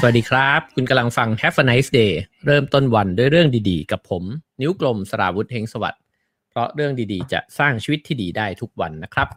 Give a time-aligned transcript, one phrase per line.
[0.00, 2.12] สวัสดีครับ คุณกำลังฟัง Have a nice day
[2.46, 4.22] เริ่มต้นวันด้วยเรื่องดีๆ กับผม
[4.60, 6.02] นิ้วกลมสราวุธเฮงสวัสดิ์
[6.50, 9.28] เพราะเรื่องดีๆ จะสร้างชีวิตที่ดีได้ทุกวันนะครับ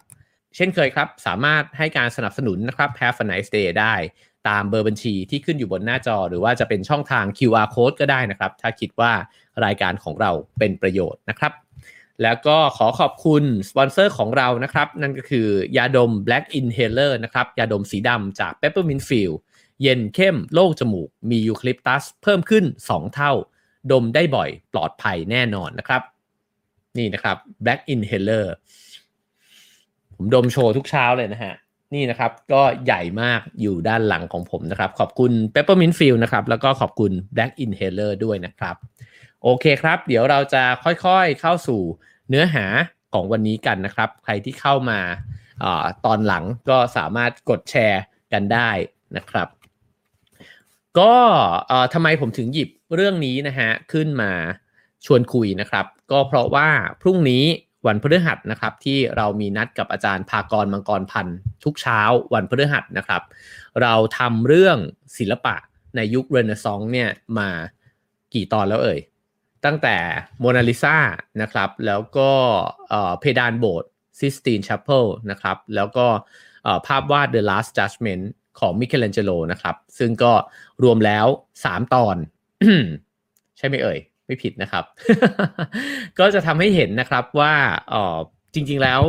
[0.56, 3.94] เช่นเคยครับ สามารถให้การสนับสนุนนะครับ Have a nice day ได้
[4.48, 9.12] ตามเบอร์บัญชีที่ขึ้นอยู่บนหน้าจอ หรือว่าจะเป็นช่องทาง QR code ก็ได้นะครับ ถ้าคิดว่า
[9.66, 11.54] รายการของเราเป็นประโยชน์นะครับ
[12.24, 15.48] แล้วก็ขอขอบคุณสปอนเซอร์ของเรานะครับ นั่นก็คือ
[15.78, 19.38] ยาดม Black Inhaler นะครับยาดมสีดำจาก Peppermint Field
[19.82, 23.32] เย็นเข้มโล่งจมูก มียูคลิปตัสเพิ่มขึ้น 2 เท่า
[23.92, 26.02] ดมได้บ่อยปลอดภัยแน่นอนนะครับ
[26.98, 28.46] นี่นะครับ Black Inhaler
[30.16, 31.54] ผมดมโชว์ทุกเช้าเลยนะฮะ
[31.94, 38.76] นี่นะครับก็ใหญ่มากอยู่ด้านหลังของผมนะครับ ขอบคุณ Peppermint Field นะครับ แล้วก็ขอบคุณ Black Inhaler ด้วยนะครับ
[39.44, 41.82] โอเคครับ เดี๋ยวเราจะค่อยๆเข้าสู่
[42.30, 42.66] เนื้อหา
[43.14, 45.00] ของวันนี้กันนะครับ ใครที่เข้ามา
[45.64, 45.66] อ
[46.06, 48.02] ตอนหลังก็สามารถกดแชร์
[48.34, 48.70] กันได้
[49.18, 49.48] นะครับ
[51.00, 51.14] ก็
[51.94, 54.32] ทำไมผมถึงหยิบเรื่องนี้นะฮะขึ้นมา
[55.06, 56.70] ชวนคุยนะครับ ก็เพราะว่า
[57.02, 57.44] พรุ่งนี้
[57.88, 62.02] วันพฤหัสนะครับที่เรามีนัดกับอาจารย์ภากรมังกรพันธ์ทุกเช้า
[62.34, 63.22] วันพฤหัสนะครับ
[63.82, 64.78] เราทำเรื่อง
[65.18, 65.56] ศิลปะ
[65.96, 67.50] ในยุคเรเนซองส์เนี่ยมา
[68.34, 69.00] กี่ตอนแล้วเอ่ย
[69.66, 69.98] ตั้งแต่
[70.40, 70.98] โมนาลิซา
[71.42, 72.32] นะครับ แล้วก็
[73.20, 76.08] เพดานโบสถ์ซิสตีนชัปเปิลนะครับ แล้วก็
[76.88, 78.26] ภาพวาด The Last Judgment
[78.60, 80.34] ของมิเกลันเจโลนะครับ ซึ่งก็
[80.84, 81.26] รวมแล้ว
[81.64, 82.16] 3 ตอน
[83.58, 84.84] ใช่ไหมเอ่ย ไม่ผิดนะครับ
[86.20, 87.54] ก็จะทำให้เห็นนะครับว่า
[87.94, 88.18] ออ
[88.54, 89.02] จริงๆแล้ว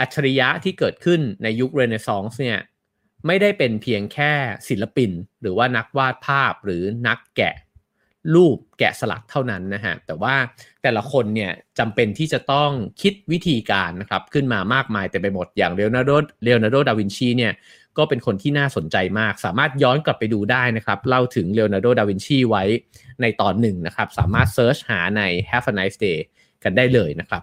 [0.00, 2.58] อัจฉริยะที่เกิดขึ้นในยุคเรเนซองส์เนี่ย
[3.26, 4.32] ไม่ได้เป็นเพียงแค่
[4.68, 5.10] ศิลปิน
[5.42, 7.54] หรือว่านักวาดภาพหรือนักแกะ
[8.34, 10.34] รูปแกะสลักเท่านั้นนะฮะ แต่ว่า
[10.82, 12.70] แต่ละคนเนี่ยจำเป็นที่จะต้อง
[13.02, 16.10] คิดวิธีการนะครับ ขึ้นมามากมายเต็มไปหมดอย่างเลโอนาร์โด
[16.42, 17.52] เลโอนาร์โดดาวินชีเนี่ย
[17.98, 22.64] ก็เป็นคนที่น่าสนใจมาก สามารถย้อนกลับไปดูได้นะครับ เล่าถึงเลโอนาร์โด ดาวินชีไว้
[23.22, 26.18] ในตอนหนึ่งนะครับ สามารถ search หาใน Have a nice day
[26.64, 27.42] กันได้เลยนะครับ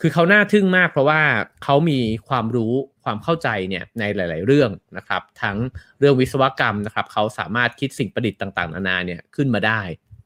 [0.00, 1.20] คือเขาน่าทึ่งมากเพราะว่า
[1.64, 2.72] เขามีความรู้
[3.04, 5.56] ความเข้าใจเนี่ยในหลาย ๆ เรื่องนะครับ ทั้ง
[5.98, 9.80] เรื่องวิศวกรรมนะครับเขาสามารถคิดสิ่งประดิษฐ์ต่าง ๆ นานาเนี่ยขึ้นมาได้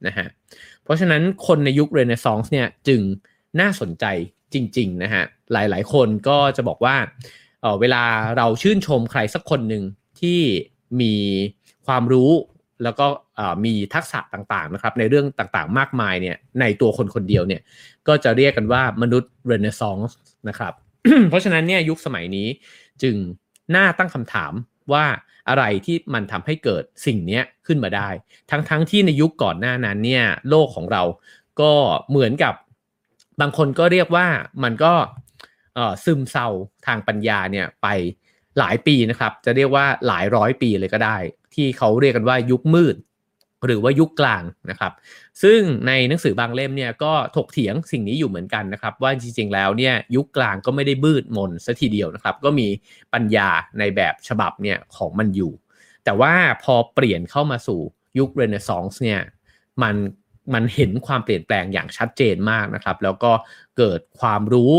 [0.06, 0.26] นะฮะ
[0.84, 3.00] เพราะฉะนั้นคนในยุคเรเนซองส์เนี่ยจึง
[3.60, 4.04] น่าสนใจ
[4.54, 6.96] จริง ๆ นะฮะ หลาย ๆ คนก็จะบอกว่า
[7.60, 8.02] เเวลา
[8.36, 9.82] เราชื่นชมใครสักคนหนึ่ง
[10.20, 10.40] ที่
[11.00, 11.14] มี
[11.86, 12.30] ความรู้
[12.82, 13.06] แล้วก็
[13.64, 17.62] มีทักษะต่างๆนะครับในเรื่องต่างๆ มากมายเนี่ยในตัวคนคนเดียวเนี่ย
[18.08, 20.16] ก็จะเรียกกันว่ามนุษย์เรเนซองส์
[20.48, 20.72] นะครับ
[21.28, 22.48] เพราะฉะนั้นเนี่ยยุคสมัยนี้
[23.02, 23.16] จึง
[23.74, 24.52] น่าตั้งคำถาม
[24.92, 25.04] ว่า
[25.48, 28.08] อะไรที่มันทำให้เกิดสิ่งนี้ขึ้นมาได้
[28.50, 31.02] ทั้งๆทที่ในยุคก่อนหน้านั้นเนี่ยโลกของเรา
[31.60, 31.72] ก็
[32.10, 32.54] เหมือนกับ
[33.40, 34.26] บางคนก็เรียกว่า
[34.64, 34.92] มันก็
[36.04, 36.48] ซึมเศร้า
[36.86, 37.86] ทางปัญญาเนี่ยไป
[38.58, 41.16] หลายปีนะครับ จะเรียกว่าหลายร้อยปีเลยก็ได้
[41.54, 42.96] ที่เขาเรียกกันว่ายุคมืด
[43.66, 44.92] หรือว่ายุคกลางนะครับ
[45.42, 52.68] ซึ่งในหนังสือบางเล่มเนี่ยก็ถกเถียงสิ่งนี้อยู่เหมือนกันนะครับ ว่าจริงๆแล้วเนี่ยยุคกลางก็ไม่ได้บืดมนซะทีเดียวนะครับ ก็มี
[53.14, 55.52] ปัญญาในแบบฉบับเนี่ยของมันอยู่
[56.04, 57.80] แต่ว่าพอเปลี่ยนเข้ามาสู่
[58.18, 59.20] ยุคเรเนซองส์เนี่ย
[59.82, 59.94] มัน
[60.54, 63.32] มันเห็นความเปลี่ยนแปลงอย่างชัดเจนมากนะครับ แล้วก็
[63.78, 64.72] เกิดความรู้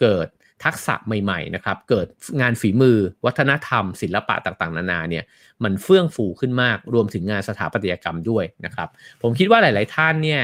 [0.00, 0.28] เกิด
[0.64, 2.06] ทักษะใหม่ๆนะครับเกิด
[2.40, 5.24] งานฝีมือ วัฒนธรรม ศิลปะต่างๆ นานาเนี่ย
[5.64, 8.88] มันเฟื่องฟูขึ้นมากรวมถึงงานสถาปัตยกรรมด้วยนะครับ
[9.22, 10.42] ผมคิดว่าหลาย ๆ ท่านเนี่ย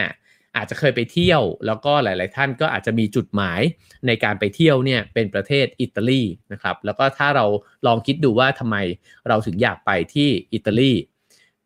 [0.56, 3.60] อาจจะเคยไปเที่ยว แล้วก็หลาย ๆ ท่านก็อาจจะมีจุดหมาย
[4.06, 6.22] ในการไปเที่ยวเนี่ยเป็นประเทศอิตาลี
[6.52, 7.46] นะครับแล้วก็ถ้าเรา
[7.86, 8.76] ลองคิดดูว่าทำไม
[9.28, 10.92] เราถึงอยากไปที่อิตาลี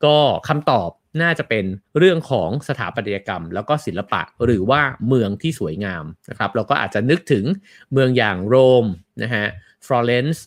[0.04, 0.16] ก็
[0.48, 0.90] คำตอบ
[1.22, 1.64] น่าจะเป็น
[1.98, 7.44] เรื่องของสถาปัตยกรรม แล้วก็ศิลปะหรือว่าเมืองที่สวยงามนะครับเราก็อาจจะนึกถึง
[7.92, 8.84] เมืองอย่างโรม
[9.22, 9.46] นะฮะ
[9.86, 10.44] ฟลอเรนซ์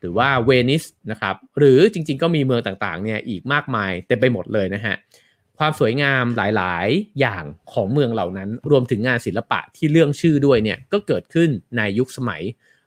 [0.00, 4.96] หรือว่าเวนิสนะครับหรือจริงๆ ก็มีเมืองต่างๆเนี่ยอีกมากมายเต็มไปหมดเลยนะฮะ
[5.58, 12.42] ความสวยงามหลายๆ อย่างของเมืองเหล่านั้น รวมถึงงานศิลปะที่เลื่องชื่อด้วยเนี่ยก็เกิดขึ้นในยุคสมัย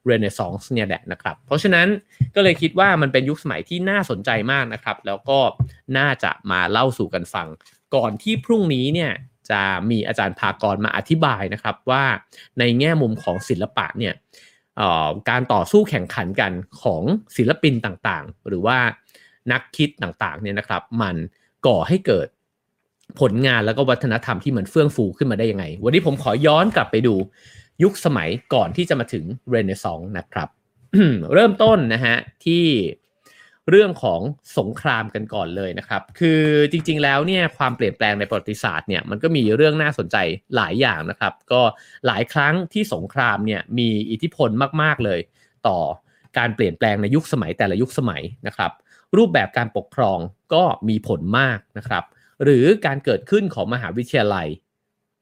[0.08, 1.88] เรเนซองส์เนี่ยแหละนะครับ เพราะฉะนั้น
[2.36, 5.40] ก็เลยคิดว่ามันเป็นยุคสมัยที่น่าสนใจมากนะครับ แล้วก็
[5.98, 7.48] น่าจะมาเล่าสู่กันฟัง
[7.96, 9.12] ก่อนที่พรุ่งนี้เนี่ย
[9.50, 12.04] จะมีอาจารย์ภากรมาอธิบายนะครับว่า
[12.60, 14.14] ในแง่มุมของศิลปะเนี่ย
[15.30, 17.04] การต่อสู้แข่งขันกันของ
[17.38, 18.78] ศิลปินต่างๆ หรือว่า
[19.52, 21.16] นักคิดต่างๆเนี่ยนะครับ มัน
[21.68, 22.28] ก่อให้เกิด
[23.20, 27.16] ผลงานแล้วก็วัฒนธรรมที่มันเฟื่องฟูขึ้นมาได้ยังไง วันนี้ผมขอย้อนกลับไปดู
[27.84, 30.50] ยุคสมัยก่อนที่จะมาถึงเรเนซองส์นะครับ
[31.34, 32.66] เริ่มต้นนะฮะที่
[33.70, 34.22] เรื่องของ
[34.58, 36.42] สงครามกันก่อนเลยนะครับ คือ
[36.72, 40.18] จริงๆแล้วเนี่ยความเปลี่ยนแปลงในประวัติศาสตร์เนี่ยมันก็มีเรื่องน่าสนใจ
[40.56, 41.62] หลายอย่างนะครับ ก็
[42.08, 44.50] หลายครั้งที่สงครามเนี่ยมีอิทธิพล
[44.82, 45.20] มากๆเลย
[45.68, 45.78] ต่อ
[46.38, 48.72] การเปลี่ยนแปลงในยุคสมัยแต่ละยุคสมัยนะครับ
[49.18, 50.20] รูปแบบการปกครอง
[50.54, 52.04] ก็มีผลมากนะครับ
[52.44, 54.48] หรือการเกิดขึ้นของมหาวิทยาลัย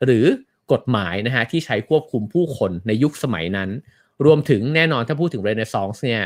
[0.06, 0.26] หรือ
[0.72, 3.70] กฎหมายนะฮะที่ใช้ควบคุมผู้คนในยุคสมัยนั้น
[4.26, 6.22] รวมถึงแน่นอนถ้าพูดถึงเรเนซองส์เนี่ย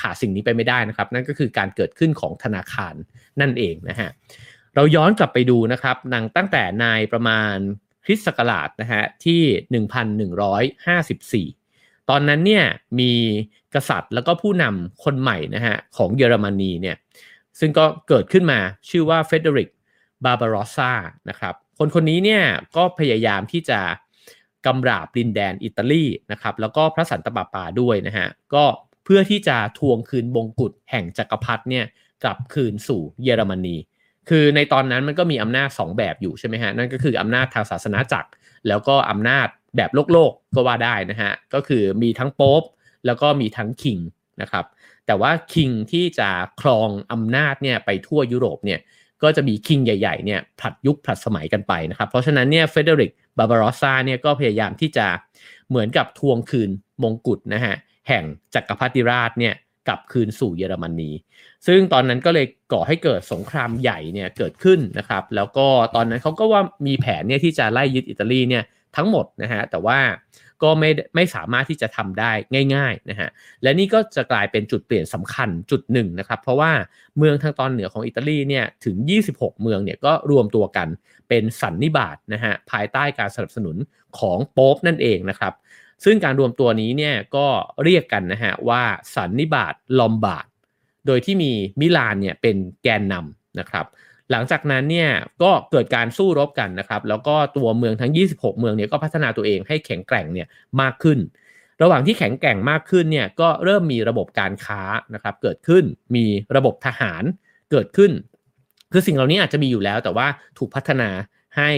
[0.00, 2.94] ขาดสิ่งนี้ไปไม่ได้นะครับ นั่นก็คือการเกิดขึ้นของธนาคาร
[3.40, 4.10] นั่นเองนะฮะ
[4.74, 7.56] เราย้อนกลับไปดูนะครับนังตั้งแต่ในประมาณ
[8.04, 12.64] คริสต์ศักราชนะฮะที่ 1154 ตอนนั้นเนี่ย
[13.00, 13.12] มี
[13.74, 16.96] กษัตริย์แล้วก็ผู้นำคนใหม่นะฮะของเยอรมนีเนี่ย
[17.60, 18.58] ซึ่งก็เกิดขึ้นมา
[18.88, 19.68] ชื่อว่าเฟเดริก
[20.24, 20.92] บาบารอสซา
[21.28, 22.42] นะครับ คนคนนี้เนี่ย
[22.76, 23.80] ก็พยายามที่จะ
[24.66, 28.64] กำราบดินแดนอิตาลีนะครับแล้วก็พระสันตะปาปาด้วยนะฮะก็
[29.04, 31.84] เพื่อที่จะทวงคืนบงกุฎแห่งจักรพรรดิเนี่ย
[32.22, 33.76] กลับคืนสู่เยอรมนี
[34.28, 38.28] คือในตอนนั้นมันก็มีอำนาจ 2 แบบอยู่ใช่ไหมฮะนั่นก็คืออำนาจทางศาสนาจักร
[38.68, 42.62] แล้วก็อำนาจแบบโลกโลกก็ว่าได้นะฮะก็คือมีทั้งโป๊ป
[43.06, 43.98] แล้วก็มีทั้งคิง
[44.42, 44.64] นะครับ
[45.06, 46.28] แต่ว่าคิงที่จะ
[46.60, 48.80] ครองอำนาจเนี่ยไปทั่วยุโรปเนี่ย
[49.22, 55.06] ก็จะมีคิงใหญ่ๆเนี่ยผลัดยุคผลัดสมัยกันไปนะครับ เพราะฉะนั้นเนี่ยเฟเดริกบาบารอซาเนี่ยก็พยายามที่จะ
[55.68, 56.70] เหมือนกับทวงคืน
[57.02, 57.74] มงกุฎนะฮะ
[58.08, 58.24] แห่ง
[58.54, 59.54] จักรพรรดิราชเนี่ย
[59.88, 61.10] กลับคืนสู่เยอรมนี
[61.66, 68.64] ซึ่งตอนนั้นก็เลยก่อให้เกิดสงครามใหญ่เนี่ยเกิดขึ้นนะครับ แล้วก็ตอนนั้นเขาก็ว่ามีแผนเนี่ยที่จะไล่ยึดอิตาลีเนี่ย
[68.96, 69.98] ทั้งหมดนะฮะแต่ว่า
[70.62, 72.32] ก็ไม่ไม่สามารถที่จะทำได้
[72.74, 73.28] ง่ายๆนะฮะ
[73.62, 76.72] และนี่ก็จะกลายเป็นจุดเปลี่ยนสำคัญจุดหนึ่งนะครับ เพราะว่า
[77.18, 78.96] เมืองทางตอนเหนือของอิตาลีเนี่ยถึง
[79.28, 80.88] 26 เมืองเนี่ยก็รวมตัวกัน
[81.28, 83.76] เป็นสันนิบาตนะฮะภายใต้การสนับสนุน
[84.18, 85.52] ของโป๊ปนั่นเองนะครับ
[86.04, 87.46] ซึ่งการรวมตัวนี้เนี่ยก็
[87.84, 88.82] เรียกกันนะฮะว่า
[89.14, 90.46] สันนิบาตลอมบาร์ด
[91.06, 93.86] โดยที่มีมิลานเนี่ยเป็นแกนนำนะครับ
[94.32, 95.10] หลังจากนั้นเนี่ย
[95.42, 100.46] ก็เกิดการสู้รบกันนะครับ แล้วก็ตัวเมืองทั้ง 26 เมืองเนี่ยก็พัฒนาตัวเองให้แข็งแกร่งเนี่ย
[100.80, 101.18] มากขึ้น
[101.82, 104.80] ระหว่างที่แข็งแกร่งมากขึ้นเนี่ยก็เริ่มมีระบบการค้า
[105.14, 105.84] นะครับเกิดขึ้น
[106.16, 106.24] มี
[106.56, 107.22] ระบบทหาร
[107.70, 108.12] เกิดขึ้น
[108.92, 110.26] คือสิ่งเหล่านี้อาจจะมีอยู่แล้ว แต่ว่า
[110.58, 111.08] ถูกพัฒนา
[111.56, 111.70] ให้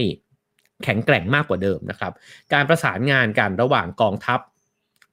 [0.85, 2.13] แข็งแกร่งมากกว่าเดิมนะครับ
[2.53, 4.41] การประสานงานกันระหว่างกองทัพ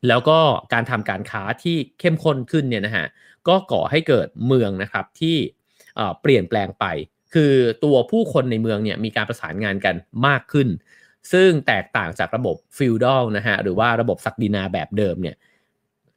[0.07, 0.39] แล้วก็
[0.73, 3.05] การทำการค้าที่เข้มข้นขึ้นเนี่ยนะฮะ
[3.47, 5.37] ก็ก่อให้เกิดเมืองนะครับที่
[6.21, 6.85] เปลี่ยนแปลงไป
[7.33, 9.95] คือตัวผู้คนในเมืองเนี่ยมีการประสานงานกัน
[10.27, 10.67] มากขึ้น
[11.31, 15.37] ซึ่งแตกต่างจากระบบฟิวดอลนะฮะหรือว่าระบบศักดินาแบบเดิมเนี่ย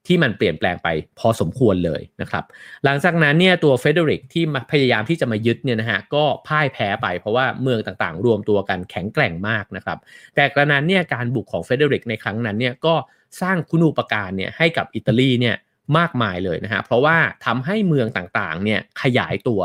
[0.06, 0.88] ที่มันเปลี่ยนแปลงไป
[1.18, 2.44] พอสมควรเลยนะครับ
[2.84, 9.98] หลังจากนั้นเนี่ยตัวเฟเดริกที่พยายามที่จะมายึดเนี่ยนะฮะก็พ่ายแพ้ไปเพราะว่าเมืองต่างๆ รวมตัวกันแข็งแกร่งมากนะครับ
[10.34, 12.94] แต่กระนั้นเนี่ยการบุกของเฟเดริกในครั้งนั้นเนี่ยก็
[13.40, 15.56] สร้างคุณูปการเนี่ยให้กับอิตาลีเนี่ย
[15.98, 19.60] มากมายเลยนะฮะเพราะว่าทำให้เมืองต่างๆเนี่ยขยายตัว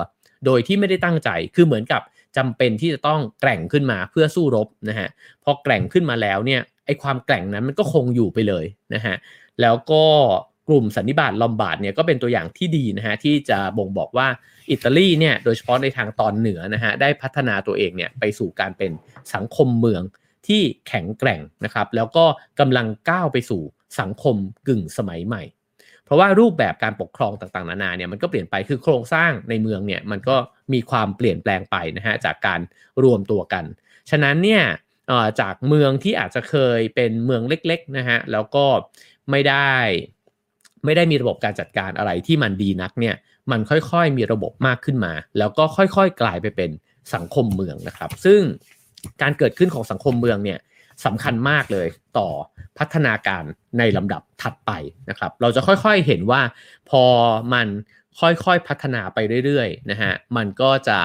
[0.45, 2.01] โดยที่ไม่ได้ตั้งใจคือเหมือนกับ
[2.37, 5.09] จำเป็นที่จะต้องแกร่งขึ้นมาเพื่อสู้รบนะฮะ
[5.43, 9.15] พอแกร่งขึ้นมาแล้วเนี่ยไอความแกร่งนั้นมันก็คงอยู่ไปเลยนะฮะ
[9.61, 10.03] แล้วก็
[10.67, 14.27] กลุ่มสันนิบาตลอมบาร์ดเนี่ยก็เป็นตัวอย่างที่ดีนะฮะที่จะบ่งบอกว่า
[14.71, 18.91] อิตาลีเนี่ยโดยเฉพาะในทางตอนเหนือนะฮะได้พัฒนาตัวเองเนี่ยไปสู่การเป็น
[19.33, 20.03] สังคมเมือง
[20.47, 22.25] ที่แข็งแกร่งนะครับแล้วก็
[22.59, 23.61] กำลังก้าวไปสู่
[23.99, 24.35] สังคม
[24.67, 25.43] กึ่งสมัยใหม่
[26.09, 30.37] เพราะว่ารูปแบบการปกครองต่างๆนานาเนี่ยมันก็เปลี่ยนไปคือโครงสร้างในเมืองเนี่ยมันก็
[30.73, 32.59] มีความเปลี่ยนแปลงไปนะฮะจากการ
[33.03, 33.65] รวมตัวกัน
[34.09, 34.63] ฉะนั้นเนี่ย
[35.41, 38.65] จากเมืองที่อาจจะเคยเป็นเมืองเล็กๆนะฮะแล้วก็
[39.31, 39.71] ไม่ได้
[40.85, 43.15] ไม่ได้มีระบบการจัดการอะไรที่มันดีนักเนี่ย
[43.51, 46.71] มันค่อยๆมีระบบมากขึ้นมา แล้วก็ค่อยๆกลายไปเป็น
[47.15, 48.41] สังคมเมืองนะครับ ซึ่ง
[49.21, 50.59] การเกิดขึ้นของสังคมเมืองเนี่ย
[51.05, 51.87] สำคัญมากเลย
[52.17, 52.29] ต่อ
[52.79, 53.43] พัฒนาการ
[53.79, 54.71] ในลำดับถัดไป
[55.09, 56.41] นะครับ เราจะค่อยๆเห็นว่า
[56.89, 57.03] พอ
[57.53, 57.67] มัน
[58.19, 60.99] ค่อยๆพัฒนาไปเรื่อยๆนะฮะมันก็จะ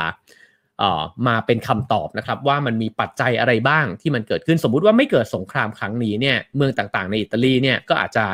[1.29, 8.25] มาเป็นคำตอบนะครับว่ามันมีปัจจัยอะไรบ้างที่มันเกิดขึ้นสมมุติว่าไม่เกิดสงครามครั้งนี้เนี่ยเมืองต่างๆ ในอิตาลีเนี่ยก็อาจจะ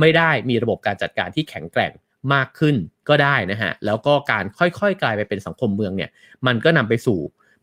[0.00, 1.92] ไม่ได้มีระบบการจัดการที่แข็งแกร่ง
[2.34, 2.76] มากขึ้น
[3.08, 6.10] ก็ได้นะฮะแล้วก็การค่อยๆ กลายไปเป็นสังคมเมืองเนี่ย
[6.46, 7.18] มันก็นำไปสู่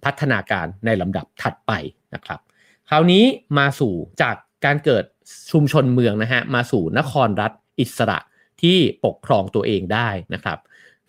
[0.06, 1.72] พัฒนาการในลำดับถัดไป
[2.14, 2.40] นะครับ
[2.90, 3.24] คราวนี้
[3.58, 5.04] มาสู่จากการเกิด
[5.52, 8.20] ชุมชนเมืองนะฮะมาสู่นครรัฐอิสระ
[8.62, 10.60] ที่ปกครองตัวเองได้นะครับ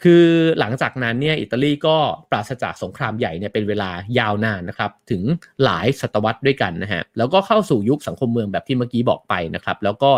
[0.03, 0.25] คือ
[0.59, 1.97] หลังจากนั้นเนี่ยอิตาลีก็
[2.31, 5.23] ปราศจากสงครามใหญ่เนี่ยเป็นเวลายาวนานนะครับถึง
[5.65, 10.11] หลายศตวรรษด้วยกันนะฮะแล้วก็เข้าสู่ยุคสังคมเมืองแบบที่เมื่อกี้บอกไปนะครับ แล้วก็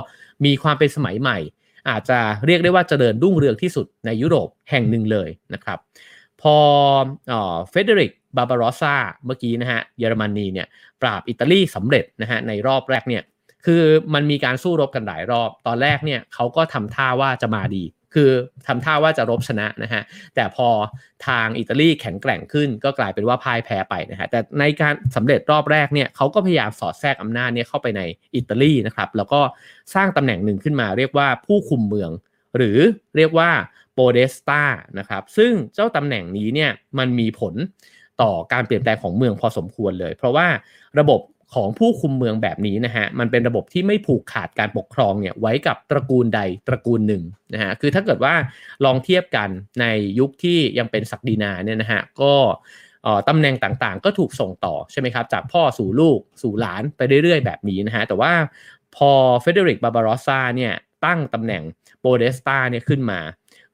[0.45, 1.39] มีความเป็นสมัยใหม่
[1.89, 5.79] อาจจะเรียกได้ว่าเจริญรุ่งเรืองที่สุดในยุโรปแห่งหนึ่งเลยนะครับ
[6.43, 6.57] พอ
[7.71, 8.95] เฟเดริก บาบารอซา
[9.27, 10.67] เมื่อกี้นะฮะเยอรมนีเนี่ย
[11.03, 13.23] ปราบอิตาลีสำเร็จนะฮะในรอบแรกเนี่ย
[13.67, 13.83] คือ
[14.15, 17.85] มันมีการสู้รบกันหลายรอบ ตอนแรกเนี่ยเขาก็ทำท่าว่าจะมาดี
[18.15, 18.31] คือ
[18.67, 20.03] ทำท่าว่าจะรบชนะนะฮะ
[20.35, 20.69] แต่พอ
[21.27, 28.03] ทางอิตาลีแข็งแกร่งขึ้น ก็กลายเป็นว่าพ่ายแพ้ไปนะฮะแต่ในการสำเร็จรอบแรกเนี่ยเขาก็พยายามสอดแทรกอำนาจเนี่ยเข้าไปใน
[28.37, 29.41] อิตาลีนะครับแล้วก็
[29.95, 32.11] สร้างตำแหน่งหนึ่งขึ้นมา เรียกว่าผู้คุมเมือง
[32.57, 32.79] หรือ
[33.17, 33.51] เรียกว่า
[33.95, 34.63] โปเดสตา
[34.99, 37.55] นะครับซึ่งเจ้าตำแหน่งนี้เนี่ยมันมีผล
[38.23, 40.47] ต่อการเปลี่ยนแปลงของเมืองพอสมควรเลย เพราะว่า
[40.99, 41.21] ระบบ
[41.55, 47.23] ของผู้คุมเมืองแบบนี้นะฮะมันเป็นระบบที่ไม่ผูกขาดการปกครองเนี่ยไว้กับตระกูลใดตระกูลหนึ่ง
[47.55, 48.35] นะฮะคือถ้าเกิดว่า
[48.85, 49.49] ลองเทียบกัน
[49.81, 49.87] ใน
[50.19, 52.35] ยุคที่ยังเป็นศักดินาเนี่ยนะฮะก็
[53.29, 58.33] ตำแหน่งต่างๆ ก็ถูกส่งต่อใช่ไหมครับจากพ่อสู่ลูกสู่หลานไปเรื่อยๆ แบบนี้นะฮะแต่ว่า
[58.97, 59.11] พอ
[59.41, 60.75] เฟรเดริกบาร์บารอสซาเนี่ย
[61.05, 61.63] ตั้งตำแหน่ง
[62.01, 63.21] โปเดสตาเนี่ยขึ้นมา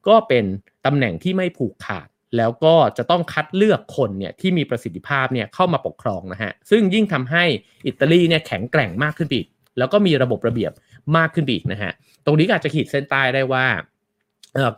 [0.09, 0.45] ก็เป็น
[0.87, 7.45] ตำแหน่งที่ไม่ผูกขาด แล้วก็จะต้องคัดเลือกคนเนี่ยที่มีประสิทธิภาพเนี่ยเข้ามาปกครองนะฮะซึ่งยิ่งทำให้
[7.87, 9.47] อิตาลีเนี่ยแข็งแกร่งมากขึ้นอีก
[9.78, 10.73] แล้วก็มีระบบระเบียบ
[11.16, 11.93] มากขึ้นอีกนะฮะ
[12.25, 13.66] ตรงนี้อาจจะขีดเส้นใต้ได้ว่า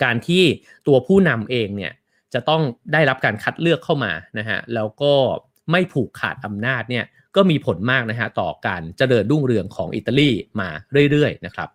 [0.04, 0.42] การที่
[0.86, 1.92] ตัวผู้นำเองเนี่ย
[2.34, 2.62] จะต้อง
[2.92, 5.14] ได้รับการคัดเลือกเข้ามานะฮะแล้วก็
[5.70, 7.04] ไม่ผูกขาดอำนาจเนี่ย
[7.36, 10.68] ก็มีผลมากนะฮะต่อการเจริญรุ่งเรืองของอิตาลีมา
[11.10, 11.68] เรื่อยๆนะครับ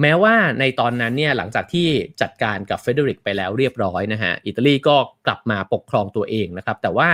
[0.00, 1.88] แม้ว่าในตอนนั้นเนี่ยหลังจากที่
[2.20, 4.96] จัดการกับเฟเดริกไปแล้วเรียบร้อยนะฮะอิตาลีก็
[5.26, 7.10] กลับมาปกครองตัวเองนะครับ แต่ว่า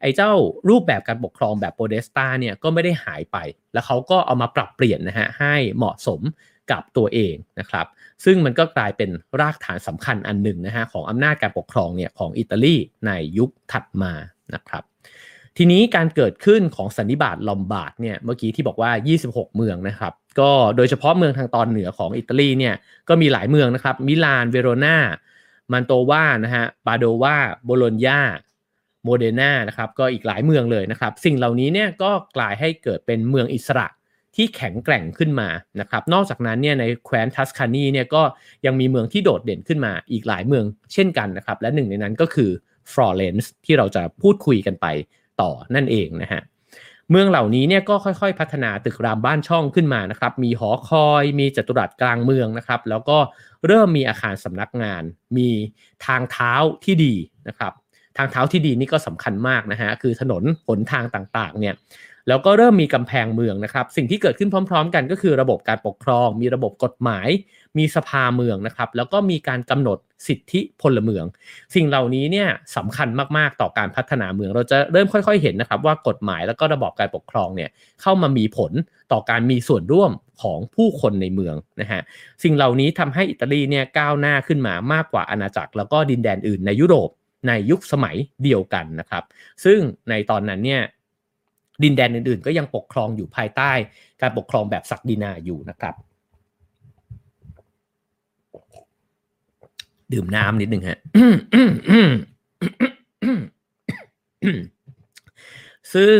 [0.00, 0.32] ไอ้เจ้า
[0.68, 3.36] รูปแบบการปกครองแบบโปเดสตาเนี่ยก็ไม่ได้หายไป
[3.72, 6.20] แล้วเขาก็เอามาปรับเปลี่ยนนะฮะให้เหมาะสม
[6.70, 7.86] กับตัวเองนะครับ
[8.24, 12.76] ซึ่งมันก็กลายเป็นรากฐานสำคัญอันหนึ่งนะฮะของอำนาจการปกครองเนี่ยของอิตาลี
[13.06, 14.12] ในยุคถัดมา
[14.54, 14.84] นะครับ
[15.62, 18.90] ทีนี้การเกิดขึ้นของสันนิบาตลอมบาร์ดเนี่ยเมื่อกี้ที่บอกว่า
[19.22, 22.74] 26 เมืองนะครับก็โดยเฉพาะเมืองทางตอนเหนือของอิตาลีเนี่ย
[23.08, 24.96] ก็มีหลายเมืองนะครับมิลานเวโรนา
[25.72, 28.20] มานโตวานะฮะปาโดวาโบโลญญา
[29.04, 33.86] โมเดนานะครับก็อีกหลายเมืองเลยนะครับสิ่งเหล่านี้เนี่ยก็กลายให้เกิดเป็นเมืองอิสระ
[34.36, 35.48] ที่แข็งแกร่งขึ้นมา
[35.80, 38.22] นะครับนอกจากนั้นเนี่ยในแคว้นทัสคานีเนี่ยก็
[38.66, 42.50] ยังมีเมืองที่โดดเด่นขึ้นมาอีกหลายเมืองเช่นกันนะครับและหนึ่งในนั้นก็คือ
[42.92, 44.86] ฟลอเรนซ์ที่เราจะพูดคุยกันไป
[45.40, 46.42] ต่อนั่นเองนะฮะ
[47.10, 53.18] เมืองเหล่านี้เนี่ยก็ค่อยๆ พัฒนาตึกรามบ้านช่องขึ้นมานะครับ มีหอคอย มีจัตุรัสกลางเมืองนะครับ แล้วก็
[53.66, 55.02] เริ่มมีอาคารสำนักงาน
[55.36, 55.48] มี
[56.06, 56.52] ทางเท้า
[56.84, 57.14] ที่ดี
[57.48, 57.72] นะครับ
[58.16, 61.74] ทางเท้าที่ดีนี่ก็สำคัญมากนะฮะ คือถนนหนทางต่างๆ เนี่ย
[62.28, 67.28] แล้วก็เริ่มมีกำแพงเมืองนะครับ สิ่งที่เกิดขึ้นพร้อม ๆ กันก็คือระบบการปกครอง มีระบบกฎหมาย
[67.78, 69.98] มีสภาเมืองนะครับ แล้วก็มีการกำหนด
[70.28, 71.24] สิทธิพลเมือง
[71.74, 77.70] สิ่งเหล่านี้เนี่ยสำคัญมากๆต่อการพัฒนาเมือง เราจะเริ่มค่อยๆเห็นนะครับว่ากฎหมายแล้วก็ระบอบการปกครองเนี่ย
[78.02, 78.72] เข้ามามีผล
[79.12, 80.10] ต่อการมีส่วนร่วม
[80.42, 82.00] ของผู้คนในเมืองนะฮะ
[82.42, 87.10] สิ่งเหล่านี้ทำให้อิตาลีเนี่ยก้าวหน้าขึ้นมามากกว่าอาณาจักร แล้วก็ดินแดนอื่นในยุโรป
[87.48, 89.24] ในยุคสมัยเดียวกันนะครับ
[89.64, 89.78] ซึ่ง
[90.10, 90.82] ในตอนนั้นเนี่ย
[91.82, 93.72] ดินแดนอื่นๆ ก็ยังปกครองอยู่ภายใต้
[94.22, 95.94] การปกครองแบบศักดินาอยู่นะครับ
[100.12, 100.98] ดื่มน้ำนิดหนึ่งฮะ
[105.94, 106.18] ซึ่ง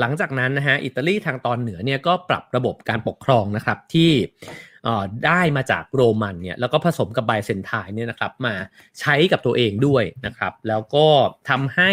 [0.00, 4.10] หลังจากนั้นนะฮะอิตาลีทางตอนเหนือเนี่ยก็ปรับระบบการปกครองนะครับที่
[5.26, 8.54] ได้มาจากโรมันเนี่ยแล้วก็ผสมกับไบเซนไทน์เนี่ยนะครับมา
[9.00, 11.06] ใช้กับตัวเองด้วยนะครับ แล้วก็
[11.48, 11.92] ทำให้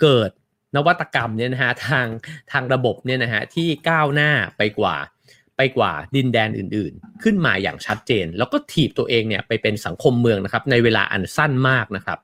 [0.00, 0.30] เกิด
[0.76, 2.06] นวัตกรรมเนี่ยนะฮะทาง
[2.52, 4.96] ทางระบบเนี่ยนะฮะที่ก้าวหน้าไปกว่า
[5.56, 12.18] ไปกว่าดินแดนอื่นๆ ขึ้นมาอย่างชัดเจน แล้วก็ถีบตัวเองเนี่ยไปเป็นสังคมเมืองนะครับในเวลาอันสั้นมากนะครับ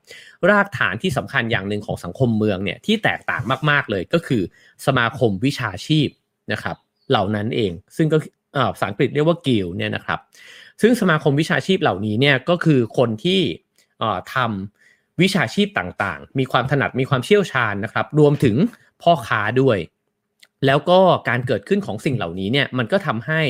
[0.50, 4.42] รากฐานที่สำคัญอย่างหนึ่งของสังคมเมืองเนี่ยที่แตกต่างมากๆเลยก็คือ
[4.86, 6.08] สมาคมวิชาชีพ
[6.52, 6.76] นะครับ
[7.10, 8.16] เหล่านั้นเองซึ่งก็
[8.74, 10.18] ภาษาอังกฤษเรียกว่ากิลเนี่ยนะครับ
[10.80, 13.40] ซึ่งสมาคมวิชาชีพเหล่านี้เนี่ยก็คือคนที่
[14.34, 18.56] ทำวิชาชีพต่างๆ มีความถนัดมีความเชี่ยวชาญนะครับ รวมถึง
[19.02, 19.78] พ่อค้าด้วย
[20.66, 23.40] แล้วก็การเกิดขึ้นของสิ่งเหล่านี้เนี่ยมันก็ทำให้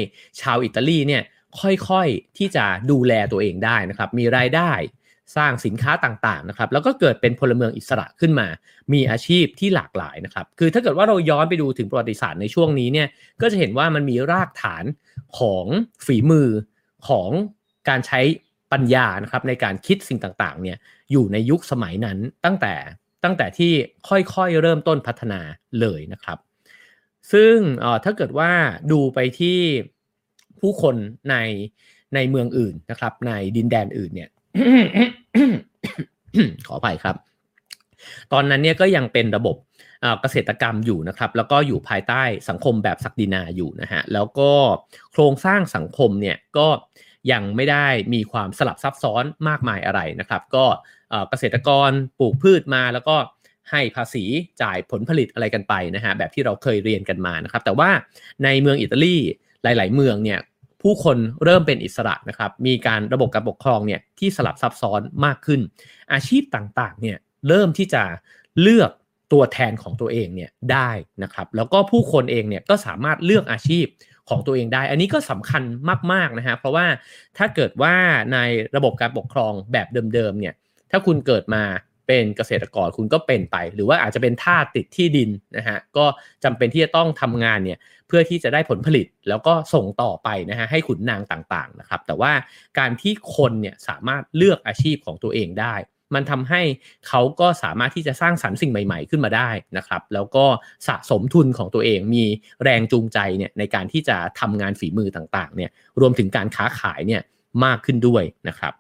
[0.41, 1.23] ชาวอิตาลีเนี่ย
[1.61, 4.73] ค่อยๆที่จะดูแลตัวเองได้นะครับ มีรายได้
[5.37, 8.47] สร้างสินค้าต่างๆนะครับ แล้วก็เกิดเป็นพลเมืองอิสระขึ้นมา
[8.93, 13.09] มีอาชีพที่หลากหลายนะครับ คือถ้าเกิดว่าเราย้อนไปดูถึงประวัติศาสตร์ในช่วงนี้เนี่ย
[13.41, 14.85] ก็จะเห็นว่ามันมีรากฐาน
[15.39, 15.67] ของ
[16.07, 16.49] ฝีมือ
[17.09, 17.31] ของ
[17.89, 18.21] การใช้
[18.73, 20.79] ปัญญานะครับในการคิดสิ่งต่างๆเนี่ย
[21.13, 22.75] อยู่ในยุคสมัยนั้นตั้งแต่
[23.25, 23.73] ตั้งแต่ที่
[24.09, 25.41] ค่อยๆเริ่มต้นพัฒนา
[25.81, 26.39] เลยนะครับ
[27.33, 27.55] ซึ่ง
[28.05, 28.53] ถ้าเกิดว่า
[28.93, 29.61] ดูไปที่
[30.61, 30.97] ผู้คน
[31.31, 31.37] ใน
[32.15, 34.31] ในเมืองอื่นนะครับ ในดินแดนอื่นเนี่ย
[36.67, 37.17] ขออภัยครับ
[38.33, 39.57] ตอนนั้นเนี่ยก็ยังเป็นระบบ
[40.21, 44.51] เกษตรกรรมอยู่นะครับ แล้วก็อยู่ภายใต้สังคมแบบศักดินาอยู่นะฮะแล้วก็
[45.13, 46.69] โครงสร้างสังคมเนี่ยก็
[47.33, 50.65] ยังไม่ได้มีความสลับซับซ้อนมากมายอะไรนะครับ ก็
[51.31, 53.17] เกษตรกรปลูกพืชมาแล้วก็
[53.71, 54.25] ให้ภาษี
[54.63, 57.91] จ่ายผลผลิตอะไรกันไปนะฮะแบบที่เราเคยเรียนกันมานะครับ แต่ว่า
[58.45, 59.17] ในเมืองอิตาลี
[59.63, 60.41] หลาย ๆ เมืองเนี่ย
[60.83, 65.61] ผู้คนเริ่มเป็นอิสระนะครับ มีการระบบการปกครองเนี่ยที่สลับซับซ้อนมากขึ้น
[66.13, 67.17] อาชีพต่าง ๆ เนี่ย
[67.49, 68.03] เริ่มที่จะ
[68.63, 68.91] เลือก
[69.33, 70.91] ตัวแทนของตัวเองเนี่ยได้
[71.23, 73.87] นะครับ แล้วก็ผู้คนเองเนี่ยก็สามารถเลือกอาชีพ
[74.29, 75.63] ของตัวเองได้ อันนี้ก็สำคัญ
[76.13, 76.87] มาก ๆ นะฮะ เพราะว่า
[77.39, 77.95] ถ้าเกิดว่า
[78.33, 78.39] ใน
[78.77, 80.55] ระบบการปกครองแบบเดิม ๆ เนี่ย
[80.91, 81.63] ถ้าคุณเกิดมา
[82.11, 86.07] เป็นเกษตรกรคุณก็เป็นไป หรือว่าอาจจะเป็นท่าติดที่ดินนะฮะก็
[86.45, 92.33] จำเป็นที่จะต้องทำงานเนี่ยเพื่อที่จะได้ผลผลิตแล้วก็ส่งต่อไปนะฮะให้ขุนนางต่างๆนะครับ แต่ว่า
[92.79, 95.75] การที่คนเนี่ยสามารถเลือกอาชีพของตัวเองได้
[96.15, 96.63] มันทำให้
[97.09, 100.45] เขาก็สามารถที่จะสร้างสรรค์สิ่งใหม่ ๆ ขึ้นมาได้นะครับ แล้วก็
[100.89, 102.25] สะสมทุนของตัวเองมี
[102.63, 107.23] แรงจูงใจเนี่ยในการที่จะทำงานฝีมือต่างๆเนี่ยรวมถึงการค้าขายเนี่ย
[107.65, 108.73] มากขึ้นด้วยนะครับ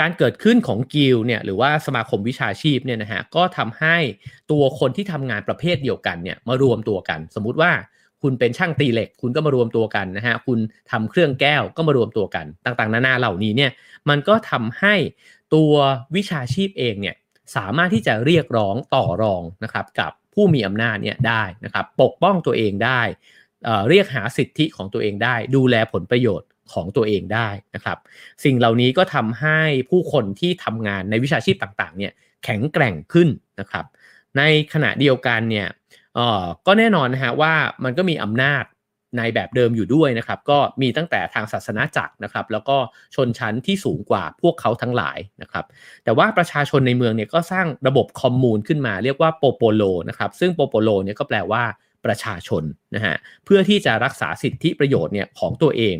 [0.00, 3.96] การเกิดขึ้นของกิลเนี่ยหรือว่าสมาคมวิชาชีพเนี่ยนะฮะก็ทำให้
[4.50, 7.72] ตัวคนที่ทำงานประเภทเดียวกันเนี่ยมารวมตัวกัน สมมุติว่า
[8.22, 10.58] คุณเป็นช่างตีเหล็ก คุณก็มารวมตัวกันนะฮะคุณ
[10.90, 13.70] ทำเครื่องแก้วก็มารวมตัวกันต่างๆ นานาเหล่านี้เนี่ย
[14.08, 14.94] มันก็ทำให้
[15.54, 15.72] ตัว
[16.16, 17.16] วิชาชีพเองเนี่ย
[17.56, 23.00] สามารถที่จะเรียกร้องต่อรองนะครับกับผู้มีอำนาจเนี่ยได้นะครับปกป้องตัวเองได้
[23.88, 27.98] เรียกหาสิทธิของตัวเองได้ ดูแลผลประโยชน์ ของตัวเองได้นะครับ
[28.44, 29.58] สิ่งเหล่านี้ก็ทำให้
[29.90, 32.12] ผู้คนที่ทำงานในวิชาชีพต่างๆเนี่ย
[32.44, 33.28] แข็งแกร่งขึ้น
[33.60, 33.84] นะครับ
[34.36, 34.42] ใน
[34.72, 35.68] ขณะเดียวกันเนี่ย
[36.66, 37.54] ก็แน่นอนนะฮะว่า
[37.84, 38.64] มันก็มีอำนาจ
[39.18, 42.76] ในแบบเดิมอยู่ด้วยนะครับ ก็มีตั้งแต่ทางศาสนาจักรนะครับ แล้วก็
[43.14, 45.64] ชนชั้นที่สูงกว่าพวกเขาทั้งหลายนะครับ
[46.04, 51.62] แต่ว่าประชาชนในเมืองเนี่ยก็สร้างระบบคอมมูนขึ้นมาเรียกว่าโปโปโลนะครับ ซึ่งโปโปโลเนี่ยก็แปลว่า
[52.06, 52.62] ประชาชน
[52.94, 55.96] นะฮะเพื่อที่จะรักษาสิทธิประโยชน์เนี่ยของตัวเอง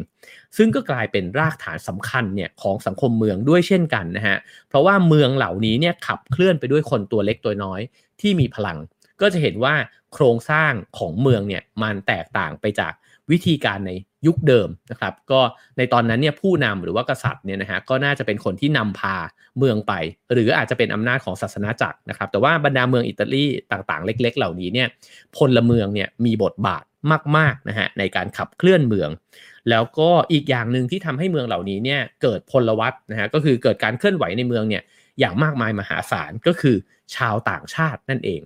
[0.56, 4.36] ซึ่งก็กลายเป็นรากฐานสำคัญเนี่ยของสังคมเมืองด้วยเช่นกันนะฮะ
[4.68, 7.80] เพราะว่าเมืองเหล่านี้เนี่ยขับเคลื่อนไปด้วยคนตัวเล็กตัวน้อย
[8.20, 8.78] ที่มีพลัง
[9.20, 9.74] ก็จะเห็นว่า
[10.12, 12.92] โครงสร้างของเมืองเนี่ยมันแตกต่างไปจาก
[13.30, 13.90] วิธีการใน
[14.26, 15.40] ยุคเดิมนะครับ ก็
[15.78, 19.16] ในตอนนั้นเนี่ยผู้นำหรือว่ากษัตริย์เนี่ยนะฮะก็น่าจะเป็นคนที่นำพา
[19.58, 19.92] เมืองไป
[20.32, 24.88] หรืออาจจะเป็นอำนาจของศาสนาจักรนะครับ แต่ว่าบรรดาเมืองอิตาลีต่างๆ เล็ก ๆ เหล่านี้เนี่ย
[25.36, 26.84] พลเมืองเนี่ยมีบทบาท
[27.36, 29.10] มากๆนะฮะในการขับเคลื่อนเมือง
[29.70, 34.82] แล้วก็อีกอย่างหนึ่งที่ทำให้เมืองเหล่านี้เนี่ยเกิดพลวัตนะฮะก็คือเกิดการเคลื่อนไหวในเมืองเนี่ย
[35.20, 36.76] อย่างมากมายมหาศาลก็คือ
[37.16, 38.40] ชาวต่างชาตินั่นเอง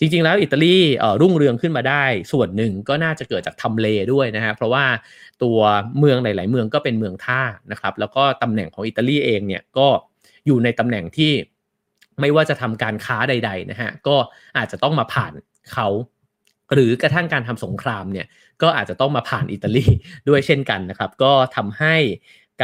[0.00, 0.76] จริงๆแล้วอิตาลี
[1.20, 4.84] รุ่งเรืองขึ้นมาได้ ส่วนหนึ่งก็น่าจะเกิดจากทำเลด้วยนะฮะเพราะว่า
[5.42, 5.58] ตัว
[5.98, 9.88] เมืองหลาย ๆ เมืองก็เป็นเมืองท่านะครับแล้วก็ตำแหน่งของอิตาลีเองเนี่ยก็
[10.46, 11.32] อยู่ในตำแหน่งที่
[12.20, 14.16] ไม่ว่าจะทำการค้าใด ๆ นะฮะก็
[14.56, 15.32] อาจจะต้องมาผ่าน
[15.72, 15.88] เขา
[16.72, 18.26] หรือกระทั่งการทำสงครามเนี่ย
[18.62, 19.84] ก็อาจจะต้องมาผ่านอิตาลี
[20.28, 21.96] ด้วยเช่นกันนะครับก็ทำให้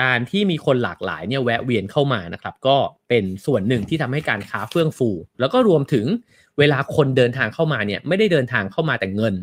[0.01, 2.77] การที่มีคนหลากหลายเนี่ยแวะเวียนเข้ามานะครับก็
[3.09, 6.07] เป็นส่วนหนึ่งที่ทำให้การค้าเฟื่องฟู แล้วก็รวมถึง
[6.59, 9.35] เวลาคนเดินทางเข้ามาเนี่ยไม่ได้เดินทางเข้ามาแต่เงิน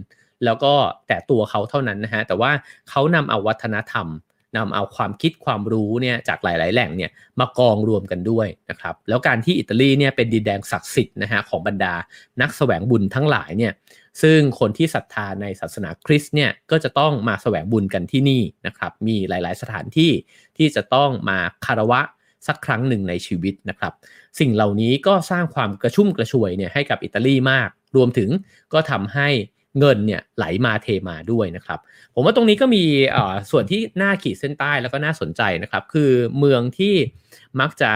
[0.46, 0.74] แล้วก็
[1.08, 2.52] แต่ตัวเขาเท่านั้นนะฮะแต่ว่า
[2.90, 4.08] เขานำเอาวัฒนธรรม
[4.58, 11.94] นำเอาความคิดความรู้เนี่ยจากหลาย ๆ แหล่งเนี่ยมากองรวมกันด้วยนะครับแล้วการที่อิตาลีเนี่ยเป็นดินแดนศักดิ์สิทธิ์นะฮะของบรรดา
[12.42, 13.74] นักสแสวงบุญทั้งหลายเนี่ย
[14.22, 20.12] ซึ่งคนที่ศรัทธาในศาสนาคริสต์เนี่ยก็จะต้องมาแสวงบุญกันที่นี่นะครับมีหลาย ๆ สถานที่
[20.58, 22.02] ที่จะต้องมาคารวะ
[22.48, 23.94] สักครั้งหนึ่งในชีวิตนะครับ
[24.40, 28.30] สิ่งเหล่านี้ก็สร้างความกระชุ่มกระชวยเนี่ยให้กับอิตาลีมาก รวมถึง
[28.74, 29.30] ก็ทำให้
[29.80, 31.80] เงินเนี่ยไหลมาเทมาด้วยนะครับ
[32.14, 32.84] ผมว่าตรงนี้ก็มี
[33.52, 36.96] ส่วนที่น่าขีดเส้นใต้แล้วก็น่าสนใจนะครับ คือเมืองที่
[37.60, 37.92] มักจะ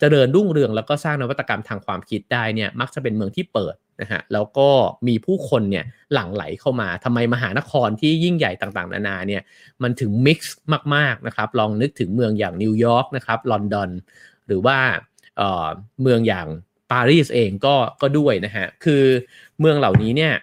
[0.00, 4.68] เจริญรุ่งเรืองแล้วก็สร้างนวัตกรรมทางความคิดได้เนี่ยมักจะเป็นเมืองที่เปิด นะฮะแล้วก็
[5.08, 9.42] มีผู้คนเนี่ยหลั่งไหลเข้ามาทำไมมหานครที่ยิ่งใหญ่ต่างๆ นานาเนี่ย
[9.82, 10.56] มันถึงมิกซ์
[10.94, 13.90] มากๆนะครับลองนึกถึงเมืองอย่างนิวยอร์กนะครับลอนดอน
[14.46, 14.78] หรือว่า
[15.36, 16.46] เเมืองอย่าง
[16.90, 19.02] ปารีสเองก็ก็ด้วยนะฮะคือ
[19.60, 20.34] เมืองเหล่านี้เนี่ย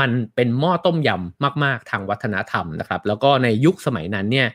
[0.00, 4.48] มันเป็นหม้อต้มยำมาก ๆ ทางวัฒนธรรมนะครับ แล้วก็ในยุคสมัยนั้นเนี่ย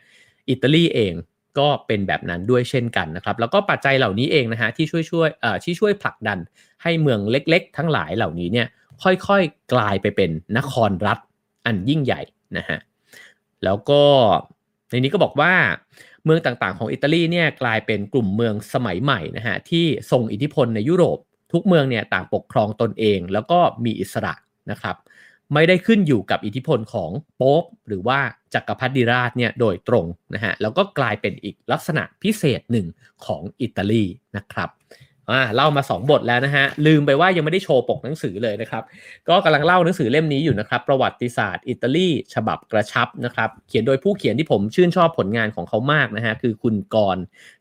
[0.50, 1.14] อิตาลีเอง
[1.60, 6.40] ก็เป็นแบบนั้นด้วยเช่นกันนะครับ แล้วก็ปัจจัยเหล่านี้เองนะฮะที่ช่วยช่วยเอ่อที่ช่วยผลักดัน
[6.84, 8.68] ให้เมืองเล็ก ๆ ทั้งหลายเหล่านี้เนี่ย
[9.04, 11.18] ค่อยๆกลายไปเป็นนครรัฐ
[11.66, 12.22] อันยิ่งใหญ่
[12.58, 12.80] นะฮะ
[13.64, 14.02] แล้วก็
[14.90, 15.54] ในนี้ก็บอกว่า
[16.24, 21.18] เมืองต่างๆของอิตาลีเนี่ยกลายเป็นกลุ่มเมืองสมัยใหม่นะฮะที่ทรงอิทธิพลในยุโรป
[21.54, 24.34] ทุกเมืองเนี่ยต่างปกครองตนเอง แล้วก็มีอิสระ
[24.72, 24.96] นะครับ
[25.54, 28.20] ไม่ได้ขึ้นอยู่กับอิทธิพลของโป๊ปหรือว่า
[28.54, 32.88] จักรพรรดิราชเนี่ยโดยตรงนะฮะแล้วก็กลายเป็นอีกลักษณะพิเศษหนึ่ง
[33.26, 34.04] ของอิตาลี
[34.38, 34.72] นะครับ
[35.32, 38.84] อ่าเล่ามา 2 บทแล้วนะฮะลืมไปว่ายังไม่ได้โชว์ปกหนังสือเลยนะครับ
[39.30, 47.18] ก็กำลังเล่าหนังสือเล่มนี้อยู่นะครับ ประวัติศาสตร์อิตาลีฉบับกระชับนะครับ เขียนโดยผู้เขียนที่ผมชื่นชอบผลงานของเขามากนะฮะคือคุณกร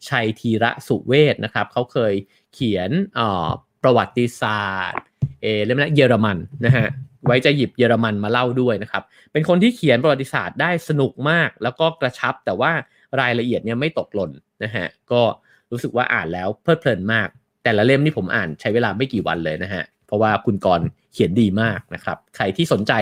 [0.09, 2.15] ชัยธีระสุเวศนะครับเขาเคย
[2.55, 3.49] เขียนอ่า
[3.83, 5.03] ประวัติศาสตร์
[5.43, 6.89] เอเล่มนั้นเยอรมันนะฮะ
[7.27, 12.73] ไว้จะหยิบเยอรมันมาเล่าด้วยนะครับ เป็นคนที่เขียนประวัติศาสตร์ได้สนุกมาก แล้วก็กระชับแต่ว่า
[13.21, 14.31] รายละเอียดเนี่ยไม่ตกหล่น
[14.65, 15.23] นะฮะก็
[15.71, 17.29] รู้สึกว่าอ่านแล้วเพลิดเพลินมาก
[17.65, 20.81] แต่ละเล่มนี่ผมอ่านใช้เวลาไม่กี่วันเลยนะฮะเพราะว่าคุณกร
[21.13, 22.93] เขียนดีมากนะครับ ใครที่สนใจ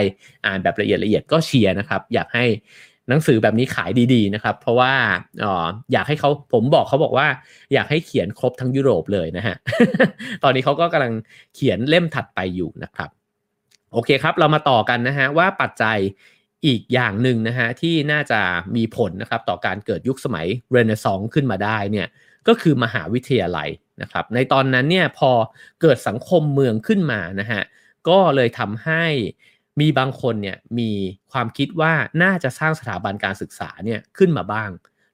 [0.45, 2.45] อ่านแบบละเอียดละเอียดก็เชียร์นะครับ อยากให้
[3.09, 4.93] หนังสือแบบนี้ขายดีๆนะครับ เพราะว่า
[5.43, 7.27] อออยากให้เขาผมบอกเขาบอกว่า
[7.73, 9.55] อยากให้เขียนครบทั้งยุโรปเลยนะฮะ
[10.43, 11.13] ตอนนี้เขาก็กำลัง
[11.55, 13.09] เขียนเล่มถัดไปอยู่นะครับ
[13.93, 15.97] โอเคครับ เรามาต่อกันนะฮะว่าปัจจัย
[16.65, 18.39] อีกอย่างหนึ่งนะฮะที่น่าจะ
[18.75, 22.07] มีผลนะครับต่อการเกิดยุคสมัยเรเนซองส์ขึ้นมาได้เนี่ย
[22.47, 23.69] ก็คือมหาวิทยาลัย
[24.01, 25.31] นะครับในตอนนั้นเนี่ยพอ
[25.81, 27.61] เกิดสังคมเมืองขึ้นมานะฮะ
[28.09, 29.03] ก็เลยทำให้
[29.79, 30.91] มีบางคนเนี่ยมี
[31.31, 34.69] ความคิดว่าน่าจะสร้างสถาบันการศึกษาเนี่ยขึ้นมาบ้าง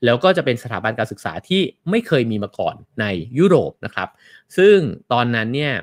[0.05, 3.05] แล้วก็จะเป็นสถาบันการศึกษาที่ไม่เคยมีมาก่อนใน
[3.37, 4.09] ยุโรปนะครับ
[4.57, 4.77] ซึ่ง
[5.13, 5.73] ตอนนั้นเนี่ย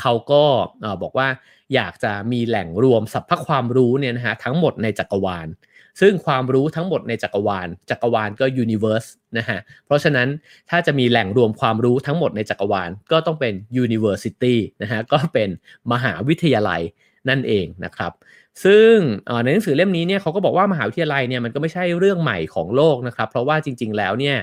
[0.00, 0.44] เขาก็
[1.02, 1.28] บอกว่า
[1.74, 5.48] อยากจะมีแหล่งรวมสรรพความรู้เนี่ยนะฮะทั้งหมดในจักรวาล
[6.00, 10.28] ซึ่งความรู้ทั้งหมดในจักรวาล จักรวาลก็ universe นะฮะเพราะฉะนั้น
[10.70, 15.48] ถ้าจะมีแหล่งรวมความรู้ทั้งหมดในจักรวาล ก็ต้องเป็น university นะฮะก็เป็น
[15.92, 16.82] มหาวิทยาลัย
[17.28, 18.12] นั่นเองนะครับ
[18.64, 18.94] ซึ่ง
[19.42, 24.36] ในหนังสือเล่มนี้เนี่ยเขาก็บอกว่ามหาวิทยาลัยเนี่ยมันก็ไม่ใช่เรื่องใหม่ของโลกนะครับ เพราะว่าจริง ๆ แล้วเนี่ย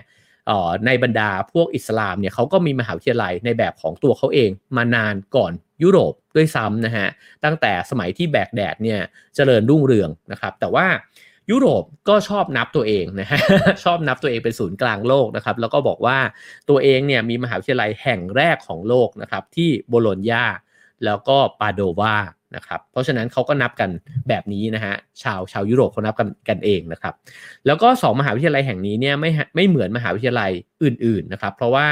[0.86, 5.51] ในบรรดาพวกอิสลามเนี่ยเขาก็มีมหาวิทยาลัยในแบบของตัวเขาเองมานานก่อน
[5.84, 7.08] ยุโรปด้วยซ้ำนะฮะ
[7.43, 8.99] ตั้งแต่สมัยที่แบกแดดเนี่ย
[9.36, 10.88] เจริญรุ่งเรืองนะครับแต่ว่า
[11.51, 13.39] ยุโรปก็ชอบนับตัวเองนะฮะ
[13.84, 16.17] ชอบนับตัวเองเป็นศูนย์กลางโลกนะครับแล้วก็บอกว่า
[16.69, 20.45] ตัวเองเนี่ยมีมหาวิทยาลัยแห่งแรกของโลกนะครับที่โบโลญญา
[21.06, 22.15] แล้วก็ปาโดวา
[22.55, 23.89] นะครับ เพราะฉะนั้นเขาก็นับกัน
[24.27, 27.13] แบบนี้นะฮะชาวชาวยุโรปเขานับกันกันเองนะครับ
[27.65, 30.51] แล้วก็ 2 มหาวิทยาลัยแห่งนี้เนี่ยไม่ไม่เหมือนมหาวิทยาลัย
[30.83, 31.87] อื่นๆนะครับ เพราะว่า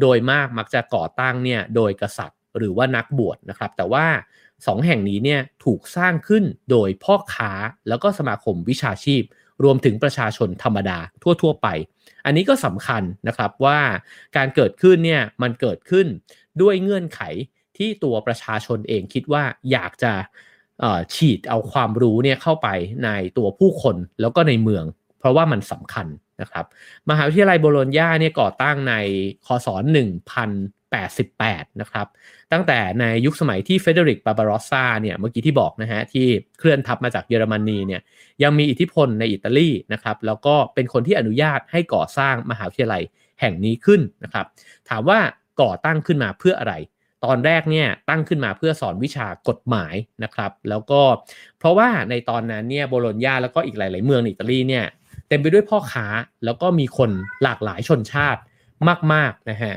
[0.00, 4.06] โดยมากมักจะก่อตั้งเนี่ยโดยกษัตริย์หรือว่านักบวชนะครับ แต่ว่า
[4.50, 7.52] 2 แห่งนี้เนี่ยถูกสร้างขึ้นโดยพ่อค้า
[7.88, 9.22] แล้วก็สมาคมวิชาชีพ
[9.64, 10.98] รวมถึงประชาชนธรรมดา
[11.42, 11.68] ทั่ว ๆ ไป
[12.24, 13.78] อันนี้ก็สำคัญนะครับว่า
[14.36, 16.06] การเกิดขึ้นเนี่ยมันเกิดขึ้น
[16.62, 17.20] ด้วยเงื่อนไข
[17.78, 20.12] ที่ตัวประชาชนเองคิดว่าอยากจะ
[21.14, 22.68] ฉีดเอาความรู้เนี่ยเข้าไป
[23.04, 23.08] ใน
[23.38, 24.84] ตัวผู้คนแล้วก็ในเมือง
[25.18, 26.06] เพราะว่ามันสำคัญ
[26.40, 26.64] นะครับ
[27.10, 28.94] มหาวิทยาลัยโบโลญญาเนี่ยก่อตั้งใน
[29.46, 29.68] คศ
[30.92, 32.06] 1088 นะครับ
[32.52, 36.26] ตั้งแต่ในยุคสมัยที่เฟเดริกบาบารอสซาเนี่ยเมื่อกี้ที่บอกนะฮะที่
[36.58, 38.00] เคลื่อนทัพมาจากเยอรมนีเนี่ย
[38.42, 43.02] ยังมีอิทธิพลในอิตาลีนะครับ แล้วก็เป็นคนที่อนุญาตให้ก่อสร้างมหาวิทยาลัย
[43.40, 44.46] แห่งนี้ขึ้นนะครับ
[44.88, 45.18] ถามว่า
[45.62, 46.74] ก่อตั้งขึ้นมาเพื่ออะไร
[47.24, 51.00] ตอนแรกเนี่ยตั้งขึ้นมาเพื่อสอนวิชากฎหมายนะครับ แล้วก็
[51.58, 54.84] เพราะว่าในตอนนั้นเนี่ยโบโลญญาแล้วก็อีกหลาย ๆ เมืองในอิตาลีเนี่ย
[55.28, 56.06] เต็มไปด้วยพ่อค้า
[56.44, 57.10] แล้วก็มีคน
[57.42, 58.40] หลากหลายชนชาติ
[59.12, 59.74] มาก ๆ นะฮะ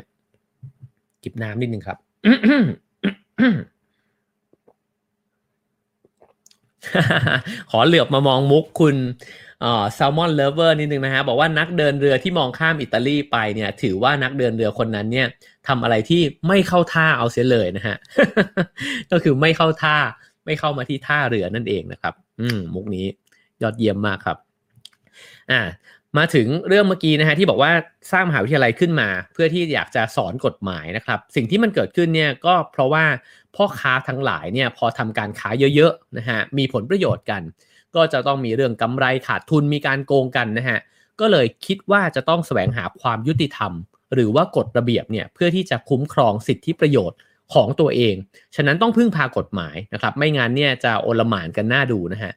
[1.23, 1.97] จิบน้ำนิดนึงครับ
[7.71, 8.95] ขอเหลือบมามองมุกคุณ
[9.93, 15.27] แซลมอนเลเวอร์นิดนึงนะฮะบอกว่านักเดินเรือที่มองข้ามอิตาลีไปเนี่ย ถือว่านักเดินเรือคนนั้นเนี่ย
[15.67, 17.95] ทำอะไรที่ไม่เข้าท่าเอาเสียเลยนะฮะ
[19.11, 19.97] ก็คือไม่เข้าท่า
[20.45, 23.05] ไม่เข้ามาที่ท่าเรือนั่นเองนะครับ อืมมุกนี้
[23.61, 24.37] ยอดเยี่ยมมากครับ
[25.51, 25.61] อ่า
[26.17, 27.71] มาถึงเรื่องเมื่อกี้นะฮะที่บอกว่า
[28.11, 33.05] สร้างมหาวิทยาลัยขึ้นมา เพื่อที่อยากจะสอนกฎหมายนะครับ สิ่งที่มันเกิดขึ้นเนี่ยก็เพราะว่า
[33.55, 37.41] พ่อค้าทั้งหลายเนี่ยพอทำการค้าเยอะๆนะฮะมีผลประโยชน์กัน
[37.95, 40.79] ก็จะต้องมีเรื่องกำไรขาดทุนมีการโกงกันนะฮะ
[41.19, 43.71] ก็เลยคิดว่าจะต้องแสวงหาความยุติธรรม
[44.13, 47.19] หรือว่ากฎระเบียบเนี่ยเพื่อที่จะคุ้มครองสิทธิประโยชน์
[47.53, 48.15] ของตัวเอง
[48.55, 52.33] ฉะนั้นต้องพึ่งพากฎหมายนะครับ ไม่งั้นเนี่ยจะโอลหมานกันหน้าดูนะฮะ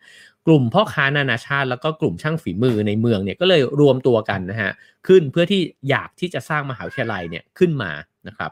[0.46, 4.70] กลุ่มพ่อค้านานาชาติ แล้วก็กลุ่มช่างฝีมือในเมืองเนี่ยก็เลยรวมตัวกันนะฮะ
[5.06, 7.92] ขึ้นเพื่อที่อยากที่จะสร้างมหาวิทยาลัยเนี่ยขึ้นมา
[8.28, 8.50] นะครับ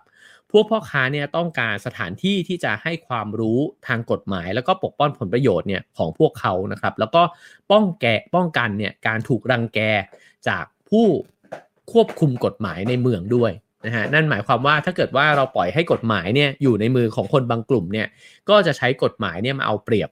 [0.52, 7.22] พวกพ่อค้าเนี่ยต้องการสถานที่ที่จะให้ความรู้ทางกฎหมาย แล้วก็ปกป้องผลประโยชน์เนี่ยของพวกเขานะครับ แล้วก็
[7.70, 9.80] ป้องแกป้องกันเนี่ยการถูกรังแก
[10.48, 11.06] จากผู้
[11.92, 13.52] ควบคุมกฎหมายในเมืองด้วย
[13.86, 18.06] นะฮะนั่นหมายความว่าถ้าเกิดว่าเราปล่อยให้กฎหมายเนี่ยอยู่ในมือของคนบางกลุ่มเนี่ย
[18.48, 20.10] ก็จะใช้กฎหมายเนี่ยมาเอาเปรียบ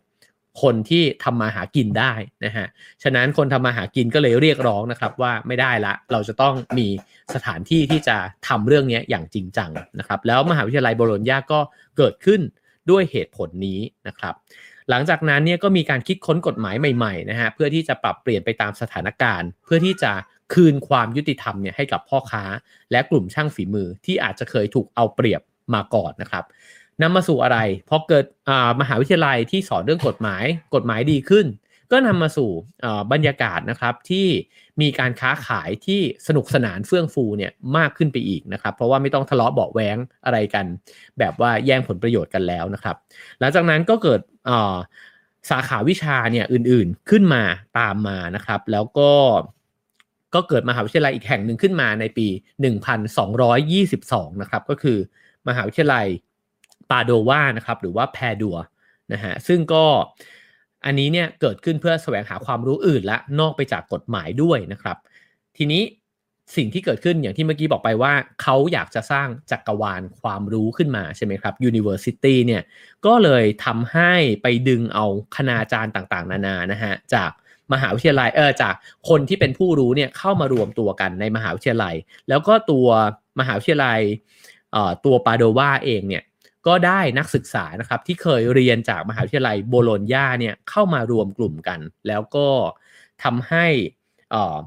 [0.63, 2.13] คนที่ทำมาหากินได้
[2.45, 2.67] นะฮะ
[3.03, 6.89] ฉะนั้นคนทำมาหากินก็เลยเรียกร้องนะครับว่าไม่ได้ละ เราจะต้องมี
[7.35, 8.17] สถานที่ที่จะ
[8.49, 11.61] ทำเรื่องนี้อย่างจริงจังนะครับ แล้วมหาวิทยาลัยโบโลญญาก็
[11.97, 12.41] เกิดขึ้น
[12.91, 14.35] ด้วยเหตุผลนี้นะครับ
[14.91, 20.13] หลังจากนั้นเนี่ยก็มีการคิดค้นกฎหมายใหม่ๆนะฮะเพื่อที่จะปรับเปลี่ยนไปตามสถานการณ์ เพื่อที่จะ
[20.55, 22.45] คืนความยุติธรรมเนี่ยให้กับพ่อค้า
[22.91, 25.43] และกลุ่มช่างฝีมือที่อาจจะเคยถูกเอาเปรียบ
[25.75, 26.45] มาก่อนนะครับ
[27.03, 28.25] นำมาสู่อะไรพอเกิด
[28.81, 31.47] มหาวิทยาลัยที่สอนเรื่องกฎหมายกฎหมายดีขึ้น
[31.93, 32.51] ก็นำมาสู่
[33.13, 34.27] บรรยากาศนะครับที่
[34.81, 40.67] มีการค้าขายที่สนุกสนานเฟื่องฟูเนี่ยมากขึ้นไปอีกนะครับ เพราะว่าไม่ต้องทะเลาะเบาแหวงอะไรกัน
[41.19, 42.97] แบบว่าแย่งผลประโยชน์กันแล้วนะครับ
[43.41, 44.21] หลังจากนั้นก็เกิด
[45.51, 47.43] สาขาวิชาเนี่ยอื่นๆขึ้นมา
[47.79, 49.13] ตามมานะครับ แล้วก็
[50.35, 52.27] ก็เกิดมหาวิทยาลัยอีกแห่งหนึ่งขึ้นมาในปี
[53.55, 54.99] 1222 นะครับ ก็คือ
[55.49, 56.07] มหาวิทยาลัย
[56.91, 58.57] ปาโดวานะครับหรือว่าแพดัว
[59.13, 59.85] นะฮะซึ่งก็
[60.85, 64.97] อันนี้เนี่ยเกิดขึ้นเพื่อแสวงหาความรู้อื่นและนอกไปจากกฎหมายด้วยนะครับ
[65.57, 65.83] ทีนี้
[66.57, 72.63] สิ่งที่เกิดขึ้นอย่างที่เมื่อกี้บอกไปว่า เขาอยากจะสร้างจักรวาลความรู้ขึ้นมาใช่ไหมครับ University เนี่ย
[73.07, 77.31] ก็เลยทำให้ไปดึงเอาคณาจารย์ต่างๆ นานานะฮะจาก
[77.73, 78.75] มหาวิทยาลัยเออจาก
[79.09, 81.95] คนที่เป็นผู้รู้เนี่ยเข้ามารวมตัวกันในมหาวิทยาลัย
[82.29, 82.87] แล้วก็ตัว
[83.41, 84.01] มหาวิทยาลัย
[85.05, 86.25] ตัวปาโดวาเองเนี่ย
[86.67, 92.49] ก็ได้นักศึกษานะครับที่เคยเรียนจากมหาวิทยาลัยโบโลญญาเนี่ยเข้ามารวมกลุ่มกัน แล้วก็
[93.25, 93.67] ทำให้
[94.35, 94.59] อ่อ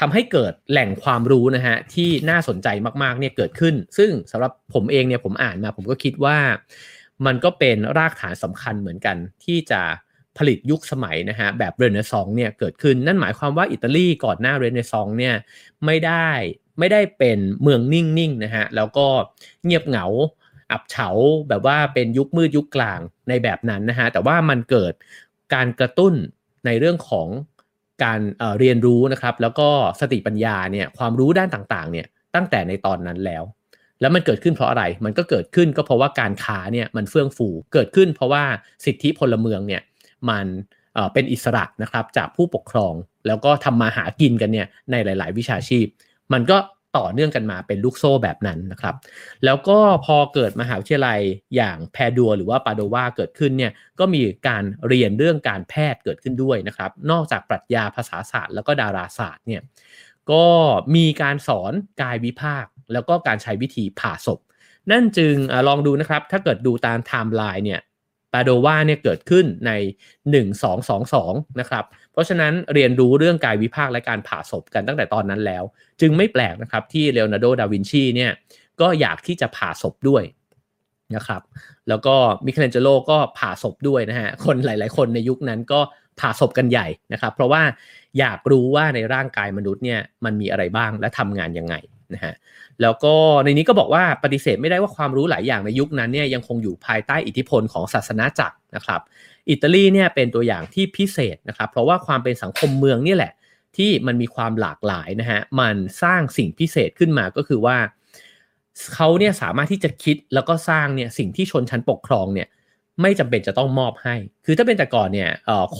[0.00, 2.68] ทำให้เกิดแหล่งความรู้นะฮะที่น่าสนใจ
[3.02, 6.38] มากๆเนี่ยเกิดขึ้น ซึ่งสำหรับผมเองเนี่ยผมอ่านมาผมก็คิดว่า
[7.26, 9.82] มันก็เป็นรากฐานสำคัญเหมือนกันที่จะ
[10.38, 15.34] ผลิตยุคสมัยนะฮะแบบเรเนซองส์เนี่ยเกิดขึ้นนั่นหมายความว่าอิตาลีก่อนหน้าเรเนซองส์เนี่ย
[15.84, 16.28] ไม่ได้
[16.78, 19.06] ไม่ได้เป็นเมืองนิ่งๆนะฮะแล้วก็
[19.64, 20.06] เงียบเหงา
[20.72, 21.08] อับเฉา
[21.48, 24.92] แบบว่าเป็นยุคมืดยุคกลางในแบบนั้นนะฮะแต่ว่ามันเกิด
[25.54, 26.14] การกระตุ้น
[26.66, 27.28] ในเรื่องของ
[28.04, 29.68] การเเรียนรู้นะครับ แล้วก็
[30.00, 33.42] สติปัญญาเนี่ยความรู้ด้านต่างๆเนี่ยตั้งแต่ในตอนนั้นแล้ว
[34.00, 38.44] แล้วมันเกิดขึ้นเพราะอะไร มันก็เกิดขึ้นก็เพราะว่าการค้าเนี่ยมันเฟื่องฟูเกิดขึ้น เพราะว่า
[38.84, 39.82] สิทธิพลเมืองเนี่ย
[40.30, 40.46] มัน
[41.12, 42.94] เป็นอิสระนะครับจากผู้ปกครอง
[43.26, 45.86] แล้วก็ทำมาหากินกันเนี่ยในหลาย ๆ วิชาชีพ
[46.32, 46.58] มันก็
[46.96, 48.94] ต่อเนื่องกันมาเป็นลูกโซ่แบบนั้นนะครับ
[49.44, 51.20] แล้วก็พอเกิดมหาวิทยาลัย
[51.56, 59.62] อย่างแพดัวหรือว่าปาโดวาเกิดขึ้นเนี่ยก็มีการเรียนเรื่องการแพทย์เกิดขึ้นด้วยนะครับ นอกจากปรัชญาภาษาศาสตร์แล้วก็ดาราศาสตร์เนี่ย
[60.30, 60.44] ก็
[60.96, 61.72] มีการสอน
[62.02, 64.40] กายวิภาค แล้วก็การใช้วิธีผ่าศพ
[64.90, 67.80] นั่นจึงเอ่อลองดูนะครับ ถ้าเกิดดูตามไทม์ไลน์เนี่ย
[68.32, 69.70] ปาโดวาเนี่ยเกิดขึ้นใน
[70.46, 75.64] 1222 นะครับ เพราะฉะนั้นเรียนรู้เรื่องกายวิภาคและการผ่าศพกันตั้งแต่ตอนนั้นแล้ว
[76.00, 78.32] จึงไม่แปลกนะครับที่เลโอนาร์โด ดาวินชีเนี่ย
[78.80, 80.24] ก็อยากที่จะผ่าศพด้วย
[81.16, 81.42] นะครับ
[81.88, 82.14] แล้วก็
[82.46, 85.80] มิเคลนเจโลก็ผ่าศพด้วยนะฮะ คนหลาย ๆ คนในยุคนั้นก็
[86.20, 87.62] ผ่าศพกันใหญ่นะครับ เพราะว่า
[88.18, 91.74] อยากรู้ว่าในร่างกายมนุษย์เนี่ยมันมีอะไรบ้างและทำงานยังไง
[92.14, 92.34] นะฮะ
[92.82, 99.00] แล้วก็ในนี้ก็บอกว่าปฏิเสธไม่ได้ว่าความรู้หลายอย่างในยุคนั้นเนี่ยยังคงอยู่ภายใต้อิทธิพลของศาสนาจักรนะครับ
[99.50, 103.32] อิตาลีเนี่ยเป็นตัวอย่างที่พิเศษนะครับเพราะว่าความเป็นสังคมเมืองนี่แหละ
[103.76, 107.76] ที่มันมีความหลากหลายนะฮะมันสร้างสิ่งพิเศษขึ้นมาก็คือว่า
[108.94, 112.48] เขาเนี่ยสามารถที่จะคิดแล้วก็สร้างเนี่ยสิ่งที่ชนชั้นปกครองเนี่ย
[113.02, 115.30] ไม่จำเป็นจะต้องมอบให้ คือถ้าเป็นแต่ก่อนเนี่ย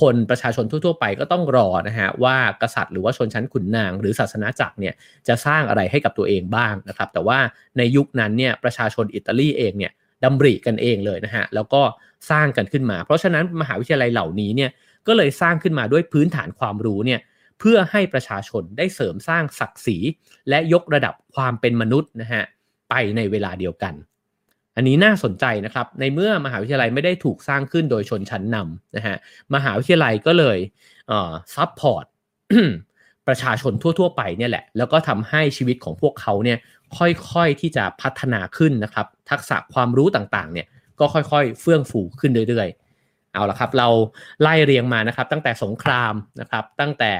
[0.01, 4.95] คนประชาชนทั่วๆไปก็ต้องรอนะฮะว่ากษัตริย์หรือว่าชนชั้นขุนนาง หรือศาสนาจักรเนี่ย
[5.29, 7.39] จะสร้างอะไรให้กับตัวเองบ้างนะครับ แต่ว่า
[7.79, 9.93] ในยุคนั้นเนี่ยประชาชนอิตาลีเองเนี่ย
[10.25, 11.83] ดำริกันเองเลยนะฮะแล้วก็
[12.31, 14.71] สร้างกันขึ้นมา เพราะฉะนั้นมหาวิทยาลัยเหล่านี้เนี่ย
[15.07, 17.21] ก็เลยสร้างขึ้นมาด้วยพื้นฐานความรู้เนี่ย
[17.59, 19.99] เพื่อให้ประชาชนได้เสริมสร้างศักดิ์ศรี
[20.49, 22.43] และยกระดับความเป็นมนุษย์นะฮะ
[22.91, 23.95] ไปในเวลาเดียวกัน
[24.79, 29.17] อันนี้น่าสนใจนะครับ ในเมื่อมหาวิทยาลัยไม่ได้ถูกสร้างขึ้นโดยชนชั้นนำนะฮะ
[29.55, 30.59] มหาวิทยาลัยก็เลย
[31.55, 32.05] support
[33.27, 36.59] ประชาชนทั่ว ๆ ไปเนี่ยแหละ แล้วก็ทำให้ชีวิตของพวกเขาเนี่ย
[36.99, 40.67] ค่อยๆที่จะพัฒนาขึ้นนะครับ ทักษะความรู้ต่างๆเนี่ย
[41.01, 43.89] ก็ค่อยๆ เฟื่องฟูขึ้นเรื่อยๆ เอาละครับ เรา
[44.43, 47.13] ไล่เรียงมานะครับ ตั้งแต่สงครามนะครับ ตั้งแต่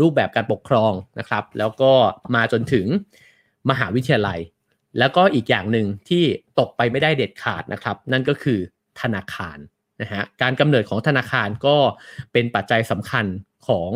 [0.00, 1.92] รูปแบบการปกครองนะครับ แล้วก็
[2.34, 2.86] มาจนถึง
[3.70, 4.38] มหาวิทยาลัย
[4.98, 6.24] แล้วก็อีกอย่างหนึ่งที่
[6.58, 8.58] ตกไปไม่ได้เด็ดขาดนะครับ นั่นก็คือ
[9.00, 9.58] ธนาคาร
[10.02, 11.76] นะฮะการกำเนิดของธนาคารก็
[12.32, 13.26] เป็นปัจจัยสำคัญ
[13.68, 13.90] ของ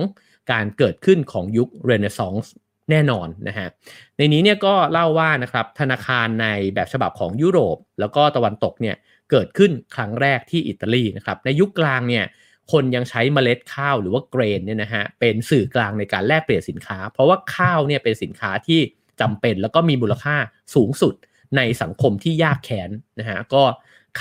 [0.52, 2.52] การเกิดขึ้นของยุคเรเนซองส์
[2.90, 3.68] แน่นอนนะฮะ
[4.16, 8.96] ในนี้เนี่ยก็เล่าว่านะครับธนาคารในแบบฉบับของยุโรป แล้วก็ตะวันตกเนี่ย
[9.30, 12.24] เกิดขึ้นครั้งแรกที่อิตาลีนะครับในยุคกลางเนี่ย
[12.72, 18.80] คนยังใช้เมล็ดข้าวหรือว่าเกรนเนี่ยนะฮะเป็นสื่อกลางในการแลกเปลี่ยนสินค้า เพราะว่าข้าวเนี่ยเป็นสินค้าที่
[19.20, 20.36] จำเป็นแล้วก็มีมูลค่า
[20.74, 21.14] สูงสุด
[21.56, 23.62] ในสังคมที่ยากแค้นนะฮะก็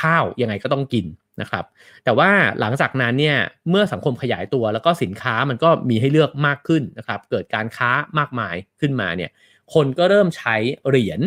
[0.02, 1.06] ข้าวยังไงก็ต้องกิน
[1.42, 1.66] นะครับ
[2.04, 2.30] แต่ว่า
[2.60, 3.38] หลังจากนั้นเนี่ย
[3.70, 9.32] เมื่อสังคมขยายตัวแล้วก็สินค้ามันก็มีให้เลือกมากขึ้นนะครับเกิดการค้ามากมายขึ้นมาเนี่ย
[9.74, 10.56] คนก็เริ่มใช้
[10.88, 11.20] เหรียญ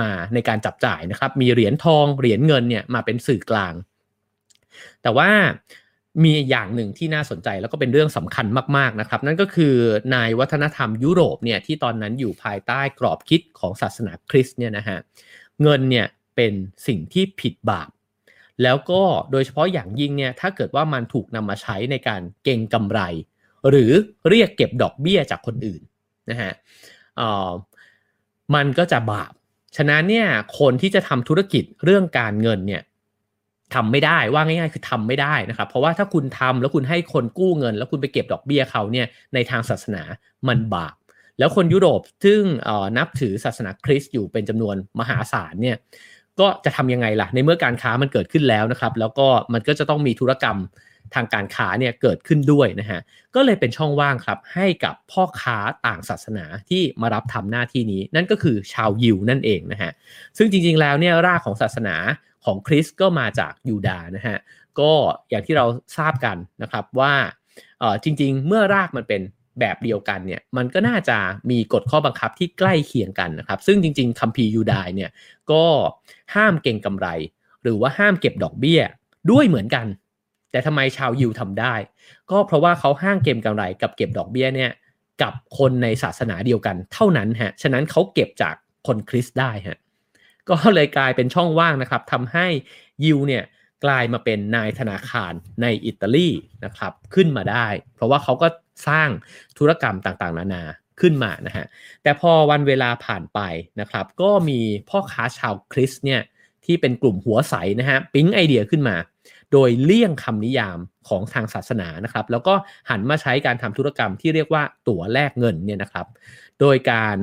[0.00, 3.74] มาในการจับจ่ายนะครับมีเหรียญทองเหรียญเงินเนี่ยมาเป็นสื่อกลาง
[5.02, 5.30] แต่ว่า
[6.24, 8.46] มีอย่างหนึ่งที่น่าสนใจแล้วก็เป็นเรื่องสำคัญ
[8.76, 9.74] มากๆนะครับ นั่นก็คือ
[10.12, 14.98] ในวัฒนธรรมยุโรปเนี่ยที่ตอนนั้นอยู่ภายใต้กรอบคิดของศาสนาคริสต์เนี่ยนะฮะ
[15.62, 16.52] เงินเนี่ยเป็น
[16.86, 17.90] สิ่งที่ผิดบาป
[18.62, 23.00] แล้วก็โดยเฉพาะอย่างยิ่งเนี่ยถ้าเกิดว่ามันถูกนำมาใช้ในการเก็งกำไร
[23.68, 23.92] หรือ
[24.28, 25.82] เรียกเก็บดอกเบี้ยจากคนอื่น
[26.30, 26.52] นะฮะ
[28.54, 29.32] มันก็จะบาป
[29.76, 30.26] ฉะนั้นเนี่ย
[30.58, 32.82] คนที่จะทำธุรกิจเรื่องการเงินเนี่ย
[33.74, 40.02] ทำไม่ได้ว่าง่ายๆ คือทำไม่ได้นะครับ เพราะว่าถ้าคุณทำแล้วคุณให้คนกู้เงิน แล้วคุณไปเก็บดอกเบี้ยเขาเนี่ยในทางศาสนา
[40.48, 40.94] มันบาป
[41.38, 42.42] แล้วคนยุโรปซึ่ง
[42.98, 45.76] นับถือศาสนาคริสต์อยู่เป็นจำนวนมหาศาลเนี่ย
[46.40, 50.58] ก็จะทำยังไงล่ะ ในเมื่อการค้ามันเกิดขึ้นแล้วนะครับ แล้วก็มันก็จะต้องมีธุรกรรม
[51.14, 53.00] ทางการค้าเนี่ยเกิดขึ้นด้วยนะฮะ
[53.34, 59.90] ก็เลยเป็นช่องว่างครับให้กับพ่อค้าต่างศาสนาที่มารับทำหน้าที่นี้ นั่นก็คือชาวยิวนั่นเองนะฮะ
[60.36, 61.96] ซึ่งจริงๆแล้วเนี่ยรากของศาสนา
[62.46, 64.38] ของคริสก็มาจากยูดานะฮะ
[64.80, 64.92] ก็
[65.30, 67.14] อย่างที่เราทราบกันนะครับว่า
[68.02, 69.22] จริงๆ เมื่อรากมันเป็น
[69.60, 71.18] แบบเดียวกันเนี่ยมันก็น่าจะ
[71.50, 75.10] มีกฎข้อบังคับที่ใกล้เคียงกันนะครับ ซึ่งจริงๆคัมภีร์ยูดายเนี่ย
[75.52, 75.64] ก็
[76.34, 77.06] ห้ามเก่งกำไร
[77.62, 78.80] หรือว่าห้ามเก็บดอกเบี้ย
[79.30, 79.86] ด้วยเหมือนกัน
[80.50, 81.74] แต่ทำไมชาวยิวทำได้
[82.30, 84.70] ก็เพราะว่าเขาห้างเก็บกำไรกับเก็บดอกเบี้ยเนี่ย
[85.22, 88.54] กับคนในศาสนาเดียวกันเท่านั้นฮะฉะนั้นเขาเก็บจาก
[88.86, 89.78] คนคริสต์ได้ฮะ
[90.50, 92.46] ก็เลยกลายเป็นช่องว่างนะครับทำให้
[93.04, 93.44] ยิวเนี่ย
[93.84, 96.28] กลายมาเป็นนายธนาคารในอิตาลี
[96.64, 98.48] นะครับขึ้นมาได้ เพราะว่าเขาก็
[98.88, 99.08] สร้าง
[99.58, 100.62] ธุรกรรมต่างๆ นานา
[101.00, 101.66] ขึ้นมานะฮะ
[102.02, 103.40] แต่พอวันเวลาผ่านไป
[103.80, 106.22] นะครับก็มีพ่อค้าชาวคริสเนี่ย
[106.64, 108.96] ที่เป็นกลุ่มหัวใสนะฮะปิ๊งไอเดียขึ้นมา
[109.52, 110.78] โดยเลี่ยงคำนิยาม
[111.08, 112.54] ของทางศาสนานะครับแล้วก็
[112.90, 116.06] หันมาใช้การทำธุรกรรมที่เรียกว่าตั๋วแลกเงินเนี่ยนะครับ
[116.60, 117.16] โดยการ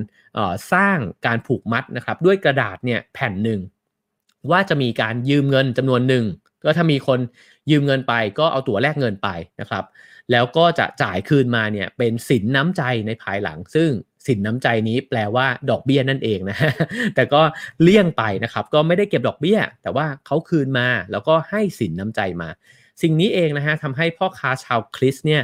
[0.73, 3.59] สร้างการผูกมัดนะครับด้วยกระดาษเนี่ยแผ่นหนึ่ง
[4.51, 6.25] ว่าจะมีการยืมเงินจำนวนหนึ่ง
[6.63, 7.19] ก็ถ้ามีคน
[7.71, 9.29] ยืมเงินไปก็เอาตั๋วแลกเงินไป
[9.61, 9.83] นะครับ
[10.31, 13.89] แล้วก็จะจ่ายคืนมาเนี่ยเป็นสินน้ำใจในภายหลัง ซึ่ง
[14.27, 16.57] สินน้ำใจนี้แปลว่าดอกเบี้ยนั่นเองนะ
[17.15, 17.41] แต่ก็
[17.81, 22.49] เลี่ยงไปนะครับ ก็ไม่ได้เก็บดอกเบี้ย แต่ว่าเขาคืนมาแล้วก็ให้สินน้ำใจมา
[23.01, 25.41] สิ่งนี้เองนะฮะทำให้พ่อค้าชาวคริสเนี่ย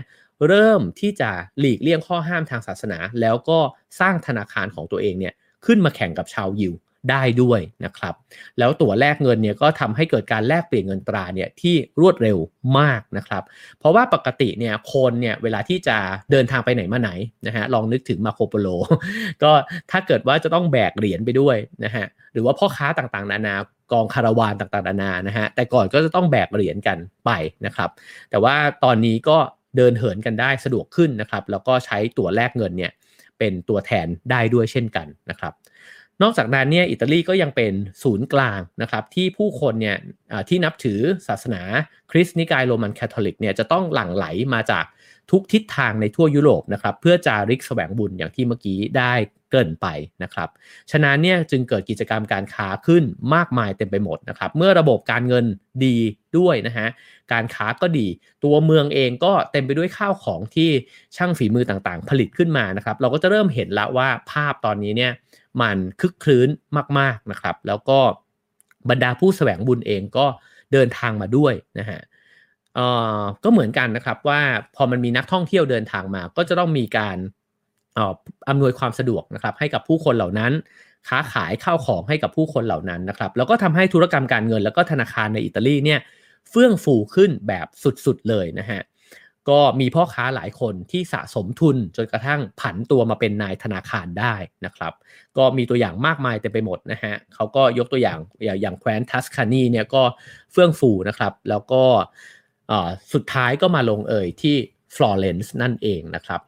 [0.47, 3.59] เริ่มที่จะหลีกเลี่ยงข้อห้ามทางศาสนา แล้วก็
[3.99, 5.33] สร้างธนาคารของตัวเองเนี่ย
[5.65, 6.73] ขึ้นมาแข่งกับชาวยิว
[7.11, 8.13] ได้ด้วยนะครับ
[8.59, 12.37] แล้วตั๋วแลกเงินเนี่ยก็ทำให้เกิดการแลกเปลี่ยนเงินตราเนี่ยที่รวดเร็ว
[12.79, 13.43] มากนะครับ
[13.79, 15.97] เพราะว่าปกติเนี่ยคนเนี่ยเวลาที่จะ
[16.31, 17.11] เดินทางไปไหนมาไหน
[17.47, 18.67] นะฮะลองนึกถึงมาโคโปโล
[19.43, 19.51] ก็
[19.91, 23.55] ถ้าเกิดว่าจะต้องแบกเหรียญไปด้วยนะฮะหรือว่าพ่อค้าต่างๆ นานา
[23.91, 27.31] กองคาราวานต่างๆนานานะฮะแต่ก่อนก็จะต้องแบกเหรียญกันไป
[27.65, 27.89] นะครับ
[28.29, 29.37] แต่ว่าตอนนี้ก็
[29.75, 32.91] เดินเหินกันได้สะดวกขึ้นนะครับ แล้วก็ใช้ตั๋วแลกเงินเนี่ย
[33.39, 35.53] เป็นตัวแทนได้ด้วยเช่นกันนะครับ
[36.21, 39.97] นอกจากนั้นเนี่ยอิตาลีก็ยังเป็นศูนย์กลางนะครับ ที่ผู้คนเนี่ย
[40.49, 41.61] ที่นับถือศาสนา
[42.11, 44.85] คริสต์นิกายโรมันคาทอลิกเนี่ยจะต้องหลั่งไหลมาจาก
[45.31, 49.13] ทุกทิศทางในทั่วยุโรปนะครับเพื่อจาริกแสวงบุญอย่างที่เมื่อกี้ได้
[49.51, 49.87] เกินไป
[50.23, 50.49] นะครับ
[50.91, 53.03] ฉะนั้นเนี่ยจึงเกิดกิจกรรมการค้าขึ้น
[53.35, 55.45] มากมายเต็มไปหมดนะครับ เมื่อระบบการเงิน
[55.85, 55.97] ดี
[56.37, 56.87] ด้วยนะฮะ
[57.33, 58.07] การค้าก็ดี
[58.43, 60.69] ตัวเมืองเองก็เต็มไปด้วยข้าวของที่
[61.15, 65.11] ช่างฝีมือต่างๆ ผลิตขึ้นมานะครับ เราก็จะเริ่มเห็นแล้วว่าภาพตอนนี้เนี่ย
[65.61, 66.49] มันคึกคลื้น
[66.99, 67.99] มากๆนะครับ แล้วก็
[68.89, 70.25] บรรดาผู้แสวงบุญเองก็
[70.73, 72.87] เดินทางมาด้วยนะฮะเอ่
[73.19, 74.41] อก็เหมือนกันนะครับว่า
[74.75, 77.17] พอมันมีนักท่องเที่ยวเดินทางมา ก็จะต้องมีการ
[78.49, 80.51] อำนวยความสะดวกนะครับให้กับผู้คนเหล่านั้น
[81.09, 85.99] ค้าขายข้าวของให้กับผู้คนเหล่านั้นนะครับแล้วก็ทำให้ธุรกรรมการเงิน แล้วก็ธนาคารในอิตาลีเนี่ย
[86.49, 87.67] เฟื่องฟูขึ้นแบบ
[88.05, 88.81] สุดๆเลยนะฮะ
[89.49, 94.35] ก็มีพ่อค้าหลายคนที่สะสมทุนจนกระทั่งผันตัวมาเป็นนายธนาคารได้
[94.65, 94.93] นะครับ
[95.37, 98.19] ก็มีตัวอย่างมากมายเต็มไปหมดนะฮะเขาก็ยกตัวอย่าง
[98.61, 100.03] อย่างแคว้นทัสคานีเนี่ยก็
[100.51, 101.83] เฟื่องฟูนะครับ แล้วก็
[103.13, 104.55] สุดท้ายก็มาลงเอยที่
[104.95, 106.41] ฟลอเรนซ์นั่นเองนะครับ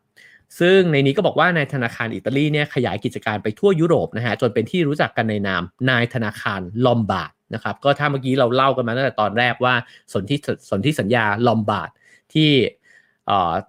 [0.59, 9.73] ซึ่งในนี้ก็บอกว่า นายธนาคารอิตาลีเนี่ยขยายกิจการไปทั่วยุโรปนะฮะจนเป็นที่รู้จักกันในนาม นายธนาคารลอมบาร์ดนะครับก็ถ้าเมื่อกี้เราเล่ากันมาตั้งแต่ตอนแรกว่า
[10.13, 11.89] สนที่สนที่สัญญาลอมบาร์ด
[12.33, 12.49] ที่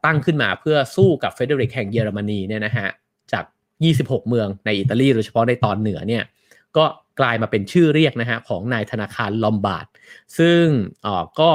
[0.05, 2.89] ตั้งขึ้นมาเพื่อสู้กับเฟเดริกแห่งเยอรมนีเนี่ยนะฮะ
[3.33, 3.45] จาก
[3.87, 6.25] 26 เมืองในอิตาลีโดยเฉพาะในตอนเหนือเนี่ย
[6.77, 6.85] ก็
[7.21, 9.87] กลายมาเป็นชื่อเรียกนะฮะของนายธนาคารลอมบาร์ด
[10.39, 10.65] ซึ่ง
[11.41, 11.51] ก็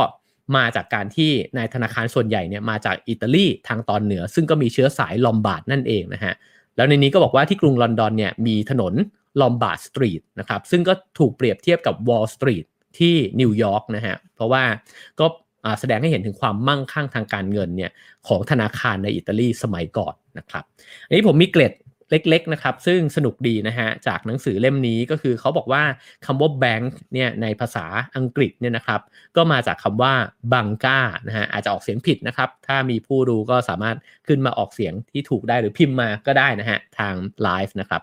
[0.56, 6.34] มาจากการที่นายธนาคารส่วนใหญ่เนี่ยมาจากอิตาลีทางตอนเหนือ ซึ่งก็มีเชื้อสายลอมบาร์ดนั่นเองนะฮะ
[6.76, 8.94] แล้วในนี้ก็บอกว่าที่กรุงลอนดอนเนี่ยมีถนน
[9.42, 12.66] ลอมบาร์ดสตรีทนะครับซึ่งก็ถูกเปรียบเทียบกับวอลสตรีท
[12.98, 14.64] ที่นิวยอร์กนะฮะเพราะว่า
[15.20, 15.26] ก็
[15.80, 17.92] แสดงให้เห็นถึงความมั่งคั่งทางการเงินเนี่ย
[18.28, 20.64] ของธนาคารในอิตาลีสมัยก่อนนะครับ
[21.08, 21.74] อันนี้ผมมีเกร็ด
[22.12, 25.84] เล็กๆนะครับ ซึ่งสนุกดีนะฮะจากหนังสือเล่มนี้ก็คือเขาบอกว่า
[26.26, 27.86] คำว่าแบงค์เนี่ยในภาษา
[28.16, 29.02] อังกฤษเนี่ยนะครับ
[29.36, 30.14] ก็มาจากคำว่า
[30.54, 33.98] บังกานะฮะอาจจะออกเสียงผิดนะครับ ถ้ามีผู้ดูก็สามารถ
[34.28, 38.02] ขึ้นมาออกเสียงที่ถูกได้หรือพิมพ์มาก็ได้นะฮะทางไลฟ์นะครับ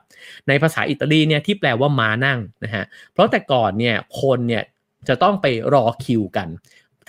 [0.48, 4.62] ในภาษาอิตาลีเนี่ยที่แปลว่าม้านั่งนะฮะเพราะแต่ก่อนเนี่ยคนเนี่ย
[5.08, 6.48] จะต้องไปรอคิวกัน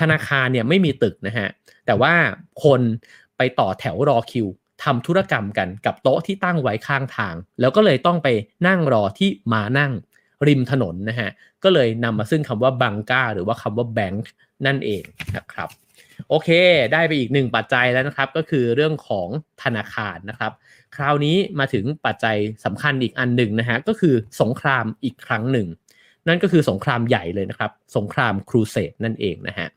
[0.02, 1.48] ธนาคารเนี่ยไม่มีตึกนะฮะ
[1.86, 2.14] แต่ว่า
[2.64, 2.82] คน
[3.38, 4.48] ไปต่อแถวรอคิว
[4.84, 8.28] ทำธุรกรรมกันกับโต๊ะที่ตั้งไว้ข้างทาง แล้วก็เลยต้องไป
[8.68, 9.92] นั่งรอที่มานั่ง
[10.48, 11.30] ริมถนนนะฮะ
[11.64, 14.32] ก็เลยนำมาซึ่งคำว่าบังก้าหรือว่าคำว่าแบงค์
[14.66, 15.04] นั่นเอง
[15.38, 15.70] นะครับ
[16.30, 16.50] โอเค
[16.94, 19.28] ได้ไปอีกหนึ่งปัจจัยแล้วนะครับ ก็คือเรื่องของ
[19.64, 20.52] ธนาคารนะครับ
[20.96, 25.68] คราวนี้มาถึงปัจจัยสำคัญอีกอันหนึ่งนะฮะ ก็คือสงครามอีกครั้งหนึ่ง
[26.28, 29.68] นั่นก็คือสงครามใหญ่เลยนะครับ สงครามครูเสดนั่นเองนะฮะ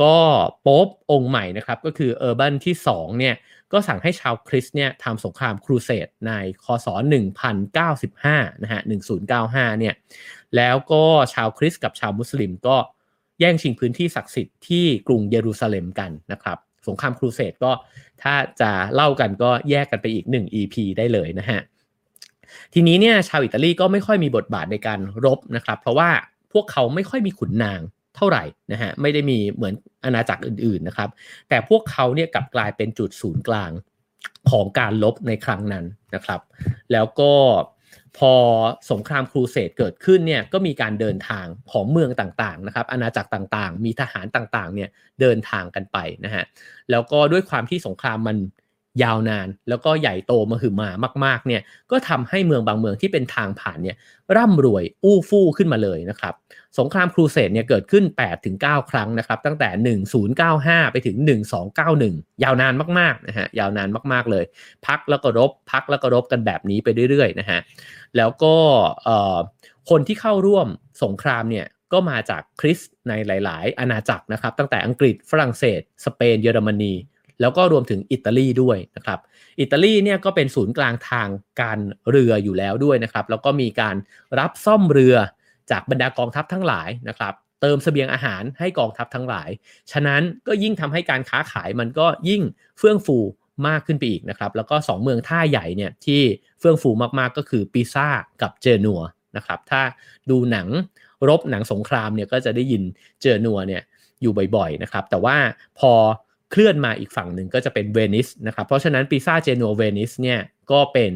[0.00, 0.14] ก็
[0.62, 3.34] โป๊ปองค์ใหม่นะครับ ก็คือเออร์บันที่2เนี่ย
[3.72, 6.32] ก็สั่งให้ชาวคริสเนี่ยทำสงครามครูเสดใน
[6.64, 6.86] คศ
[7.54, 8.80] 1095 นะฮะ
[9.30, 9.94] 1095 เนี่ย
[10.56, 11.04] แล้วก็
[11.34, 12.76] ชาวคริสกับชาวมุสลิมก็
[13.40, 16.58] แย่งชิงพื้นที่ศักดิ์สิทธิ์ที่กรุงเยรูซาเล็มกันนะครับ
[16.88, 17.72] สงครามครูเสดก็
[18.22, 21.60] ถ้าจะเล่ากันก็แยกกันไปอีก 1 EP ได้เลยนะฮะ
[22.74, 26.10] ทีนี้เนี่ยชาวอิตาลีก็ไม่ค่อยมีบทบาทในการรบนะครับ เพราะว่า
[26.52, 27.80] พวกเขาไม่ค่อยมีขุนนาง
[28.16, 31.08] เท่าไหร่นะฮะไม่ได้มีเหมือนอาณาจักรอื่นๆนะครับ
[31.48, 33.70] แต่พวกเขาเนี่ยกลับกลายเป็นจุดศูนย์กลาง
[34.50, 35.84] ของการลบในครั้งนั้น
[36.14, 36.40] นะครับ
[36.92, 37.32] แล้วก็
[38.18, 38.34] พอ
[38.90, 44.88] สงครามครูเสดเกิดขึ้นเนี่ยก็มีการเดินทางของเมืองต่างๆนะครับอาณาจักรต่างๆ มีทหารต่างๆเนี่ย
[45.20, 46.44] เดินทางกันไปนะฮะ
[46.90, 48.36] แล้วก็ด้วยความที่สงครามมัน
[49.02, 50.90] ยาวนาน แล้วก็ใหญ่โตมาหึมา
[51.24, 53.96] มาก ๆเนี่ยก็ทำให้เมืองบางเมืองที่เป็นทางผ่านเนี่ย
[54.36, 56.34] ร่ำรวยอู้ฟู่ขึ้นมาเลยนะครับ
[56.78, 58.04] สงครามครูเสดเนี่ยเกิดขึ้น
[58.46, 61.16] 8-9 ครั้งนะครับตั้งแต่ 1095 ไปถึง
[61.80, 64.44] 1291 ยาวนานมากๆนะฮะยาวนานมากๆเลย
[64.86, 67.60] พักแล้วก็รบ พักแล้วก็รบกันแบบนี้ไปเรื่อยๆนะฮะ
[68.16, 68.54] แล้วก็
[69.90, 70.66] คนที่เข้าร่วม
[71.02, 72.78] สงครามเนี่ยก็มาจากคริส
[73.08, 76.94] ในหลาย ๆ อาณาจักรนะครับตั้งแต่อังกฤษฝรั่งเศส สเปนเยอรมนี
[77.40, 79.18] แล้วก็รวมถึงอิตาลีด้วยนะครับ
[79.60, 81.28] อิตาลีเนี่ยก็เป็นศูนย์กลางทาง
[81.60, 81.78] การ
[82.10, 83.96] เรืออยู่แล้วด้วยนะครับแล้วก็มีการ
[84.38, 85.16] รับซ่อมเรือ
[85.70, 89.48] จากบรรดากองทัพทั้งหลายนะครับเติมสเสบียงอาหารให้กองทัพทั้งหลาย
[89.92, 92.42] ฉะนั้นก็ยิ่งทำให้การค้าขายมันก็ยิ่ง
[92.78, 93.18] เฟื่องฟู
[93.66, 96.20] มากขึ้นไปอีกนะครับแล้วก็ 2 เมืองท่าใหญ่เนี่ยที่
[96.60, 98.08] เฟื่องฟูมากๆก็คือปิซ่า
[98.42, 99.02] กับเจนัว
[99.36, 99.82] นะครับถ้า
[100.30, 100.68] ดูหนัง
[101.28, 102.82] รบหนังสงครามเนี่ยก็จะได้ยิน
[103.20, 103.82] เจนัวเนี่ย
[104.22, 105.36] อยู่บ่อยๆนะครับแต่ว่า
[105.78, 105.92] พอ
[106.50, 110.40] เคลื่อนมาอีกฝั่งหนึ่งก็จะเป็นเวนิสนะครับ เพราะฉะนั้นปิซ่าเจนัวเวนิสเนี่ย
[110.70, 111.12] ก็เป็น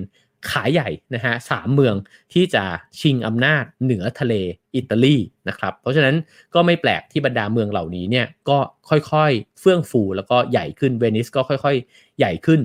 [0.50, 1.94] ขาใหญ่นะฮะสามเมือง
[2.32, 2.64] ที่จะ
[3.00, 4.34] ชิงอำนาจเหนือทะเล
[4.76, 5.16] อิตาลี
[5.48, 6.14] นะครับ เพราะฉะนั้น
[6.54, 8.58] ก็ไม่แปลกที่บรรดาเมืองเหล่านี้เนี่ยก็
[8.90, 12.60] ค่อยๆ เฟื่องฟูแล้วก็ใหญ่ขึ้นเวนิสก็ค่อยๆ ใหญ่ขึ้น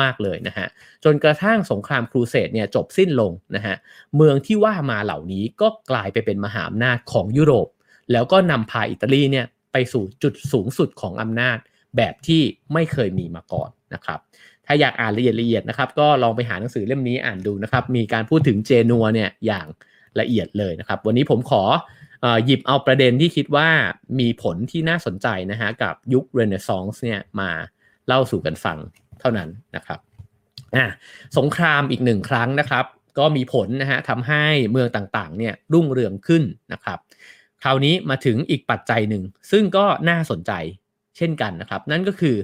[0.00, 0.66] มากๆเลยนะฮะ
[1.04, 3.76] จนกระทั่งสงครามครูเสดเนี่ยจบสิ้นลงนะฮะ
[4.16, 7.68] เมืองที่ว่ามาเหล่านี้ก็กลายไปเป็นมหาอำนาจของยุโรป
[8.12, 11.58] แล้วก็นำพาอิตาลีเนี่ยไปสู่จุดสูงสุดของอำนาจ
[11.96, 14.18] แบบที่ไม่เคยมีมาก่อนนะครับ
[14.66, 19.66] ถ้าอยากอ่านละเอียดละเอียดนะครับก็ลองไปหาหนังสือเล่มนี้อ่านดูนะครับมีการพูดถึงเจนัวเนี่ยอย่าง
[20.20, 21.62] ละเอียดเลยนะครับ วันนี้ผมขอ
[22.46, 23.68] หยิบเอาประเด็นที่คิดว่า
[24.20, 27.50] มีผลที่น่าสนใจนะฮะกับยุคเรเนซองส์เนี่ยมา
[28.06, 28.78] เล่าสู่กันฟัง
[29.20, 29.98] เท่านั้นนะครับ
[30.76, 30.86] อะ
[31.38, 32.84] สงครามอีกหนึ่งครั้งนะครับ
[33.18, 36.98] ก็มีผลนะฮะทำให้เมืองต่างๆเนี่ยรุ่งเรืองขึ้นนะครับ
[37.62, 40.52] คราวนี้มาถึงอีกปัจจัยหนึ่ง ซึ่งก็น่าสนใจ
[41.16, 42.36] เช่นกันนะครับ นั่นก็คือ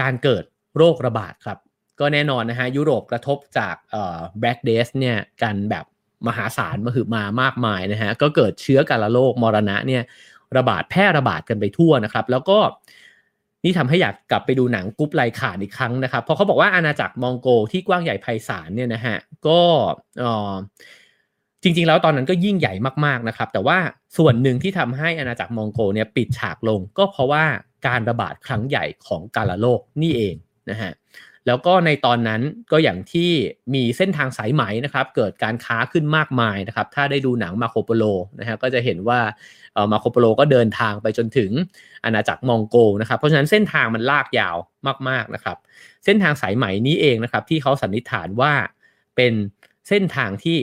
[0.00, 0.44] การเกิด
[0.76, 1.58] โรคระบาดครับ
[2.00, 5.84] ก็แน่นอนนะฮะยุโรปกระทบจากเอ่อ Black Death เนี่ยกันแบบ
[6.28, 10.02] มหาศาลมาหือมามากมายนะฮะก็เกิดเชื้อการละโรคมรณะเนี่ย
[10.56, 12.58] ระบาดแพร่ระบาดกันไปทั่วนะครับ แล้วก็
[13.64, 19.16] นี่ทำให้อยากกลับไปดูหนังกุ๊ปไลขาดอีกครั้งนะครับ เพราะเขาบอกว่าอาณาจักรมองโกที่กว้างใหญ่ไพศาลเนี่ยนะฮะ
[19.46, 19.60] ก็
[21.62, 22.72] จริงๆ แล้วตอนนั้นก็ยิ่งใหญ่
[23.04, 23.78] มากๆนะครับ แต่ว่า
[24.18, 27.44] ส่วนหนึ่งที่ทำให้อาณาจักรมองโกเนี่ยปิดฉากลง ก็เพราะว่า
[27.86, 30.34] การระบาดครั้งใหญ่ของกาลโลกนี่เอง
[30.70, 30.92] นะฮะ
[31.46, 33.30] แล้วก็ในตอนนั้นก็อย่างที่
[33.74, 38.04] มีเส้นทางสายไหมนะครับเกิดการค้าขึ้นมากมายนะครับถ้าได้ดูหนังมาโคโปโล
[38.40, 39.20] นะฮะก็จะเห็นว่า
[39.92, 41.50] มาโคโปโลก็เดินทางไปจนถึง
[42.04, 44.56] อาณาจักรมองโกนะครับเพราะฉะนั้นเส้นทางมันลากยาว
[45.08, 45.56] มากๆนะครับ
[46.04, 48.52] เส้นทางสายไหมนี้เองนะครับที่เขาสันนิษฐานว่า
[49.16, 49.32] เป็น
[49.88, 50.56] เส้นทางที่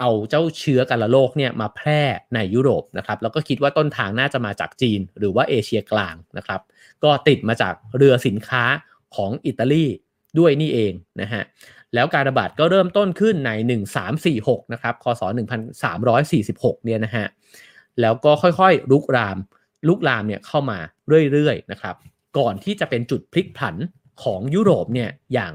[0.00, 2.02] เอาเจ้าเชื้อกาฬโรคเนี่ยมาแพร่
[2.34, 6.60] ในยุโรปนะครับแล้วก็คิดว่าต้นทางน่าจะมาจากจีน หรือว่าเอเชียกลางนะครับ
[7.04, 8.64] ก็ติดมาจากเรือสินค้า
[9.16, 9.84] ของอิตาลี
[10.38, 11.42] ด้วยนี่เองนะฮะ
[11.94, 13.50] แล้วการระบาดก็เริ่มต้นขึ้นใน
[14.12, 15.22] 1346นะครับคศ
[15.84, 17.26] 1346เนี่ยนะฮะ
[18.00, 19.38] แล้วก็ค่อยๆลุกราม
[19.88, 20.78] ลุกรามเนี่ยเข้ามา
[21.32, 21.96] เรื่อยๆนะครับ
[22.38, 23.76] ก่อนที่จะเป็นจุดพลิกผัน
[24.22, 25.52] ของยุโรปเนี่ยอย่าง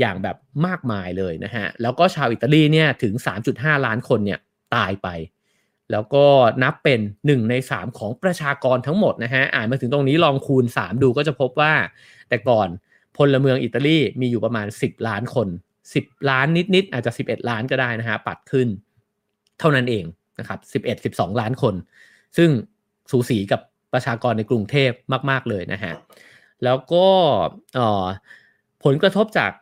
[0.00, 0.36] อย่างแบบ
[0.66, 3.14] มากมายเลยนะฮะ แล้วก็ชาวอิตาลีเนี่ยถึง
[3.50, 4.38] 3.5 ล้านคนเนี่ย
[4.74, 5.08] ตายไป
[5.92, 6.24] แล้วก็
[6.62, 11.72] นับเป็น 1 ใน 3 ของประชากรทั้งหมดนะฮะ อ่านมาถึงตรงนี้ลองคูณ 3 ดูก็จะพบว่า
[12.28, 12.68] แต่ก่อน
[13.16, 15.48] พลเมืองอิตาลีมีอยู่ประมาณ 10 ล้านคน
[15.88, 18.68] 10 ล้านนิดๆอาจจะ 11 ล้านก็ได้นะฮะ ปัดขึ้น
[19.58, 20.04] เท่านั้นเอง
[20.38, 21.74] นะครับ11 12 ล้านคน
[22.36, 22.50] ซึ่ง
[23.10, 23.60] สูสีกับ
[23.92, 24.90] ประชากรในกรุงเทพ
[25.30, 25.92] มาก ๆเลยนะฮะ
[26.64, 27.06] แล้วก็
[27.78, 28.06] อ๋อ
[28.86, 29.52] ผลกระทบจาก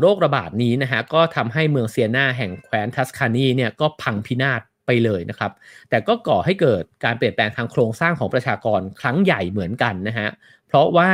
[0.00, 5.52] โรคระบาดนี้นะฮะก็ทำให้เมืองเซียนาแห่งแคว้นทัสคานีเนี่ยก็พังพินาศไปเลยนะครับ
[5.90, 10.28] แต่ก็ก่อให้เกิดการเปลี่ยนแปลงทางโครงสร้างของประชากรครั้งใหญ่เหมือนกันนะฮะ
[10.66, 11.10] เพราะว่า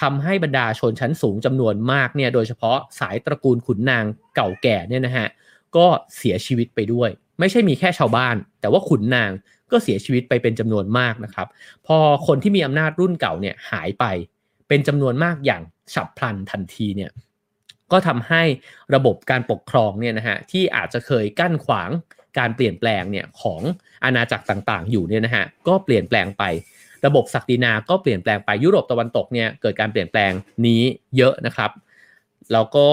[0.00, 4.04] ทำให้บรรดาชนชั้นสูงจำนวนมากเนี่ยโดยเฉพาะสายตระกูลขุนนาง
[4.34, 5.28] เก่าแก่เนี่ยนะฮะ
[5.76, 9.30] ก็เสียชีวิตไปด้วย ไม่ใช่มีแค่ชาวบ้าน แต่ว่าขุนนาง
[9.70, 11.48] ก็เสียชีวิตไปเป็นจำนวนมากนะครับ
[11.86, 14.04] พอคนที่มีอำนาจรุ่นเก่าเนี่ยหายไป
[14.68, 15.62] เป็นจำนวนมากอย่าง
[15.94, 17.10] ฉับพลันทันทีเนี่ย
[17.92, 18.42] ก็ทำให้
[18.94, 21.90] ระบบการปกครองเนี่ยนะฮะที่อาจจะเคยกั้นขวาง
[22.38, 23.60] การเปลี่ยนแปลงเนี่ยของ
[24.04, 26.44] อาณาจักรต่างๆ อยู่เนี่ยนะฮะก็เปลี่ยนแปลงไป
[27.06, 30.32] ระบบศักดินาก็เปลี่ยนแปลงไปยุโรปตะวันตกเนี่ยเกิดการเปลี่ยนแปลง
[30.66, 30.82] นี้
[31.16, 31.70] เยอะนะครับ
[32.52, 32.86] แล้วก็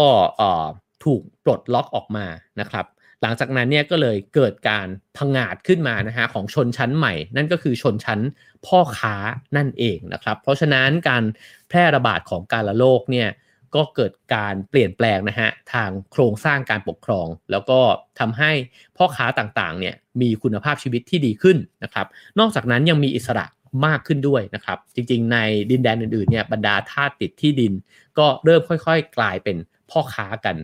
[1.03, 2.25] ถูกปลดล็อกออกมา
[2.59, 2.85] นะครับ
[3.21, 4.87] หลังจากนั้นเนี่ยก็เลยเกิดการ
[5.17, 8.19] พังอาดขึ้นมานะฮะของชนชั้นใหม่ นั่นก็คือชนชั้น
[8.65, 9.15] พ่อค้า
[9.57, 11.23] นั่นเองนะครับ เพราะฉะนั้นการ
[11.69, 13.29] แพร่ระบาดของการละโรคเนี่ย
[13.75, 17.79] ก็เกิดการเปลี่ยนแปลงนะฮะทางโครงสร้างการปกครอง แล้วก็
[18.19, 18.51] ทำให้
[18.97, 22.07] พ่อค้าต่างๆเนี่ยมีคุณภาพชีวิตที่ดีขึ้นนะครับ
[22.39, 23.45] นอกจากนั้นยังมีอิสระ
[23.85, 25.37] มากขึ้นด้วยนะครับ จริงๆ ใน
[25.71, 27.73] ดินแดนอื่นๆเนี่ยบรรดาทาสติดที่ดิน
[28.17, 29.57] ก็เริ่มค่อยๆ กลายเป็น
[29.91, 30.55] พ่อค้ากัน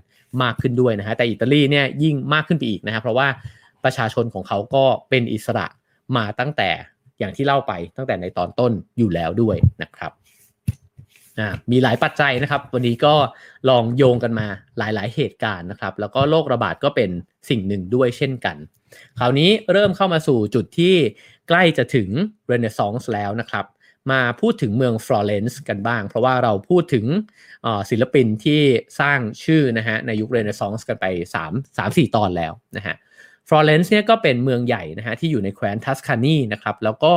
[0.41, 3.27] มากขึ้นด้วยนะฮะแต่อิตาลีเนี่ยยิ่งมากขึ้นไปอีกนะฮะเพราะว่า
[3.83, 5.67] ประชาชนของเขาก็เป็นอิสระ
[6.17, 6.69] มาตั้งแต่
[7.19, 10.11] อย่างที่เล่าไปตั้งแต่ในตอนต้นอยู่แล้วด้วยนะครับ
[11.71, 13.13] มีหลายปัจจัยนะครับ วันนี้ก็
[13.69, 14.47] ลองโยงกันมา
[14.77, 17.09] หลาย ๆ เหตุการณ์นะครับ แล้วก็โรคระบาดก็เป็น
[17.49, 18.57] สิ่งหนึ่งด้วยเช่นกัน
[19.19, 20.95] คราวนี้เริ่มเข้ามาสู่จุดที่
[21.47, 22.09] ใกล้จะถึง
[22.47, 23.65] เรเนซองส์แล้วนะครับ
[24.11, 27.05] มาพูดถึงเมืองฟลอเรนซ์กันบ้าง เพราะว่าเราพูดถึง
[27.89, 28.61] ศิลปินที่
[28.99, 32.95] สร้างชื่อนะฮะในยุคเรเนซองส์กันไป 3 3 4 ตอนแล้วนะฮะ
[33.49, 37.13] ฟลอเรนซ์เนี่ยก็เป็นเมืองใหญ่นะฮะที่อยู่ในแคว้นทัสคานีนะครับแล้วก็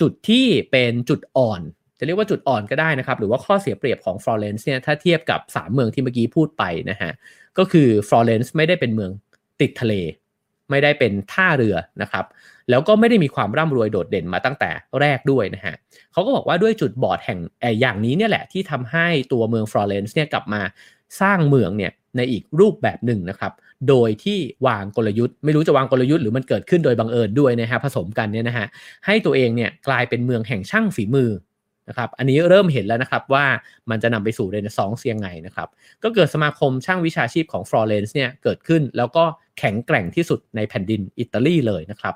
[0.00, 1.60] จุดที่เป็นจุดอ่อน
[1.98, 7.10] จะเรียกว่าจุดอ่อนก็ได้นะครับ หรือว่าข้อเสียเปรียบของฟลอเรนซ์เนี่ยถ้าเทียบกับ 3 เมืองที่เมื่อกี้พูดไปนะฮะ
[7.58, 9.10] ก็คือฟลอเรนซ์ไม่ได้เป็นเมือง
[9.60, 9.94] ติดทะเล
[10.70, 12.24] ไม่ได้เป็นท่าเรือนะครับ
[12.70, 15.74] แล้วก็ไม่ได้มีความร่ำรวยโดดเด่นมาตั้งแต่แรกด้วยนะฮะ
[16.12, 20.62] เขาก็บอกว่าด้วยจุดบอดแห่งเอ่ออย่างนี้เนี่ยแหละที่ทำให้ตัวเมืองฟลอเรนซ์เนี่ยกลับมา
[21.20, 23.52] สร้างเมืองเนี่ยในอีกรูปแบบหนึ่งนะครับ
[23.88, 28.66] โดยที่วางกลยุทธ์ ไม่รู้จะวางกลยุทธ์หรือมันเกิดขึ้นโดยบังเอิญด้วยนะฮะผสมกันเนี่ยนะฮะ
[29.06, 31.30] ให้ตัวเองเนี่ยกลายเป็นเมืองแห่งช่างฝีมือ
[31.88, 33.44] นะครับอันนี้เริ่มเห็นแล้วนะครับว่า
[33.90, 35.68] มันจะนำไปสู่เรเนซองส์ยังไงนะครับ
[36.02, 39.24] ก็เกิดสมาคมช่างวิชาชีพของฟลอเรนซ์เนี่ยเกิดขึ้นแล้วก็
[39.58, 42.14] แข็งแกร่งที่สุดในแผ่นดินอิตาลีเลยนะครับ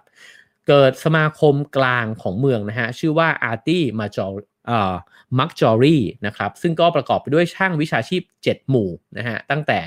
[0.68, 9.78] เกิดสมาคมกลางของเมืองนะฮะชื่อว่า Arti Mag- Maggiori นะครับซึ่งก็ประกอบไปด้วยช่างวิชาชีพ 7 หมู่นะฮะตั้งแต่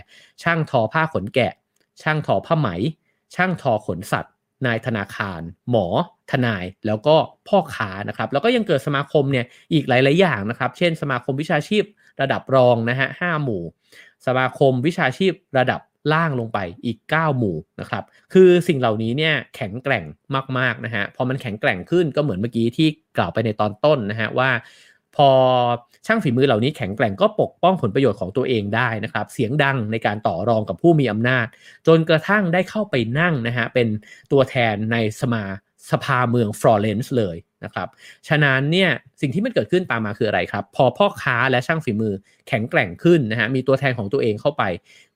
[0.43, 1.53] ช่างทอผ้าขนแกะ
[2.01, 2.69] ช่างทอผ้าไหม
[3.36, 4.34] ช่างทอขนสัตว์
[4.65, 5.85] นายธนาคาร หมอ
[6.31, 7.15] ทนายแล้วก็
[7.47, 11.83] พ่อค้านะครับแล้วก็ยังเกิดสมาคมเนี่ยอีกหลาย ๆ อย่างนะครับ เช่น สมาคมวิชาชีพ
[12.21, 13.63] ระดับรองนะฮะห้าหมู่
[14.27, 15.81] สมาคมวิชาชีพระดับ
[16.13, 18.03] ล่างลงไปอีก 9 หมู่นะครับ
[18.33, 20.03] คือสิ่งเหล่านี้เนี่ยแข็งแกร่ง
[20.57, 22.87] มากๆนะฮะ พอมันแข็งแกร่งขึ้นก็เหมือนเมื่อกี้ที่
[23.17, 24.49] กล่าวไปในตอนต้นนะฮะว่า
[25.18, 25.30] พอ
[26.05, 31.45] ช่างฝีมือเหล่านี้แข็งแกร่งก็ปกป้องผลประโยชน์ของตัวเองได้นะครับ เสียงดังในการต่อรองกับผู้มีอำนาจ
[31.88, 33.88] จนกระทั่งได้เข้าไปนั่งนะฮะเป็น
[34.32, 35.43] ตัวแทนในสมา
[35.91, 37.88] สภาเมืองฟลอเรนซ์เลยนะครับ
[38.28, 38.89] ฉะนั้นเนี่ย
[39.22, 42.13] สิ่งที่มันเกิดขึ้นตามมาคืออะไรครับ พอพ่อค้าและช่างฝีมือ
[42.47, 44.63] แข็งแกร่งขึ้นนะฮะมีตัวแทนของตัวเองเข้าไป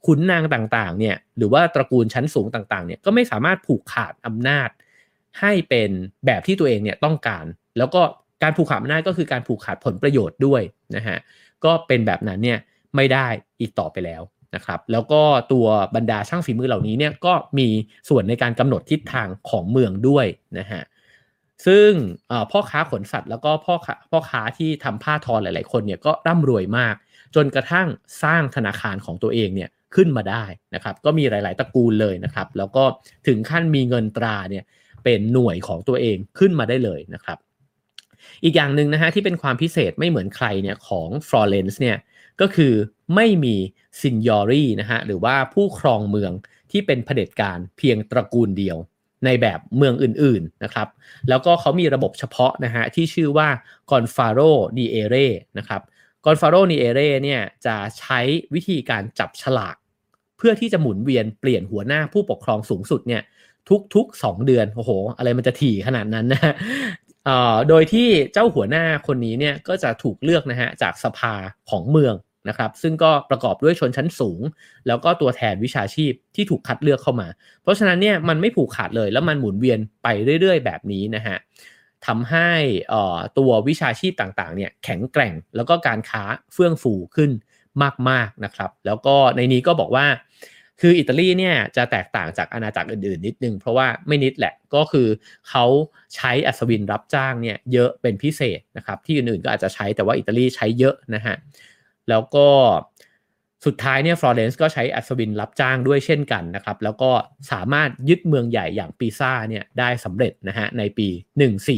[0.05, 4.69] ขุนนางต่างๆเนี่ยหรือว่าตระกูลชั้นสูงต่างๆเนี่ยก็ไม่สามารถผูกขาดอำนาจ
[5.39, 5.89] ให้เป็น
[6.25, 7.45] แบบที่ตัวเองเนี่ยต้องการ
[7.77, 8.01] แล้วก็
[8.43, 10.61] การผูกขาดอำนาจก็คือการผูกขาดผลประโยชน์ด้วย
[10.95, 11.17] นะฮะ
[11.65, 12.59] ก็เป็นแบบนั้นเนี่ย
[12.95, 13.27] ไม่ได้
[13.61, 14.21] อีกต่อไปแล้ว
[14.55, 15.21] นะครับแล้วก็
[15.51, 17.67] ตัวบรรดาช่างฝีมือเหล่านี้เนี่ยก็มี
[18.09, 20.25] ส่วนในการกำหนดทิศทางของเมืองด้วย
[20.59, 20.81] นะฮะ
[21.65, 21.89] ซึ่ง
[22.51, 26.95] พ่อค้าขนสัตว์แล้วก็พ่อค้าพ่อค้าที่ทำผ้าทอหลาย ๆ คนเนี่ยก็ร่ำรวยมาก
[27.35, 27.87] จนกระทั่ง
[28.23, 30.43] สร้างธนาคารของตัวเองเนี่ยขึ้นมาได้
[30.75, 32.83] นะครับก็มีหลาย ๆ ตระกูลเลยนะครับ แล้วก็
[33.27, 34.63] ถึงขั้นมีเงินตราเนี่ย
[35.03, 37.37] เป็นหน่วยของตัวเองขึ้นมาได้เลยนะครับ
[38.43, 41.97] อีกอย่างหนึ่งนะฮะที่เป็นความพิเศษไม่เหมือนใครเนี่ยของฟลอเรนซ์เนี่ย
[42.41, 42.73] ก็คือ
[43.15, 43.55] ไม่มี
[44.01, 46.31] signori นะฮะหรือว่าผู้ครองเมือง
[46.71, 48.77] ที่เป็นเผด็จการเพียงตระกูลเดียว
[49.25, 50.87] ในแบบเมืองอื่นๆนะครับ
[51.29, 53.47] แล้วก็เขามีระบบเฉพาะนะฮะที่ชื่อว่า
[53.91, 55.15] gonfaloniere
[55.57, 55.81] นะครับ
[56.25, 58.19] gonfaloniere เนี่ยจะใช้
[58.53, 59.75] วิธีการจับฉลาก
[60.37, 63.21] เพื่อที่จะหมุนเวียนเปลี่ยนหัวหน้าผู้ปกครองสูงสุดเนี่ย
[63.95, 66.53] ทุกๆ 2 เดือน โอ้โห อะไรมันจะถี่ขนาดนั้นนะ
[67.69, 71.33] โดยที่เจ้าหัวหน้าคนนี้เนี่ยก็จะถูกเลือกนะฮะจากสภา
[71.69, 72.15] ของเมือง
[72.49, 74.41] นะครับซึ่งก็ประกอบด้วยชนชั้นสูง
[74.87, 77.27] แล้วก็ตัวแทนวิชาชีพที่ถูกคัดเลือกเข้ามา
[77.61, 80.07] เพราะฉะนั้นเนี่ยมันไม่ผูกขาดเลยแล้วมันหมุนเวียนไป
[80.41, 81.37] เรื่อย ๆ แบบนี้นะฮะ
[82.05, 82.49] ทำให้
[83.37, 87.31] ตัววิชาชีพต่างๆเนี่ยแข็งแกร่งแล้วก็การค้าเฟื่องฟูขึ้น
[88.09, 90.05] มากๆนะครับ แล้วก็ในนี้ก็บอกว่า
[90.81, 95.07] คืออิตาลีเนี่ยจะแตกต่างจากอาณาจักรอื่นๆ นิดนึง เพราะว่าไม่นิดแหละก็คือ
[95.49, 95.65] เขา
[96.15, 101.35] ใช้อัศวินรับจ้างเนี่ยเยอะเป็นพิเศษนะครับ ที่อื่นๆก็อาจจะใช้แต่ว่าอิตาลีใช้เยอะนะฮะ
[102.09, 102.47] แล้วก็
[103.65, 107.11] สุดท้ายเนี่ยฟลอเรนซ์ก็ใช้อัศวินรับจ้างด้วยเช่นกันนะครับ แล้วก็
[107.51, 111.07] สามารถยึดเมืองใหญ่อย่างปีซ่าเนี่ยได้สำเร็จนะฮะในปี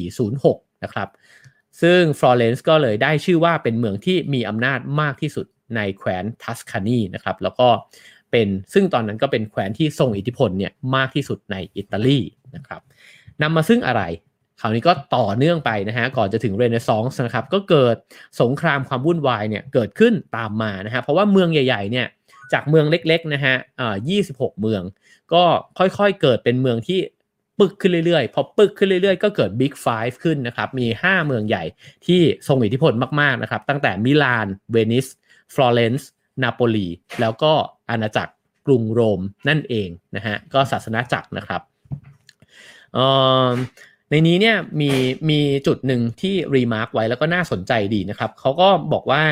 [0.08, 1.10] 1406 นะครับ
[1.82, 5.46] ซึ่งฟลอเรนซ์ก็เลยได้ชื่อว่าเป็นเมืองที่มีอำนาจมากที่สุด
[5.76, 7.68] ในแคว้นทัสคานีนะครับ แล้วก็
[8.34, 12.20] เป็นซึ่งตอนนั้นก็เป็นแคว้นที่ทรงอิทธิพลเนี่ยมากที่สุดในอิตาลี
[12.56, 12.82] นะครับ
[13.42, 14.04] นำมาซึ่งอะไร
[14.62, 17.96] คราวนี้ก็ต่อเนื่องไปนะฮะก่อนจะถึงเรเนซองส์นะครับก็เกิด
[18.42, 22.08] สงครามความวุ่นวายเนี่ยเกิดขึ้นตามมานะฮะเพราะว่าเมืองใหญ่ๆเนี่ย
[22.54, 23.96] จากเมืองเล็กๆนะฮะอ่า
[24.28, 24.82] 26 เมือง
[25.34, 25.44] ก็
[25.78, 27.00] ค่อยๆเกิดเป็นเมืองที่
[27.60, 31.64] ปึกขึ้นเรื่อยๆ พอปึกขึ้นเรื่อยๆ ก็เกิด Big Five ขึ้นนะครับ มี 5 เมืองใหญ่
[32.06, 35.08] ที่ทรงอิทธิพลมากๆนะครับ ตั้งแต่มิลาน เวนิส
[35.54, 36.10] ฟลอเรนซ์
[36.42, 36.88] นาโปลี
[37.22, 37.54] แล้วก็
[37.90, 38.34] อาณาจักร
[38.66, 41.62] กรุงโรมนั่นเองนะฮะก็ศาสนาจักรนะครับ
[44.10, 44.92] ในนี้เนี่ยมี
[45.30, 49.24] มีจุดหนึ่งที่ remark ไว้แล้วก็น่าสนใจดีนะครับเขาก็บอกว่า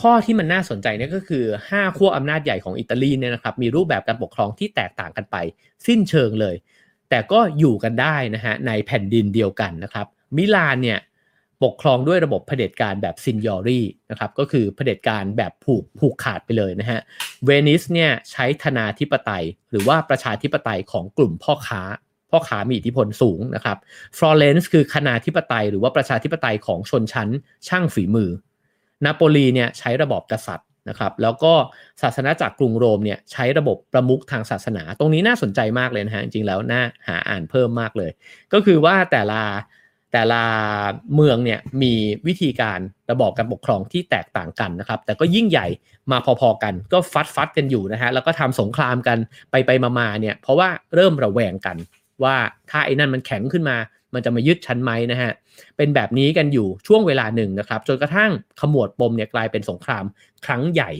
[0.00, 5.36] ข้อที่มันน่าสนใจเนี่ยก็คือ 5 ขั้วอำนาจใหญ่ของอิตาลีเนี่ยนะครับมีรูปแบบการปกครองที่แตกต่างกันไป
[5.86, 6.56] สิ้นเชิงเลย
[7.10, 10.98] แต่ก็อยู่กันได้นะฮะในแผ่นดินเดียวกันนะครับมิลานเนี่ย
[11.64, 17.00] ปกครองด้วยระบบเผด็จการแบบ signori นะครับก็คือเผด็จการแบบผูกผูกขาดไปเลยนะฮะ
[17.44, 21.82] เวนิสเนี่ยใช้ธนาธิปไตย หรือว่าประชาธิปไตยของกลุ่มพ่อค้า
[22.30, 23.78] พ่อค้ามีอิทธิพลสูงนะครับ
[24.18, 27.28] ฟลอเรนซ์คือคณาธิปไตย หรือว่าประชาธิปไตยของชนชั้น
[27.68, 28.30] ช่างฝีมือ
[29.04, 31.52] นาโปลีเนี่ยใช้ระบอบกษัตริย์นะครับแล้วก็
[32.02, 38.10] ศาสนจักรกรุงโรมเนี่ยใช้ระบบประมุขทางศาสนา ตรงนี้น่าสนใจมากเลยนะฮะจริงๆแล้วน่าหาอ่านเพิ่มมากเลย
[38.52, 39.40] ก็คือว่าแต่ละ
[40.12, 40.42] แต่ละ
[41.14, 41.94] เมืองเนี่ยมี
[42.26, 42.78] วิธีการ
[43.10, 45.66] ระบอบการปกครองที่แตกต่างกันนะครับ แต่ก็ยิ่งใหญ่
[46.12, 49.18] มาพอๆกัน ก็ฟัดฟัดกันอยู่นะฮะแล้วก็ทำสงครามกัน
[49.50, 51.76] ไปไปมาๆเนี่ยเพราะว่าเริ่มระแวงกัน
[52.22, 52.36] ว่า
[52.70, 53.76] ถ้าไอ้นั่นมันแข็งขึ้นมา
[54.14, 55.32] มันจะมายึดชั้นไหมนะฮะ
[55.76, 58.30] เป็นแบบนี้กันอยู่ช่วงเวลาหนึ่งนะครับ จนกระทั่ง
[58.60, 60.04] ขมวดปมเนี่ยกลายเป็นสงคราม
[60.46, 60.90] ครั้งใหญ่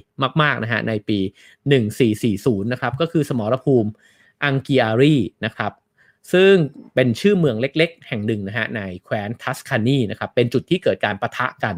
[0.43, 1.19] มากๆนะฮะในปี
[1.97, 3.91] 1440นะครับก็คือสมรภูมิ
[4.45, 5.73] อังกิอารีนะครับ
[6.33, 6.53] ซึ่ง
[6.95, 11.77] เป็นชื่อเมืองเล็กๆ แห่งหนึ่งนะฮะในแคว้นทัสคานีนะครับเป็นจุดที่เกิดการปะทะกัน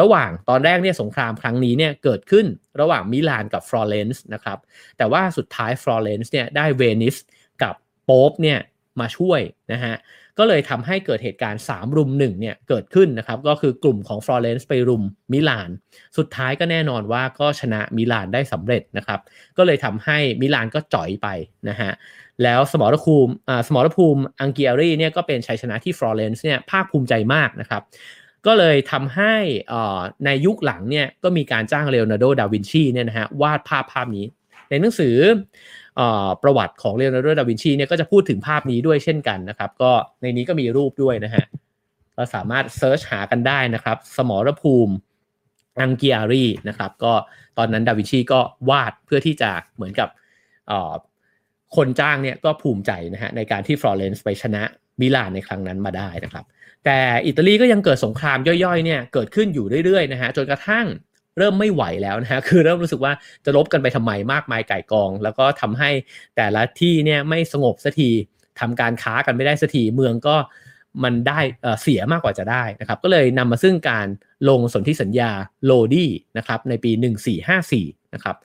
[0.00, 2.46] ระหว่างตอนแรกเนี่ยสงครามครั้งนี้เนี่ยเกิดขึ้น
[2.80, 4.58] ระหว่างมิลานกับฟลอเรนซ์นะครับ
[4.98, 7.16] แต่ว่าสุดท้ายฟลอเรนซ์เนี่ยได้เวนิส
[7.62, 7.74] กับ
[8.04, 8.58] โป๊ปเนี่ย
[9.00, 9.40] มาช่วย
[9.72, 9.94] นะฮะ
[10.38, 15.70] ก็เลยทำให้เกิดเหตุการณ์ 3 รุม1เนี่ยเกิดขึ้นนะครับก็คือกลุ่มของฟลอเรนซ์ไปรุมมิลาน
[16.16, 19.20] สุดท้ายก็แน่นอนว่าก็ชนะมิลานได้สำเร็จนะครับ
[19.56, 21.28] ก็เลยทำให้มิลานก็จ่อยไป
[21.68, 21.90] นะฮะ
[22.42, 27.82] แล้วสมรภูมิอ่าสมรภูมิอังเกียรีเนี่ยก็เป็นชัยชนะที่ฟลอเรนซ์เนี่ยภาคภูมิใจมากนะครับ
[28.46, 29.34] ก็เลยทำให้
[29.72, 34.26] อ่าในยุคหลังเนี่ยก็มีการจ้างเลโอนาร์โด ดาวินชีเนี่ยนะฮะวาดภาพภาพนี้
[34.70, 35.16] ในหนังสือ
[35.98, 36.02] อ
[36.42, 41.44] ประวัติของเลโอนาร์โด ดาวินชีเนี่ยก็จะพูดถึงภาพนี้ด้วยเช่นกันนะครับ ก็ในนี้ก็มีรูปด้วยนะฮะ
[42.14, 44.94] เราสามารถ search หากันได้นะครับ สมรภูมิ
[45.80, 47.12] อังกิอารีนะครับ ก็
[47.58, 50.08] ตอนนั้นดาวินชีก็วาดเพื่อที่จะเหมือนกับ
[51.76, 54.62] คนจ้างเนี่ยก็ภูมิใจนะฮะในการที่ฟลอเรนซ์ไปชนะ
[55.00, 56.44] มิลานในครั้งนั้นมาได้นะครับ
[56.84, 60.86] แต่อิตาลีก็ยังเกิดสงครามย่อยๆเนี่ยเกิดขึ้นอยู่เรื่อยๆนะฮะจนกระทั่ง
[61.38, 63.12] เริ่มไม่ไหวแล้วนะฮะคือเริ่มรู้สึกว่า
[63.44, 65.90] จะรบกันไปทำไมมากมายก่ายกอง แล้วก็ทำให้
[66.36, 68.10] แต่ละที่เนี่ยไม่สงบสักที
[68.60, 70.36] ทำการค้ากันไม่ได้สักทีเมืองก็
[71.04, 71.40] มันได้
[71.82, 74.06] เสียมากกว่าจะได้นะครับ ก็เลยนำมาซึ่งการ
[74.48, 75.30] ลงสนธิสัญญา
[75.64, 76.90] โลดี้นะครับในปี
[77.52, 78.36] 1454นะครับ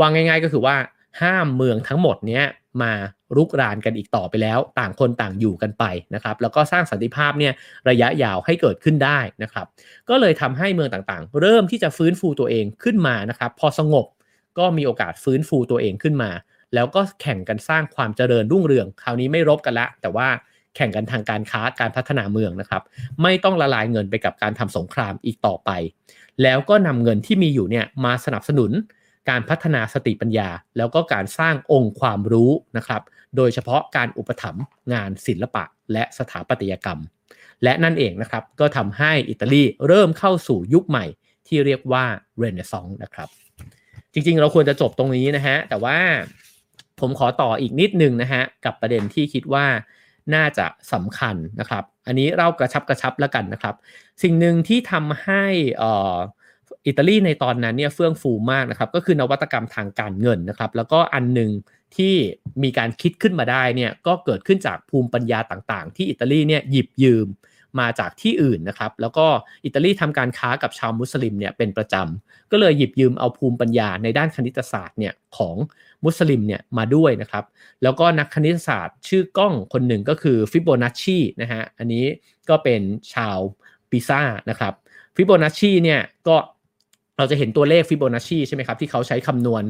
[0.00, 0.76] วางง่ายๆก็คือว่า
[1.20, 2.44] ห้ามเมืองทั้งหมดเนี้ย
[2.82, 2.92] มา
[3.36, 7.52] รุกรานกันอีกต่อไปแล้ว ต่างคนต่างอยู่กันไปนะครับแล้วก็สร้างสันติภาพเนี่ย
[7.88, 9.66] ระยะยาวให้เกิดขึ้นได้นะครับ
[10.08, 14.06] ก็เลยทำให้เมืองต่างๆ เริ่มที่จะฟื้นฟูตัวเองขึ้นมานะครับพอสงบ
[14.58, 16.30] ก็มีโอกาสฟื้นฟูตัวเองขึ้นมา
[16.74, 20.28] แล้วก็แข่งกันสร้างความเจริญรุ่งเรือง คราวนี้ไม่รบกันละ แต่ว่า
[20.76, 22.82] แข่งกันทางการค้าการพัฒนาเมืองนะครับ
[23.22, 25.70] ไม่ต้องละลายเงินไปกับการทำสงครามอีกต่อไป
[26.42, 28.72] แล้วก็นำเงินที่มีอยู่เนี่ยมาสนับสนุน
[29.28, 33.02] การพัฒนาสติปัญญา แล้วก็การสร้างองค์ความรู้นะครับ
[33.36, 37.00] โดยเฉพาะการอุปถัมภ์งานศิลปะและสถาปัตยกรรม
[37.64, 41.04] และนั่นเองนะครับก็ทำให้อิตาลีเริ่มเข้าสู่ยุคใหม่
[41.46, 42.04] ที่เรียกว่า
[42.38, 43.28] เรเนซองส์นะครับ
[44.12, 45.98] จริงๆ เราควรจะจบตรงนี้นะฮะ แต่ว่า
[47.00, 49.66] ผมขอต่ออีกนิดนึงนะฮะ กับประเด็นที่คิดว่า
[50.34, 53.74] น่าจะสำคัญนะครับ อันนี้เรากระชับกระชับแล้วกันนะครับ
[54.22, 55.44] สิ่งหนึ่งที่ทำให้
[56.86, 61.50] อิตาลีในตอนนั้นเนี่ยเฟื่องฟูมากนะครับก็คือนวัตกรรมทางการเงินนะครับ แล้วก็อันหนึ่ง
[61.96, 62.14] ที่
[62.62, 67.26] มีการคิดขึ้นมาได้เนี่ยก็เกิดขึ้นจากภูมิปัญญาต่างๆ ที่อิตาลีเนี่ยหยิบยืม
[67.80, 69.26] มาจากที่อื่นนะครับ แล้วก็
[69.64, 75.56] อิตาลีทำการค้ากับชาวมุสลิมเนี่ยเป็นประจำก็เลยหยิบยืมเอาภูมิปัญญาในด้านคณิตศาสตร์เนี่ยของ
[76.04, 77.44] มุสลิมเนี่ยมาด้วยนะครับ
[77.82, 82.04] แล้วก็นักคณิตศาสตร์ชื่อก้องคนหนึ่งก็คือฟิโบนัชชีนะฮะอันนี้
[82.48, 82.80] ก็เป็น
[83.14, 83.38] ชาว
[83.90, 84.20] ปิซ่า
[84.50, 84.74] นะครับ
[85.16, 86.36] ฟิโบนัชชีเนี่ยก็
[87.18, 89.62] เราจะเห็นตัวเลขฟิโบนัชชีใช่ไหมครับที่เขาใช้คำนวณ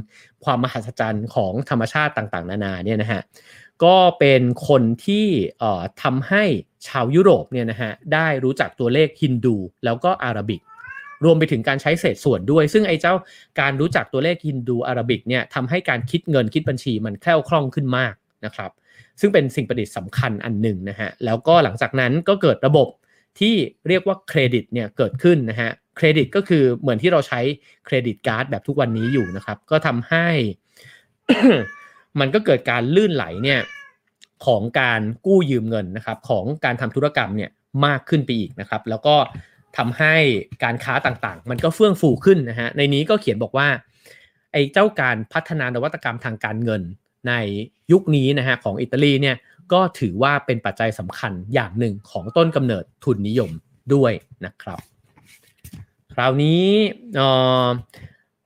[0.45, 3.23] ความมหัศจรรย์ของธรรมชาติต่างๆ นานาเนี่ยนะฮะ
[3.85, 5.27] ก็เป็นคนที่
[6.03, 6.45] ทำให้
[6.89, 10.61] ชาวยุโรปเนี่ยนะฮะได้รู้จักตัวเลขฮินดู แล้วก็อารบิก
[11.25, 13.15] รวมไปถึงการใช้เศษส่วนด้วย ซึ่งไอ้เจ้า
[13.61, 18.71] การรู้จักตัวเลขฮินดูอารบิกเนี่ยทำให้การคิดเงินคิดบัญชีมันแคล่วคล่องขึ้นมากนะครับ
[19.21, 22.89] ซึ่งเป็นสิ่งประดิษฐ์สำคัญอันหนึ่งนะฮะแล้วก็หลังจากนั้นก็เกิดระบบ
[23.39, 23.55] ที่
[23.89, 27.41] เรียกว่าเครดิตเนี่ยเกิดขึ้นนะฮะ เครดิตก็คือเหมือนที่เราใช้
[27.87, 30.27] เครดิตการ์ดแบบทุกวันนี้อยู่นะครับ ก็ทำให้
[32.21, 33.61] มันก็เกิดการลื่นไหลเนี่ย
[34.47, 37.51] ของการกู้ยืมเงินนะครับ ของการทำธุรกรรมเนี่ย
[37.87, 39.17] มากขึ้นไปอีกนะครับ แล้วก็
[39.77, 40.15] ทำให้
[40.65, 43.69] การค้าต่างๆ มันก็เฟื่องฟูขึ้นนะฮะในนี้ก็เขียนบอกว่า
[44.53, 46.83] ไอ้เจ้าการพัฒนานวัตกรรมทางการเงิน
[47.29, 47.33] ใน
[47.93, 49.37] ยุคนี้นะฮะของอิตาลีเนี่ย
[49.73, 53.51] ก็ถือว่าเป็นปัจจัยสำคัญอย่างหนึ่งของต้นกำเนิดทุนนิยม
[53.95, 54.13] ด้วย
[54.45, 54.81] นะครับ
[56.17, 56.63] คราวนี้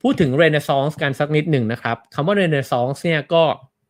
[0.02, 3.44] พูดถึงเรเนซองส์กันสักนิดหนึ่งนะครับคำว่าเรเนซองส์เนี่ยก็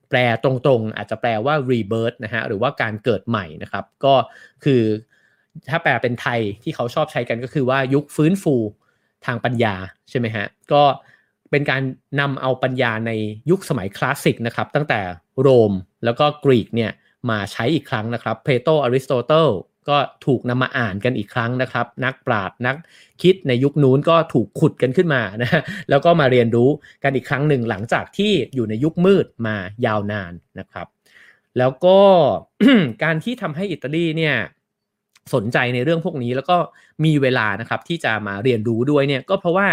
[0.09, 4.15] แปลตรงๆ อาจจะแปลว่า rebirth นะฮะหรือว่าการเกิดใหม่นะครับ ก็
[4.65, 4.83] คือ
[5.71, 8.55] ถ้าแปลเป็นไทยที่เขาชอบใช้กันก็คือว่ายุคฟื้นฟู
[9.27, 9.75] ทางปัญญา
[10.11, 10.83] ใช่ไหมฮะก็
[11.51, 11.83] เป็นการ
[12.21, 13.13] นำเอาปัญญาใน
[13.51, 15.01] ยุคสมัยคลาสสิกนะครับ ตั้งแต่
[15.41, 15.73] โรม
[16.05, 16.91] แล้วก็กรีกเนี่ย
[17.31, 19.49] มาใช้อีกครั้งนะครับเพลโตอริสโตเติล
[19.89, 22.77] ก็ถูกนำมาอ่านกันอีกครั้งนะครับ นักปราชญ์นัก
[23.23, 25.61] คิดในยุคนู้นก็ถูกขุดกันขึ้นมานะ
[25.91, 26.71] แล้วก็มาเรียนรู้
[27.05, 29.57] กันอีกครั้งหนึ่งหลังจากที่อยู่ในยุคมืดมา
[29.87, 30.87] ยาวนานนะครับ
[31.59, 31.99] แล้วก็
[33.03, 34.37] การที่ทำให้อิตาลีเนี่ย
[35.35, 36.57] สนใจในเรื่องพวกนี้แล้วก็
[37.05, 39.69] มีเวลานะครับที่จะมาเรียนรู้ด้วยเนี่ยก็เพราะว่า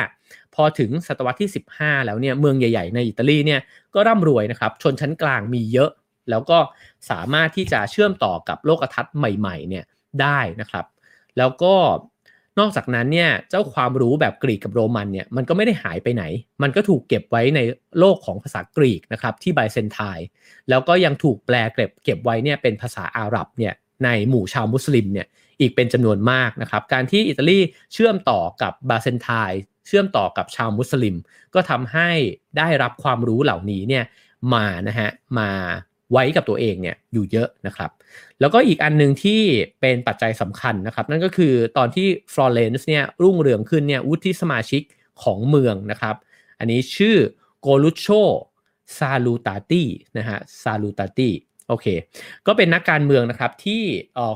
[0.55, 3.62] พอถึงศตวรรษที่ 15 แล้วเนี่ยเมืองใหญ่ ๆ ในอิตาลีเนี่ย
[3.95, 5.91] ก็ร่ำรวยนะครับชนชั้นกลางมีเยอะ
[6.30, 6.60] แล้วก็
[7.10, 9.86] สามารถที่จะเชื่อมต่อกับโลกทัศน์ใหม่ๆเนี่ย
[10.22, 10.86] ได้นะครับ
[11.38, 11.74] แล้วก็
[12.59, 16.24] นอกจากนั้นเนี่ยเจ้าความรู้แบบกรีกกับโรมันเนี่ยมันก็ไม่ได้หายไปไหน
[16.61, 17.59] มันก็ถูกเก็บไว้ใน
[17.99, 20.28] โลกของภาษากรีกนะครับที่ไบเซนไทน์
[20.70, 25.28] แล้วก็ยังถูกแปลเก็บเก็บไว้เนี่ยเป็นภาษาอาหรับเนี่ยในหมู่ชาวมุสลิมเนี่ย
[25.59, 27.59] อีกเป็นจำนวนมากนะครับ การที่อิตาลี
[27.93, 31.15] เชื่อมต่อกับบาเซนไทน์เชื่อมต่อกับชาวมุสลิม
[31.53, 32.09] ก็ทำให้
[32.57, 34.03] ได้รับความรู้เหล่านี้เนี่ย
[34.53, 35.09] มานะฮะ
[35.39, 35.49] มา
[36.12, 37.91] ไว้กับตัวเองเนี่ยอยู่เยอะนะครับ
[38.39, 39.41] แล้วก็อีกอันหนึ่งที่
[39.82, 44.82] เป็นปัจจัยสำคัญนะครับ นั่นก็คือตอนที่ฟลอเรนซ์เนี่ยรุ่งเรืองขึ้นเนี่ยวุฒิสมาชิก
[45.24, 46.16] ของเมืองนะครับ
[46.60, 47.16] อันนี้ชื่อ
[47.62, 48.08] โกลุชโช
[48.97, 49.84] ซาลูตาตี
[50.18, 51.30] นะฮะซาลูตาตี
[51.70, 51.86] โอเค
[52.47, 53.82] ก็เป็นนักการเมืองนะครับที่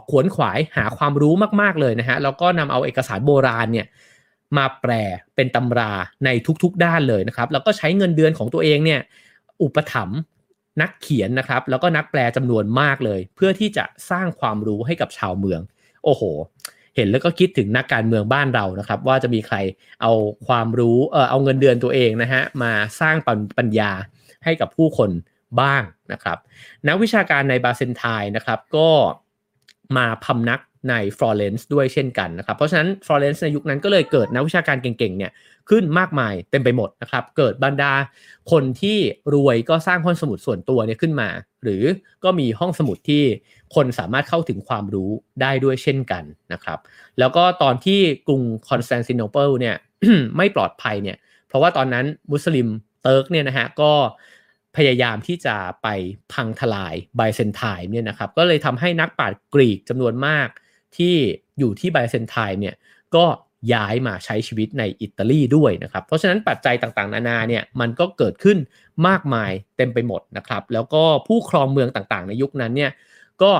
[0.09, 3.87] ขวนขวายหาความรู้มากๆเลยนะฮะ แล้วก็นำเอาเอกสารโบราณเนี่ย
[4.57, 4.91] มาแปล
[5.35, 5.91] เป็นตำรา
[6.25, 6.29] ใน
[6.63, 8.99] ทุกๆด้านเลยนะครับ แล้วก็ใช้เงินเดือนของตัวเองเนี่ย
[9.61, 10.19] อุปถัมภ์
[10.81, 15.61] นักเขียนนะครับ แล้วก็นักแปลจำนวนมากเลย เพื่อที่จะสร้างความรู้ให้กับชาวเมือง
[16.03, 16.23] โอ้โห
[16.95, 19.57] เห็นแล้วก็คิดถึงนักการเมืองบ้านเรานะครับ ว่าจะมีใคร
[20.01, 20.11] เอา
[20.47, 23.15] ความรู้เออเอาเงินเดือนตัวเองนะฮะมาสร้าง
[23.57, 23.91] ปัญญา
[24.43, 25.09] ให้กับผู้คน
[25.61, 26.37] บ้างนะครับ
[26.87, 28.89] นักวิชาการในไบแซนไทน์นะครับก็
[29.97, 30.59] มาพำนัก
[30.89, 35.31] ในฟลอเรนซ์ด้วยเช่นกันนะครับ เพราะฉะนั้นฟลอเรนซ์ในยุคนั้นก็เลยเกิดนักวิชาการเก่งๆเนี่ย
[35.69, 37.93] ขึ้นมากมายเต็มไปหมดนะครับ เกิดบรรดา
[38.51, 38.97] คนที่
[39.33, 41.29] รวยก็สร้างห้องสมุดส่วนตัวเนี่ยขึ้นมา
[41.63, 41.83] หรือ
[42.23, 43.23] ก็มีห้องสมุดที่
[43.75, 45.09] คนสามารถเข้าถึงความรู้
[45.41, 46.23] ได้ด้วยเช่นกัน
[46.53, 46.79] นะครับ
[47.19, 49.75] แล้วก็ตอนที่กรุงคอนสแตนติโนเปิลเนี่ย
[50.37, 51.17] ไม่ปลอดภัยเนี่ย
[51.47, 52.67] เพราะว่าตอนนั้นมุสลิม
[53.03, 53.91] เติร์กเนี่ยนะฮะก็
[54.77, 55.87] พยายามที่จะไป
[56.33, 60.47] พังทลายไบแซนไทน์เนี่ยนะครับ ก็เลยทำให้นักปราชญ์กรีกจำนวนมาก
[60.97, 61.15] ที่
[61.59, 62.75] อยู่ที่ไบเซนไทน์เนี่ย
[63.15, 63.25] ก็
[63.73, 68.57] ย้ายมาใช้ชีวิตในอิตาลีด้วยนะครับ เพราะฉะนั้นปัจจัยต่างๆ นานาเนี่ยมันก็เกิดขึ้น
[69.07, 72.91] มากมายเต็มไปหมดนะครับ แล้วก็ผู้ครองเมืองต่างๆ ในยุคนั้นเนี่ย
[73.43, 73.51] ก็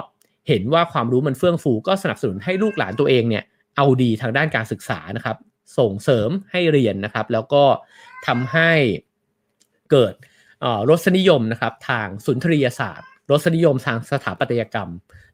[0.48, 3.44] เห็นว่าความรู้มันเฟื่องฟูก็สนับสนุนให้ลูกหลานตัวเองเนี่ย
[3.76, 5.38] เอาดีทางด้านการศึกษานะครับ
[5.78, 7.64] ส่งเสริมให้เรียนนะครับ แล้วก็
[8.28, 8.72] ทำให้
[9.92, 10.14] เกิด
[10.90, 14.90] รสนิยมนะครับทางสุนทรียศาสตร์ รสนิยมทางสถาปัตยกรรม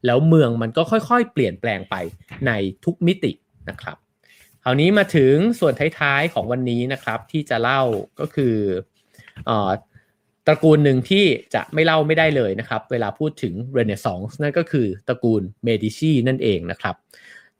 [0.06, 1.94] แล้วเมืองมันก็ค่อยๆ เปลี่ยนแปลงไป
[2.46, 2.50] ใน
[2.84, 3.32] ทุกมิติ
[3.68, 3.96] นะครับ
[4.64, 7.82] คราวนี้มาถึงส่วนท้ายๆของวันนี้นะครับที่จะเล่า
[8.20, 8.54] ก็คือ
[10.46, 11.24] ตระกูลหนึ่งที่
[11.54, 16.94] จะไม่เล่าไม่ได้เลยนะครับ เวลาพูดถึงเรเนซองส์นั่นก็คือตระกูลเมดิชีนั่นเองนะครับ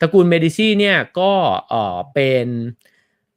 [0.01, 1.32] ตระกูลเมดิชีเนี่ยก็
[2.14, 2.47] เป็น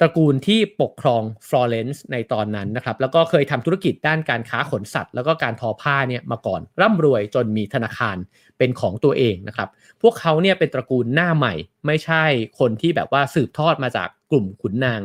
[0.01, 8.17] ตระกูลที่ปกครองฟลอเรนซ์ในตอนนั้นนะครับ แล้วก็เคยทำธุรกิจด้านการค้าขนสัตว์ แล้วก็การทอผ้าเนี่ยมาก่อน ร่ำรวยจนมีธนาคาร
[8.57, 9.69] เป็นของตัวเองนะครับ
[10.01, 11.53] พวกเขาเนี่ยเป็นตระกูลหน้าใหม่
[11.85, 12.23] ไม่ใช่
[12.59, 15.01] คนที่แบบว่าสืบทอดมาจากกลุ่มขุนนาง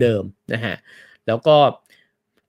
[0.00, 0.76] เดิมๆนะฮะ
[1.26, 1.56] แล้วก็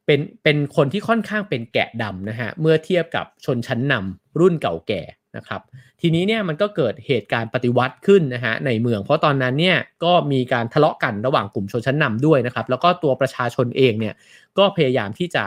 [0.06, 5.02] เป็นเป็นคนที่ค่อนข้างเป็นแกะดำนะฮะ เมื่อเทียบกับชนชั้นนำรุ่นเก่าแก่
[5.38, 5.62] นะครับ
[6.02, 14.14] ทีนี้เนี่ยมันก็เกิดเหตุการณ์ปฏิวัติขึ้นนะฮะในเมือง เพราะตอนนั้นเนี่ยก็มีการทะเลาะกันระหว่างกลุ่มชนชั้นนำด้วยนะครับแล้วก็ตัวประชาชนเองเนี่ย
[14.58, 15.44] ก็พยายามที่จะ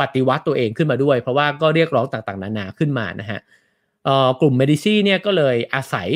[0.00, 3.40] ปฏิวัติตัวเองขึ้นมาด้วย เพราะว่าก็เรียกร้องต่างๆ นานาขึ้นมานะฮะ
[4.40, 6.08] กลุ่มเมดิชีเนี่ยก็เลยอาศัย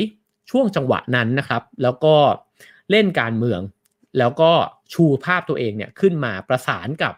[0.49, 2.15] ช่วงจังหวะนั้นนะครับ แล้วก็
[2.91, 3.61] เล่นการเมือง
[4.19, 4.51] แล้วก็
[4.93, 7.13] ชูภาพตัวเองเนี่ยขึ้นมาประสานกับ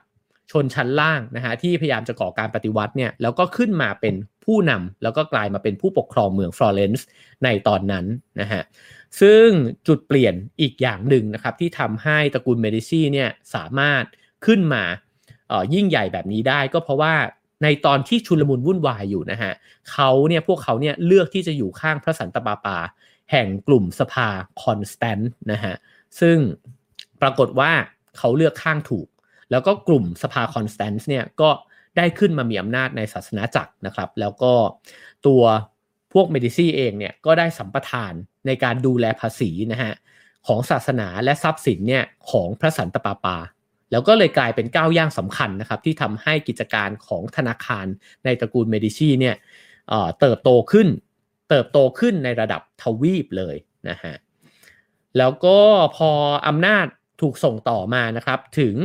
[0.52, 7.06] ชนชั้นล่างนะฮะที่พยายามจะก่อการปฏิวัติเนี่ยแล้วก็ขึ้นมาเป็นผู้นำแล้วก็กลายมาเป็นผู้ปกครองเมืองฟลอเรนซ์
[7.44, 8.06] ในตอนนั้น
[8.42, 8.62] นะฮะ
[9.22, 9.48] ซึ่ง
[9.88, 14.04] จุดเปลี่ยนอีกอย่างหนึ่งนะครับที่ทำให้ตระกูลเมดิชีเนี่ยสามารถ
[14.46, 14.84] ขึ้นมา
[15.74, 17.14] ยิ่งใหญ่แบบนี้ได้ก็เพราะว่า
[17.64, 19.52] ในตอนที่ชุลมุนวุ่นวายอยู่นะฮะ
[19.92, 22.78] เขาเนี่ยพวกเขาเนี่ยเลือกที่จะอยู่ข้างพระสันตะปาปา
[23.32, 24.28] แห่งกลุ่มสภา
[24.62, 25.74] คอนสแตนต์นะฮะ
[26.20, 26.38] ซึ่ง
[27.22, 27.72] ปรากฏว่า
[28.18, 29.08] เขาเลือกข้างถูก
[29.52, 31.50] แล้วก็กลุ่มสภาคอนสแตนต์เนี่ยก็
[31.98, 34.54] ได้ขึ้นมามีอำนาจในศาสนาจักรนะครับ แล้วก็
[35.28, 35.44] ตัว
[36.14, 38.14] พวกเมดิชีเองเนี่ยก็ได้สัมปทาน
[38.48, 39.94] ในการดูแลภาษีนะฮะ
[40.48, 43.38] ของศาสนาและทรัพย์สินเนี่ยของพระสันตะปาปา
[43.92, 47.86] แล้วก็เลยกลายเป็นก้าวย่างสำคัญนะครับ ที่ทำให้กิจการของธนาคาร
[48.26, 49.36] ในตระกูลเมดิชีเนี่ย
[50.20, 50.88] เติบโตขึ้น
[51.50, 53.56] เติบโตขึ้นในระดับทวีปเลย
[53.90, 54.16] นะฮะ
[55.18, 55.58] แล้วก็
[55.98, 56.12] พอ
[56.48, 56.86] อำนาจ
[57.22, 58.76] ถูกส่งต่อมานะครับถึง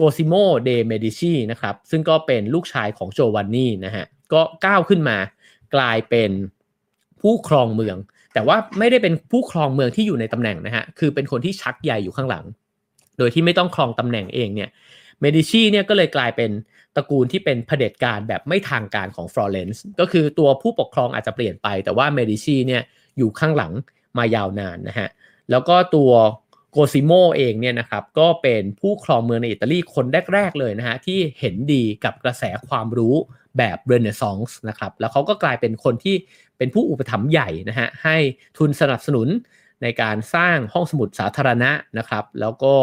[0.00, 0.34] โกซิโม
[0.64, 5.16] เดเมดิชีนะครับซึ่งก็เป็นลูกชายของโจวานนีนะฮะก็ก้าวขึ้นมา
[5.74, 6.30] กลายเป็น
[7.20, 7.96] ผู้ครองเมือง
[8.34, 12.44] แต่ว่าไม่ได้เป็นผู้ครองเมืองที่อยู่ในตำแหน่งนะฮะคือเป็นคนที่ชักใหญ่อยู่ข้างหลัง
[13.18, 14.68] โดยที่ไม่ต้องครองตำแหน่งเองเนี่ย
[15.20, 16.50] เมดิชีเนี่ยก็เลยกลายเป็น
[16.96, 22.82] ตระกูลที่เป็นเผด็จการแบบไม่ทางการของฟลอเรนซ์ก็คือตัวผู้ปกครองอาจจะเปลี่ยนไป แต่ว่าเมดิชีเนี่ย
[23.18, 23.72] อยู่ข้างหลัง
[24.18, 25.08] มายาวนานนะฮะ
[25.50, 26.10] แล้วก็ตัว
[26.72, 33.14] โกซิโมเองเนี่ยนะครับก็เป็นผู้ครองเมืองในอิตาลีคนแรก ๆ เลยนะฮะที่เห็นดีกับกระแสความรู้
[33.58, 36.16] แบบเรเนซองส์นะครับแล้วเขาก็กลายเป็นคนที่
[36.58, 38.16] เป็นผู้อุปถัมภ์ใหญ่นะฮะให้
[38.58, 39.28] ทุนสนับสนุน
[39.82, 42.74] ในการสร้างห้องสมุดสาธารณะนะครับ แล้วก็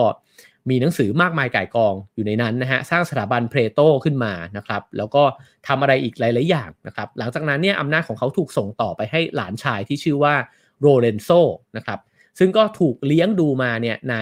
[0.70, 5.24] มีหนังสือมากมายก่ายกองอยู่ในนั้นนะฮะสร้างสถาบันเพลโตขึ้นมานะครับ แล้วก็
[5.68, 10.36] ทำอะไรอีกหลาย ๆ อย่างนะครับ หลังจากนั้นเนี่ยอำนาจของเขาถูกส่งต่อไปให้หลานชายที่ชื่อว่า
[10.82, 11.30] โรเลนโซ
[11.78, 12.00] นะครับ
[12.40, 14.16] ซึ่งก็ถูกเลี้ยงดูมาเนี่ยใน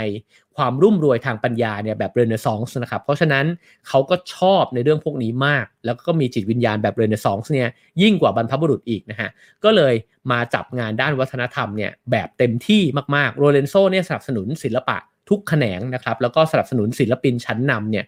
[0.56, 3.46] ความรุ่มรวยทางปัญญาเนี่ยแบบเรเนซองส์นะครับ เพราะฉะนั้น
[3.88, 7.68] เขาก็ชอบในเรื่องพวกนี้มาก แล้วก็มีจิตวิญญาณแบบเรเนซองส์เนี่ย
[8.02, 9.30] ยิ่งกว่าบรรพบุรุษอีกนะฮะ
[9.64, 9.94] ก็เลย
[10.32, 12.82] มาจับงานด้านวัฒนธรรมเนี่ยแบบเต็มที่
[13.16, 14.98] มากๆ โรเลนโซเนี่ยสนับสนุนศิลปะ
[15.30, 18.06] ทุกแขนงนะครับ แล้วก็สนับสนุนศิลปินชั้นนำเนี่ย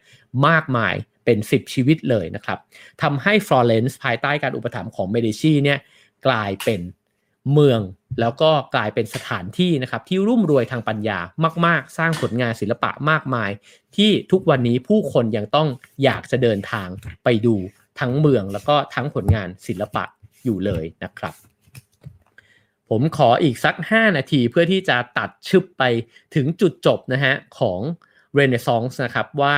[0.47, 0.95] มากมาย
[1.25, 2.57] เป็น 10 ชีวิตเลยนะครับ
[3.01, 5.79] ทำให้ฟลอเรนซ์ภายใต้การอุปถัมภ์ของเมดิชีเนี่ย
[6.27, 6.81] กลายเป็น
[7.53, 7.79] เมือง
[8.19, 11.19] แล้วก็กลายเป็นสถานที่นะครับที่รุ่มรวยทางปัญญา
[11.65, 13.51] มาก ๆ สร้างผลงานศิลปะมากมาย
[13.95, 15.67] ที่ทุกวันนี้ผู้คนยังต้อง
[16.03, 16.87] อยากจะเดินทาง
[17.23, 17.55] ไปดู
[17.99, 20.03] ทั้งเมืองแล้วก็ทั้งผลงานศิลปะ
[20.43, 21.33] อยู่เลยนะครับ
[22.89, 25.83] ผมขออีกสัก 5 นาทีเพื่อที่จะตัดชึบไป
[26.35, 27.79] ถึงจุดจบนะฮะของ
[28.35, 29.57] เรเนซองส์นะครับว่า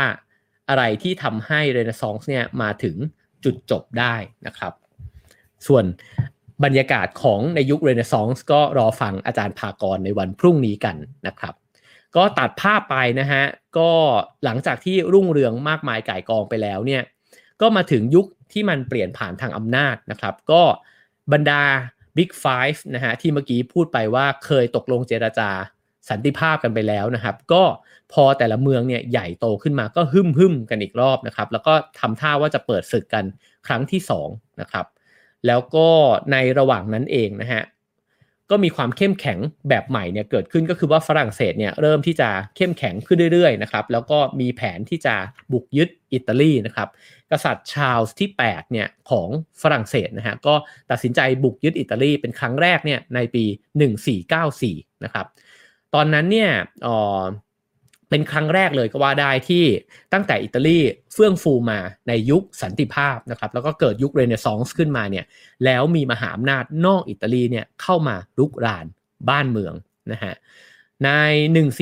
[0.69, 2.95] อะไรที่ทำให้เรเนซองส์เนี่ยมาถึง
[3.43, 4.73] จุดจบได้นะครับ
[5.67, 5.85] ส่วน
[6.64, 10.95] บรรยากาศของในยุคเรเนซองส์ก็รอฟังอาจารย์ภากรในวันพรุ่งนี้กัน
[11.28, 11.53] นะครับ
[12.16, 13.43] ก็ตัดภาพไปนะฮะ
[13.78, 13.89] ก็
[14.43, 17.03] หลังจากที่รุ่งเรืองมากมายก่ายกองไปแล้วเนี่ย
[17.62, 20.62] ก็มาถึงยุคที่มันเปลี่ยนผ่านทางอำนาจนะครับ ก็
[21.34, 21.64] บรรดา
[22.18, 25.49] Big Five นะฮะที่เมื่อกี้พูดไปว่าเคยตกลงเจราจา
[26.10, 27.64] สันติภาพกันไปแล้วนะครับ ก็
[28.14, 33.26] พอแต่ละเมืองเนี่ยใหญ่โตขึ้นมาก็หึ่มหึมกันอีกรอบนะครับ แล้วก็ทำท่าว่าจะเปิดศึกกัน
[33.68, 34.01] ครั้งที่
[34.32, 34.86] 2นะครับ
[35.47, 35.87] แล้วก็
[36.31, 37.63] ในระหว่างนั้นเองนะฮะ
[38.49, 45.15] ก็มีความเข้มแข็งแบบใหม่เนี่ยเกิดขึ้นก็คือว่าฝรั่งเศสเนี่ยเริ่มที่จะเข้มแข็งขึ้นเรื่อยๆนะครับแล้วก็มีแผนที่จะ
[45.51, 46.87] บุกยึดอิตาลีนะครับ
[47.31, 49.29] กษัตริย์ชาร์ลส์ที่8เนี่ยของ
[49.61, 50.55] ฝรั่งเศสนะฮะก็
[50.91, 53.43] ตัดสินใจบุกยึดอิตาลีเป็นครั้งแรกเนี่ยในปี
[54.23, 55.25] 1494นะครับ
[55.93, 56.51] ตอนนั้นเนี่ย
[58.10, 59.66] เป็นครั้งแรกเลยก็ว่าได้ที่
[60.14, 60.80] ตั้งแต่อิตาลี
[61.14, 65.26] เฟื่องฟูมาในยุคสันติภาพนะครับแล้วก็เกิดยุคเรเนซองส์ขึ้นมาเนี่ย
[65.66, 68.86] แล้วมีมหาอำนาจนอกอิตาลีเนี่ยเข้ามารุกราน
[69.30, 69.74] บ้านเมือง
[70.12, 70.34] นะฮะ
[71.05, 71.10] ใน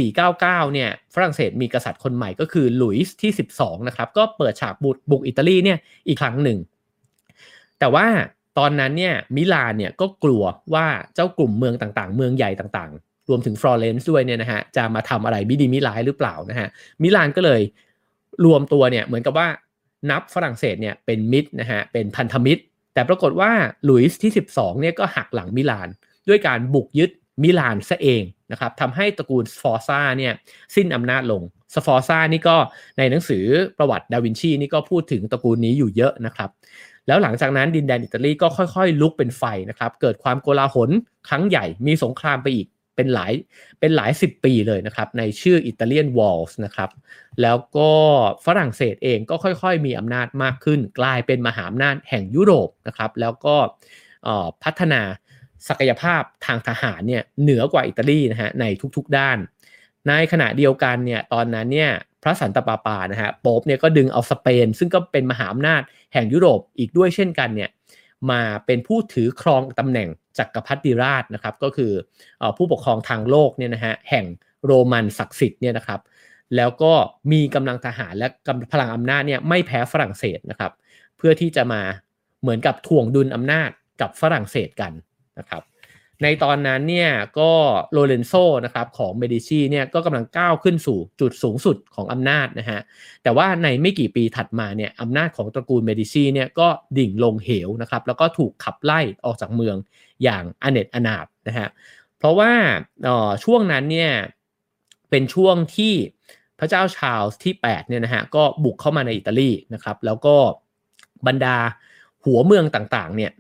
[0.06, 0.40] 1499
[0.74, 6.58] เนี่ยฝรั่งเศสมีกษัตริย์คนใหม่ก็คือหลุยส์ที่ 12 นะครับ ก็เปิดฉากบุกบุกอิตาลีเนี่ยอีกครั้งหนึ่ง
[7.80, 8.08] แต่ว่า
[8.58, 12.92] ตอนนั้นเนี่ยมิลานเนี่ยก็กลัวว่าเจ้ากลุ่มเมืองต่างๆ เมืองใหญ่ต่าง
[13.30, 16.68] รวมถึงฟลอเรนซ์ด้วยเนี่ยนะฮะจะมาทำอะไรมิดีมิร้ายหรือเปล่านะฮะ
[17.02, 17.62] มิลานก็เลย
[18.46, 19.48] รวมตัวเนี่ยเหมือนกับว่า
[20.10, 22.62] นับฝรั่งเศสเนี่ยเป็นมิตรนะฮะเป็นพันธมิตร
[22.94, 23.52] แต่ปรากฏว่า
[23.86, 25.90] หลุยส์ที่ 12เนี่ยก็หักหลังมิลาน
[26.30, 27.12] ด้วยการบุกยึด
[27.44, 30.34] มิลานซะเองนะครับทำให้ตระกูลสฟอร์ซาเนี่ย
[30.76, 31.42] สิ้นอำนาจลง
[31.74, 32.58] สฟอร์ซ่านี่ก็
[32.98, 33.46] ในหนังสือ
[33.78, 36.50] ประวัติดาวินชีนี่ก็พูดถึงตระกูลนี้อยู่เยอะนะครับ
[37.08, 40.90] แล้วหลังจากนั้นดินแดนอิตาลีก็ค่อยๆ ลุกเป็นไฟนะครับเกิดความโกลาหล
[41.28, 42.68] ครั้งใหญ่มีสงครามไปอีก
[42.98, 43.32] เป็นหลาย
[43.80, 46.90] เป็นหลายสิบปีเลยนะครับในชื่ออิตาเลียนวอลส์นะครับ
[47.42, 47.92] แล้วก็
[48.46, 53.56] ฝรั่งเศสเองก็ค่อยๆ มีอำนาจมากขึ้น กลายเป็นมหาอำนาจแห่งยุโรปนะครับแล้วก็
[54.64, 55.02] พัฒนา
[55.68, 59.38] ศักยภาพทางทหารเนี่ยเหนือกว่าอิตาลีนะฮะในทุกๆด้าน
[60.08, 61.92] ในขณะเดียวกันเนี่ยตอนนั้นเนี่ย
[62.24, 65.82] พระสันตะปาปานะฮะโป๊ปเนี่ยก็ดึงเอาสเปน ซึ่งก็เป็นมหาอำนาจ
[66.14, 67.70] แห่งยุโรปอีกด้วยเช่นกันเนี่ย
[68.32, 71.92] มาเป็นผู้ถือครองตำแหน่งจักรพรรดิราชนะครับ ก็คื
[72.42, 74.26] อผู้ปกครองทางโลกเนี่ยนะฮะแห่ง
[74.66, 76.00] โรมันศักดิ์สิทธิ์เนี่ยนะครับ
[76.56, 76.94] แล้วก็
[77.32, 80.72] มีกำลังทหารและกำพลังอำนาจเนี่ยไม่แพ้ฝรั่งเศสนะครับ
[81.18, 81.82] เพื่อที่จะมา
[82.42, 83.70] เหมือนกับถ่วงดุลอำนาจ
[84.02, 84.92] กับฝรั่งเศสกัน
[85.40, 85.62] นะครับ
[86.24, 87.52] ในตอนนั้นเนี่ยก็
[87.92, 88.34] โลเรนโซ
[88.66, 92.80] นะครับของเมดิชีเนี่ยก็กำลังก้าวขึ้นสู่จุดสูงสุดของอำนาจนะฮะ
[93.24, 99.76] แต่ว่าในไม่กี่ปีถัดมาเนี่ยอำนาจของตระกูลเมดิชีเนี่ยก็ดิ่งลงเหวนะครับแล้วก็ถูกขับไล่ออกจากเมือง
[100.24, 101.68] อย่างอเนตอนาบนะฮะ
[102.18, 102.52] เพราะว่า
[103.44, 104.12] ช่วงนั้นเนี่ย
[105.10, 105.94] เป็นช่วงที่
[106.60, 110.36] พระเจ้าชาลส์ที่8เนี่ยนะฮะก็บุกเข้ามาในอิตาลีนะครับแล้วก็
[111.28, 111.58] บรรดา
[112.26, 113.32] หัวเมืองต่างๆเนี่ย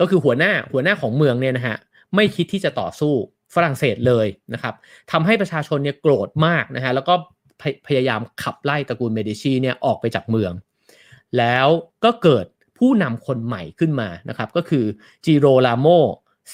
[0.00, 1.76] ก็คือหัวหน้าหัวหน้าของเมืองเนี่ยนะฮะ
[2.14, 3.14] ไม่คิดที่จะต่อสู้
[3.54, 4.74] ฝรั่งเศสเลยนะครับ
[5.12, 7.14] ทำให้ประชาชนเนี่ยโกรธมากนะฮะแล้วก็
[7.60, 10.52] พพยายามขับไล่ตระกูลเมดิชีเนี่ยออกไปจากเมือง
[11.38, 11.66] แล้ว
[12.04, 12.46] ก็เกิด
[12.78, 14.84] ผู้นำคนใหม่ขึ้นมานะครับก็คือ
[15.24, 15.86] จิโรลาโม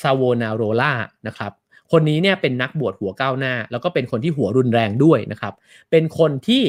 [0.00, 0.92] ซาโวนาโรล่า
[1.26, 1.52] นะครับ
[1.92, 5.54] คนนี้เนี่ยเป็นนักบวชหัวก้าวหน้า แล้วก็เป็นคนที่หัวรุนแรงด้วยนะครับ
[5.90, 6.62] เป็นคนที่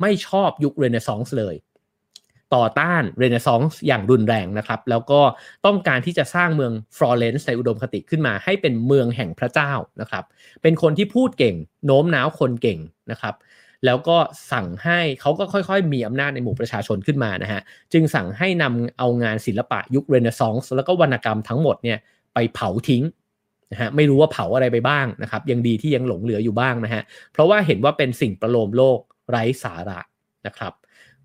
[0.00, 1.54] ไม่ชอบยุคเรเนซองส์เลย
[2.54, 5.20] ต่อต้านเรเนซองส์อย่างรุนแรงนะครับ แล้วก็
[5.66, 10.24] ต้องการที่จะสร้างเมืองฟลอเรนซ์ในอุดมคติขึ้นมา ให้เป็นเมืองแห่งพระเจ้านะครับ
[10.62, 12.78] เป็นคนที่พูดเก่ง โน้มน้าวคนเก่ง
[13.10, 13.34] นะครับ
[13.86, 14.16] แล้วก็
[14.52, 17.60] สั่งให้เขาก็ค่อยๆ มีอำนาจในหมู่ประชาชนขึ้นมานะฮะ
[17.92, 21.98] จึงสั่งให้นำเอางานศิลปะยุคเรเนซองส์แล้วก็วรรณกรรมทั้งหมดเนี่ย
[22.34, 23.04] ไปเผาทิ้ง
[23.72, 28.98] นะฮะไม่รู้ว่าเผาอะไรไปบ้างนะครับ ยังดีที่ยังหลงเหลืออยู่บ้างนะฮะ เพราะว่าเห็นว่าเป็นสิ่งประโลมโลก
[29.30, 30.00] ไร้สาระ
[30.46, 30.72] นะครับ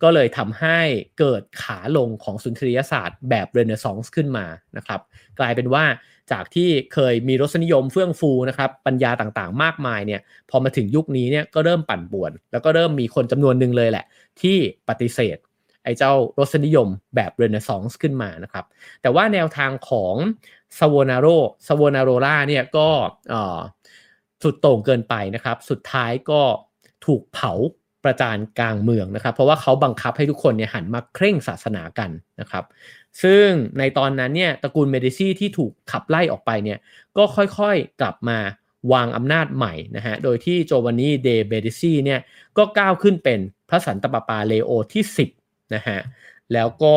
[0.04, 0.80] ก็เลยทำให้
[1.20, 4.46] เกิดขาลงของสุนทรียศาสตร์แบบเรเนซองส์ขึ้นมา
[4.78, 5.00] นะครับ
[5.40, 5.84] กลายเป็นว่า
[6.32, 14.06] จากที่เคยมีรสนิยมเฟื่องฟูนะครับปัญญาต่างๆ มากมายเนี่ยพอมาถึงยุคนี้เนี่ยก็เริ่มปั่นป่วน แล้วก็เริ่มมีคนจำนวนหนึ่งเลยแหละ
[14.42, 14.58] ที่
[14.90, 15.38] ปฏิเสธ
[15.84, 18.66] ไอ้เจ้ารสนิยมแบบเรเนซองส์ขึ้นมานะครับ
[19.02, 20.16] แต่ว่าแนวทางของ
[20.80, 21.28] ซาวนาโร
[21.68, 22.90] ซาวนาโรล่าเนี่ยก็
[24.44, 26.42] สุดโต่งเกินไปนะครับ สุดท้ายก็
[27.06, 27.54] ถูกเผา
[28.08, 32.10] ประจานกลางเมืองนะครับ เพราะว่าเขาบังคับให้ทุกคนเนี่ยหันมาเคร่งศาสนากัน
[32.42, 32.64] นะครับ
[33.24, 33.48] ซึ่ง
[33.80, 36.80] ในตอนนั้นเนี่ยตระกูลเมดิชีที่ถูกขับไล่ออกไปเนี่ย
[37.18, 38.38] ก็ค่อยๆกลับมา
[38.94, 42.20] วางอำนาจใหม่นะฮะโดยที่โจวานนีเดเมดิชีเนี่ย
[42.58, 43.40] ก็ก้าวขึ้นเป็น
[43.70, 45.04] พระสันตะปาปาเลโอที่
[45.38, 46.00] 10นะฮะ
[46.54, 46.96] แล้วก็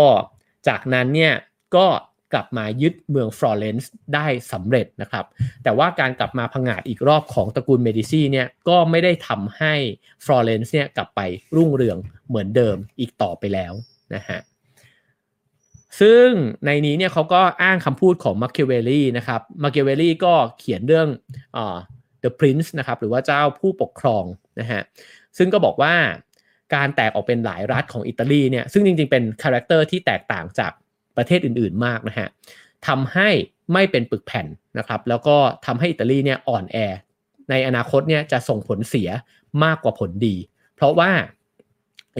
[0.68, 1.34] จากนั้นเนี่ย
[1.76, 1.86] ก็
[2.32, 5.24] กลับมายึดเมืองฟลอเรนซ์ได้สำเร็จนะครับ
[5.64, 9.74] แต่ว่าการกลับมาพังอาจอีกรอบของตระกูลเมดิชีเนี่ยก็ไม่ได้ทำให้
[10.24, 11.20] ฟลอเรนซ์เนี่ยกลับไป
[11.56, 13.72] รุ่งเรืองเหมือนเดิมอีกต่อไปแล้ว
[14.14, 14.38] นะฮะ
[16.00, 16.26] ซึ่ง
[16.66, 21.08] ในนี้เนี่ยเขาก็อ้างคำพูดของมาร์เคิเวลลี่นะครับมาร์เคิเวลลี่ก็เขียนเรื่อง
[21.56, 21.76] อ่า
[22.22, 24.24] The Prince นะครับหรือว่าเจ้าผู้ปกครอง
[24.60, 24.82] นะฮะ
[25.38, 25.94] ซึ่งก็บอกว่า
[26.74, 30.72] การแตกออกเป็นหลายรัฐของอิตาลีเนี่ยซึ่งจริงๆเป็น character ที่แตกต่างจาก
[31.16, 32.28] ประเทศอื่นๆมากนะฮะ
[32.86, 33.28] ทำให้
[33.72, 34.46] ไม่เป็นปึกแผ่น
[34.78, 35.36] นะครับแล้วก็
[35.66, 36.76] ทำให้อิตาลีเนี่ยอ่อนแอ
[37.50, 39.08] ในอนาคตเนี่ยจะส่งผลเสีย
[39.64, 40.36] มากกว่าผลดี
[40.76, 41.10] เพราะว่า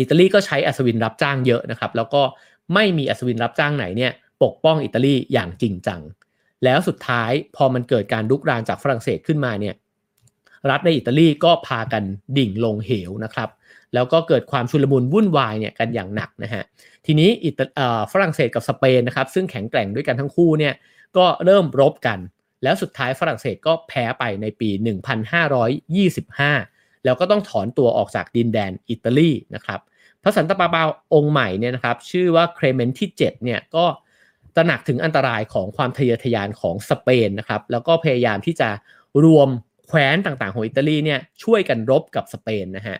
[0.00, 2.22] อิตาลีก็ใช้อัศวินรับจ้างเยอะนะครับแล้วก็
[2.74, 4.12] ไม่มีอัศวินรับจ้างไหนเนี่ย
[4.42, 6.00] ปกป้องอิตาลีอย่างจริงจัง
[6.64, 9.74] แล้วสุดท้ายพอมันเกิดการลุกรานจากฝรั่งเศสขึ้นมาเนี่ย
[10.70, 12.02] รัฐในอิตาลีก็พากัน
[12.38, 13.48] ดิ่งลงเหวนะครับ
[13.94, 16.62] แล้วก็เกิดความชุลมุนวุ่นวายเนี่ยกันอย่างหนักนะฮะ
[17.06, 20.74] ทีนี้อิตาฝรั่งเศสกับสเปนนะครับซึ่งแข็งแกร่งด้วยกันทั้งคู่เนี่ย
[21.16, 22.18] ก็เริ่มรบกัน
[22.62, 24.70] แล้วสุดท้ายฝรั่งเศสก็แพ้ไปในปี
[25.86, 29.80] 1525 แล้วก็ต้องถอนตัวออกจากดินแดนอิตาลีนะครับ
[30.22, 30.82] พระสันตะปาปา
[31.14, 33.84] องค์ใหม่เนี่ยนะครับชื่อว่าเครเมนที่7เนี่ยก็
[34.56, 38.68] ตระหนักถึงอันตรายของความทะเยอทะยานของสเปนนะครับแล้วก็พยายามที่จะ
[39.24, 39.48] รวม
[39.88, 42.96] แคว้นต่างๆของอิตาลีเนี่ยช่วยกันรบกับสเปนนะฮะ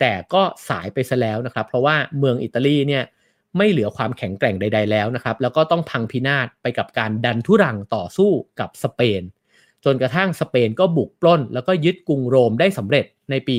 [0.00, 3.04] แต่ก็สายไปซะแล้วนะครับ เพราะว่าเมืองอิตาลีเนี่ย
[3.58, 8.30] ไม่เหลือความแข็งแกร่งใด ๆ แล้วนะครับ แล้วก็ต้องพังพินาศไปกับการดันทุรังต่อสู้
[8.60, 9.22] กับสเปน
[9.84, 13.56] จนกระทั่งสเปนก็บุกปล้น แล้วก็ยึดกรุงโรมได้สำเร็จในปี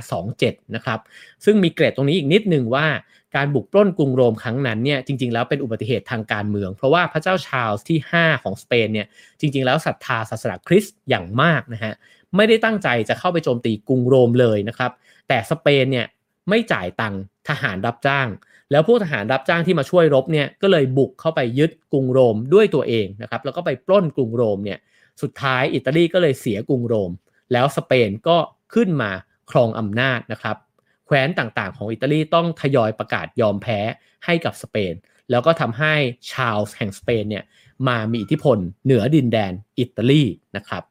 [0.00, 1.00] 1527 นะครับ
[1.44, 2.86] ซึ่งมีเกรดตรงนี้อีกนิดหนึ่งว่า
[3.36, 9.06] การบุกปล้นกรุงโรมครั้งนั้นเนี่ยจริง ๆ แล้วเป็นอุบัติเหตุทางการเมือง เพราะว่าพระเจ้าชาลส์ที่ 5 ของสเปนเนี่ย
[9.40, 11.92] จริง ๆ แล้วศรัทธาศาสนาคริสต์อย่างมากนะฮะ
[12.36, 14.90] ไม่ได้ตั้งใจจะเข้าไปโจมตีกรุงโรมเลยนะครับ
[15.28, 16.06] แต่สเปนเนี่ย
[16.48, 18.28] ไม่จ่ายตังค์ทหารรับจ้าง
[18.70, 24.78] แล้วพวกทหารรับจ้างที่มาช่วยรบเนี่ยก็เลยบุกเข้าไปยึดกรุงโรมด้วยตัวเองนะครับแล้วก็ไปปล้นกรุงโรมเนี่ย
[25.22, 27.10] สุดท้ายอิตาลีก็เลยเสียกรุงโรม
[27.52, 28.36] แล้วสเปนก็
[28.74, 29.10] ขึ้นมา
[29.50, 30.56] ครองอำนาจนะครับ
[31.06, 33.80] แคว้นต่างๆ ของอิตาลีต้องทยอยประกาศยอมแพ้
[34.24, 34.94] ให้กับสเปน
[35.30, 35.94] แล้วก็ทำให้
[36.30, 37.44] ชาลส์แห่งสเปนเนี่ย
[37.88, 40.22] มามีอิทธิพลเหนือดินแดนอิตาลี
[40.56, 40.82] นะครับ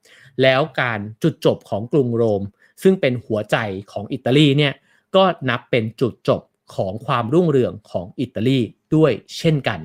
[0.41, 2.41] แล้วการจุดจบของกรุงโรม
[2.81, 3.57] ซึ่งเป็นหัวใจ
[3.91, 4.73] ของอิตาลีเนี่ย
[5.15, 6.41] ก็นับเป็นจุดจบ
[6.75, 8.59] ของความรุ่งเรืองของอิตาลี
[8.95, 9.79] ด้วยเช่นกัน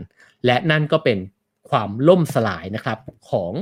[0.46, 1.18] และนั่นก็เป็น
[1.70, 2.98] ความล่มสลายนะครับ
[3.30, 3.52] ของ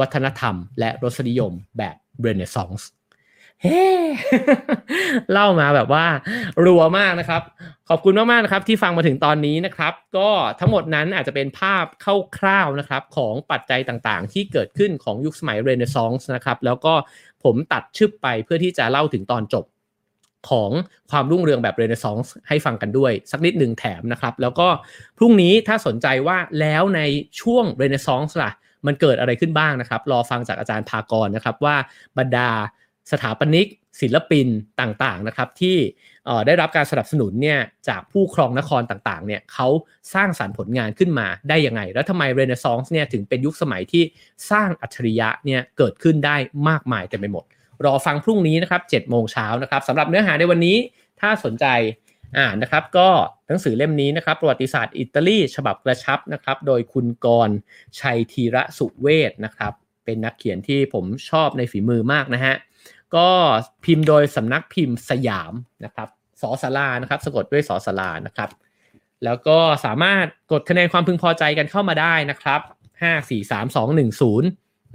[0.00, 2.88] วัฒนธรรมและรสนิยมแบบเรเนซองส์
[3.62, 3.84] เฮ้
[5.32, 6.06] เล่ามาแบบว่า
[6.64, 7.42] รัวมากนะครับ
[7.88, 10.30] ขอบคุณมากๆนะครับ ที่ฟังมาถึงตอนนี้นะครับ ก็
[10.60, 11.84] ทั้งหมดนั้นอาจจะเป็นภาพ
[12.38, 16.94] คร่าวๆนะครับ ของปัจจัยต่างๆ ที่เกิดขึ้นของยุคสมัยเรเนซองส์นะครับ แล้วก็
[17.44, 19.64] ผมตัดชึบไปเพื่อที่จะเล่าถึงตอนจบ
[20.50, 20.70] ของ
[21.10, 24.68] ความรุ่งเรืองแบบเรเนซองส์ให้ฟังกันด้วย สักนิดหนึ่งแถมนะครับ แล้วก็
[25.18, 27.00] พรุ่งนี้ถ้าสนใจว่าแล้วใน
[27.40, 28.50] ช่วงเรเนซองส์ล่ะ
[28.86, 31.76] มันเกิดอะไรขึ้นบ้างนะครับ รอฟังจากอาจารย์ภากรนะครับว่า
[32.18, 32.50] บรรดา
[33.12, 33.66] สถาปนิก
[34.00, 34.46] ศิลปิน
[34.80, 35.76] ต่างๆนะครับที่
[36.46, 39.68] ได้รับการสนับสนุนเนี่ยจากผู้ครองนครต่างๆเนี่ยเขา
[40.14, 44.02] สร้างสารรค์ผลงานขึ้นมาได้ยังไง แล้วทำไมเรเนซองส์เนี่ยถึงเป็นยุคสมัยที่
[44.50, 46.36] สร้างอัจฉริยะเนี่ยเกิดขึ้นได้
[46.68, 47.44] มากมายเต็มไปหมด
[47.84, 50.76] รอฟังพรุ่งนี้นะครับ7โมงเช้านะครับสำหรับเนื้อหาในวันนี้
[51.20, 51.66] ถ้าสนใจ
[52.38, 53.08] อ่านนะครับก็
[53.48, 57.50] หนังสือเล่มนี้นะครับประวัติศาสตร์อิตาลีฉบับกระชับนะครับโดยคุณกร
[58.00, 59.72] ชัยธีระสุเวศนะครับ
[60.04, 62.54] เป็นนักเขียนที่ผมชอบในฝีมือมากนะฮะ
[63.16, 63.28] ก็
[63.84, 65.52] พิมพ์โดยสำนักพิมพ์สยาม
[65.84, 66.08] นะครับ
[66.42, 68.50] สอสารานะครับ สะกดด้วยสอสารานะครับ
[69.24, 72.60] แล้วก็สามารถกดคะแนนความพึงพอใจกันเข้ามาได้นะครับ
[73.00, 74.42] 5 4 3 2 1 0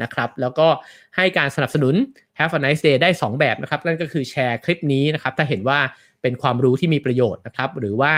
[0.04, 0.68] นะครับ แล้วก็
[1.16, 1.96] ให้การสนับสนุน
[2.40, 5.80] Have a nice day ได้ 2 แบบนะครับ นั่นก็คือแชร์คลิปนี้นะครับ ถ้าเห็นว่า
[6.22, 8.14] เป็นความรู้ที่มีประโยชน์นะครับ หรือว่า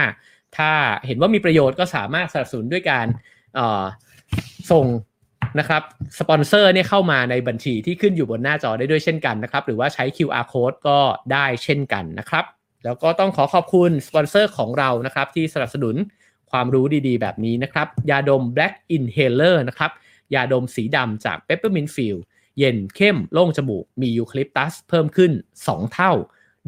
[0.58, 0.72] ถ้า
[1.08, 3.06] เห็นว่ามีประโยชน์ก็สามารถสนับสนุนด้วยการ
[4.72, 4.86] ส่ง
[5.60, 5.82] นะครับ
[6.20, 11.00] สปอนเซอร์เนี่ยเข้ามาในบัญชีที่ขึ้นอยู่บนหน้าจอได้ด้วยเช่นกันนะครับ หรือว่าใช้ QR code ก็
[11.34, 12.46] ได้เช่นกันนะครับ
[12.86, 15.96] แล้วก็ต้องขอขอบคุณสปอนเซอร์ของเรานะครับที่สนับสนุน
[16.52, 19.92] ความรู้ดีๆ แบบนี้นะครับ ยาดม Black Inhaler นะครับ
[20.36, 22.22] ยาดมสีดำจาก Peppermint Field
[22.60, 25.32] เย็นเข้มโล่งจมูก มียูคลิปตัสเพิ่มขึ้น
[25.62, 26.12] 2 เท่า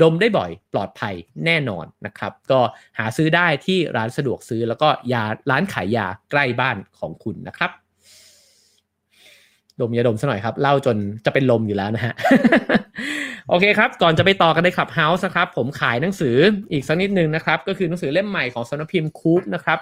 [0.01, 1.15] ดมได้บ่อยปลอดภัย
[1.45, 2.59] แน่นอนนะครับ ก็
[2.97, 7.71] หาซื้อได้ที่ร้านสะดวกซื้อแล้วก็ยาร้านขายยาใกล้บ้านของคุณนะครับ
[9.81, 12.13] ดมยาดมซะหน่อยครับเล่าจนจะเป็นลมอยู่แล้วนะฮะ
[13.49, 16.35] โอเคครับ ก่อนจะไปต่อกันในคลับเฮาส์นะครับ ผมขายหนังสือ
[16.71, 19.79] อีกสักนิดนึงนะครับ ก็คือหนังสือเล่มใหม่ของสำนักพิมพ์คูปนะครับ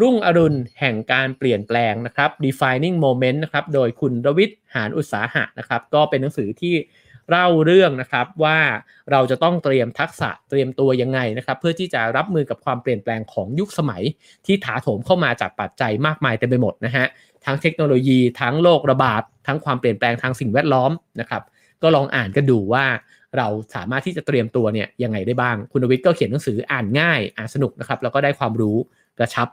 [0.00, 6.74] รุ่งอรุณแห่งการเปลี่ยนแปลงนะครับ defining moment นะครับ โดยคุณรวิทย์หานอุตสาหะนะครับ ก็เป็นหนังสือที่
[7.30, 8.58] เล่าเรื่องนะครับว่า
[9.10, 14.02] เราจะต้องเตรียมทักษะเตรียมตัวยังไงนะครับ เพื่อที่จะรับมือกับความเปลี่ยนแปลงของยุคสมัย
[14.46, 17.06] ที่ถาโถมเข้ามาจากปัจจัยมากมายเต็มไปหมดนะฮะ
[17.46, 20.90] ทั้งเทคโนโลยี ทั้งโรคระบาด ทั้งความเปลี่ยนแปลงทางสิ่งแวดล้อม
[21.20, 21.42] นะครับ
[21.82, 22.84] ก็ลองอ่านกันดูว่า
[23.36, 28.76] เราสามารถที่จะเตรียมตัวเนี่ยยังไงได้บ้าง คุณวิทย์ก็เขียนหนังสืออ่านง่าย อ่านสนุกนะครับ แล้วก็ได้ความรู้
[29.18, 29.48] กระชับ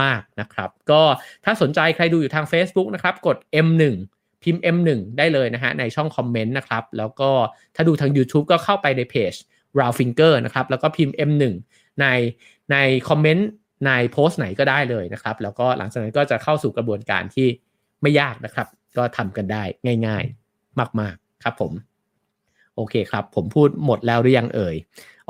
[0.00, 1.02] มาก ๆ นะครับ ก็
[1.44, 3.36] ถ้าสนใจใครดูอยู่ทาง Facebook นะครับ กด
[3.66, 3.82] M1
[4.42, 7.30] พิมพ์ M1 ได้เลยนะฮะ ในช่องคอมเมนต์นะครับ แล้วก็
[7.74, 9.34] ถ้าดูทาง YouTube ก็เข้าไปในเพจ
[9.78, 11.44] r a l Finger นะครับ แล้วก็พิมพ์ M1
[12.00, 12.06] ใน
[12.72, 12.76] ใน
[13.08, 13.48] คอมเมนต์
[13.86, 17.46] ในโพสต์ไหนก็ได้เลยนะครับ แล้วก็หลังจากนั้นก็จะเข้าสู่กระบวนการที่
[18.02, 18.66] ไม่ยากนะครับ
[18.96, 19.62] ก็ทำกันได้
[20.06, 20.24] ง่าย
[20.56, 21.72] ๆ มาก ๆ ครับผม
[22.76, 24.76] โอเคครับ ผมพูดหมดแล้วหรือยังเอ่ย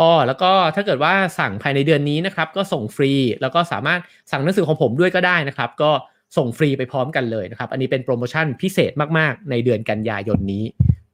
[0.01, 3.12] อ๋อแล้วก็ถ้าเกิดว่าสั่งภายในเดือนนี้นะครับ ก็ส่งฟรี
[3.43, 4.01] แล้วก็สามารถ
[4.31, 5.91] สั่งหนังสือของผมด้วยก็ได้นะครับ ก็
[6.37, 10.65] ส่งฟรีไปพร้อมกันเลยนะครับ อันนี้เป็นโปรโมชั่นพิเศษมากๆ ในเดือนกันยายนนี้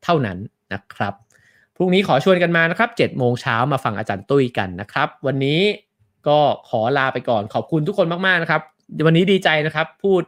[0.04, 0.38] เท่านั้น
[0.72, 1.14] นะครับ
[1.76, 5.60] พรุ่งนี้ขอชวนกันมานะครับ7โมงเช้ามาฟังอาจารย์ตุ้ยกันนะครับ วันนี้
[6.28, 6.38] ก็
[6.68, 8.62] ขอลาไปก่อนขอบคุณทุกคนมากๆนะครับ
[9.06, 10.22] วันนี้ดีใจนะครับ พูด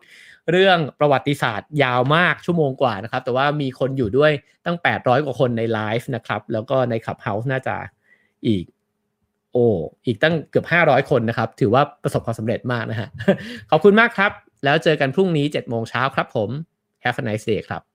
[0.50, 4.32] เรื่องประวัติศาสตร์ยาวมากชั่วโมงกว่านะครับ แต่ว่ามีคนอยู่ด้วย
[4.66, 7.76] ตั้ง 800 กว่าคนในไลฟ์นะครับ แล้วก็ในขับเฮาส์น่าจะ
[8.46, 8.64] อีก
[9.52, 9.66] โอ้
[10.06, 13.08] อีกตั้งเกือบ 500 คนนะครับ ถือว่าประสบความสำเร็จมากนะฮะ
[13.70, 14.32] ขอบคุณมากครับ
[14.64, 16.50] แล้วเจอกันพรุ่งนี้7โมงเช้าครับผม
[17.04, 17.91] Have a nice day ครับ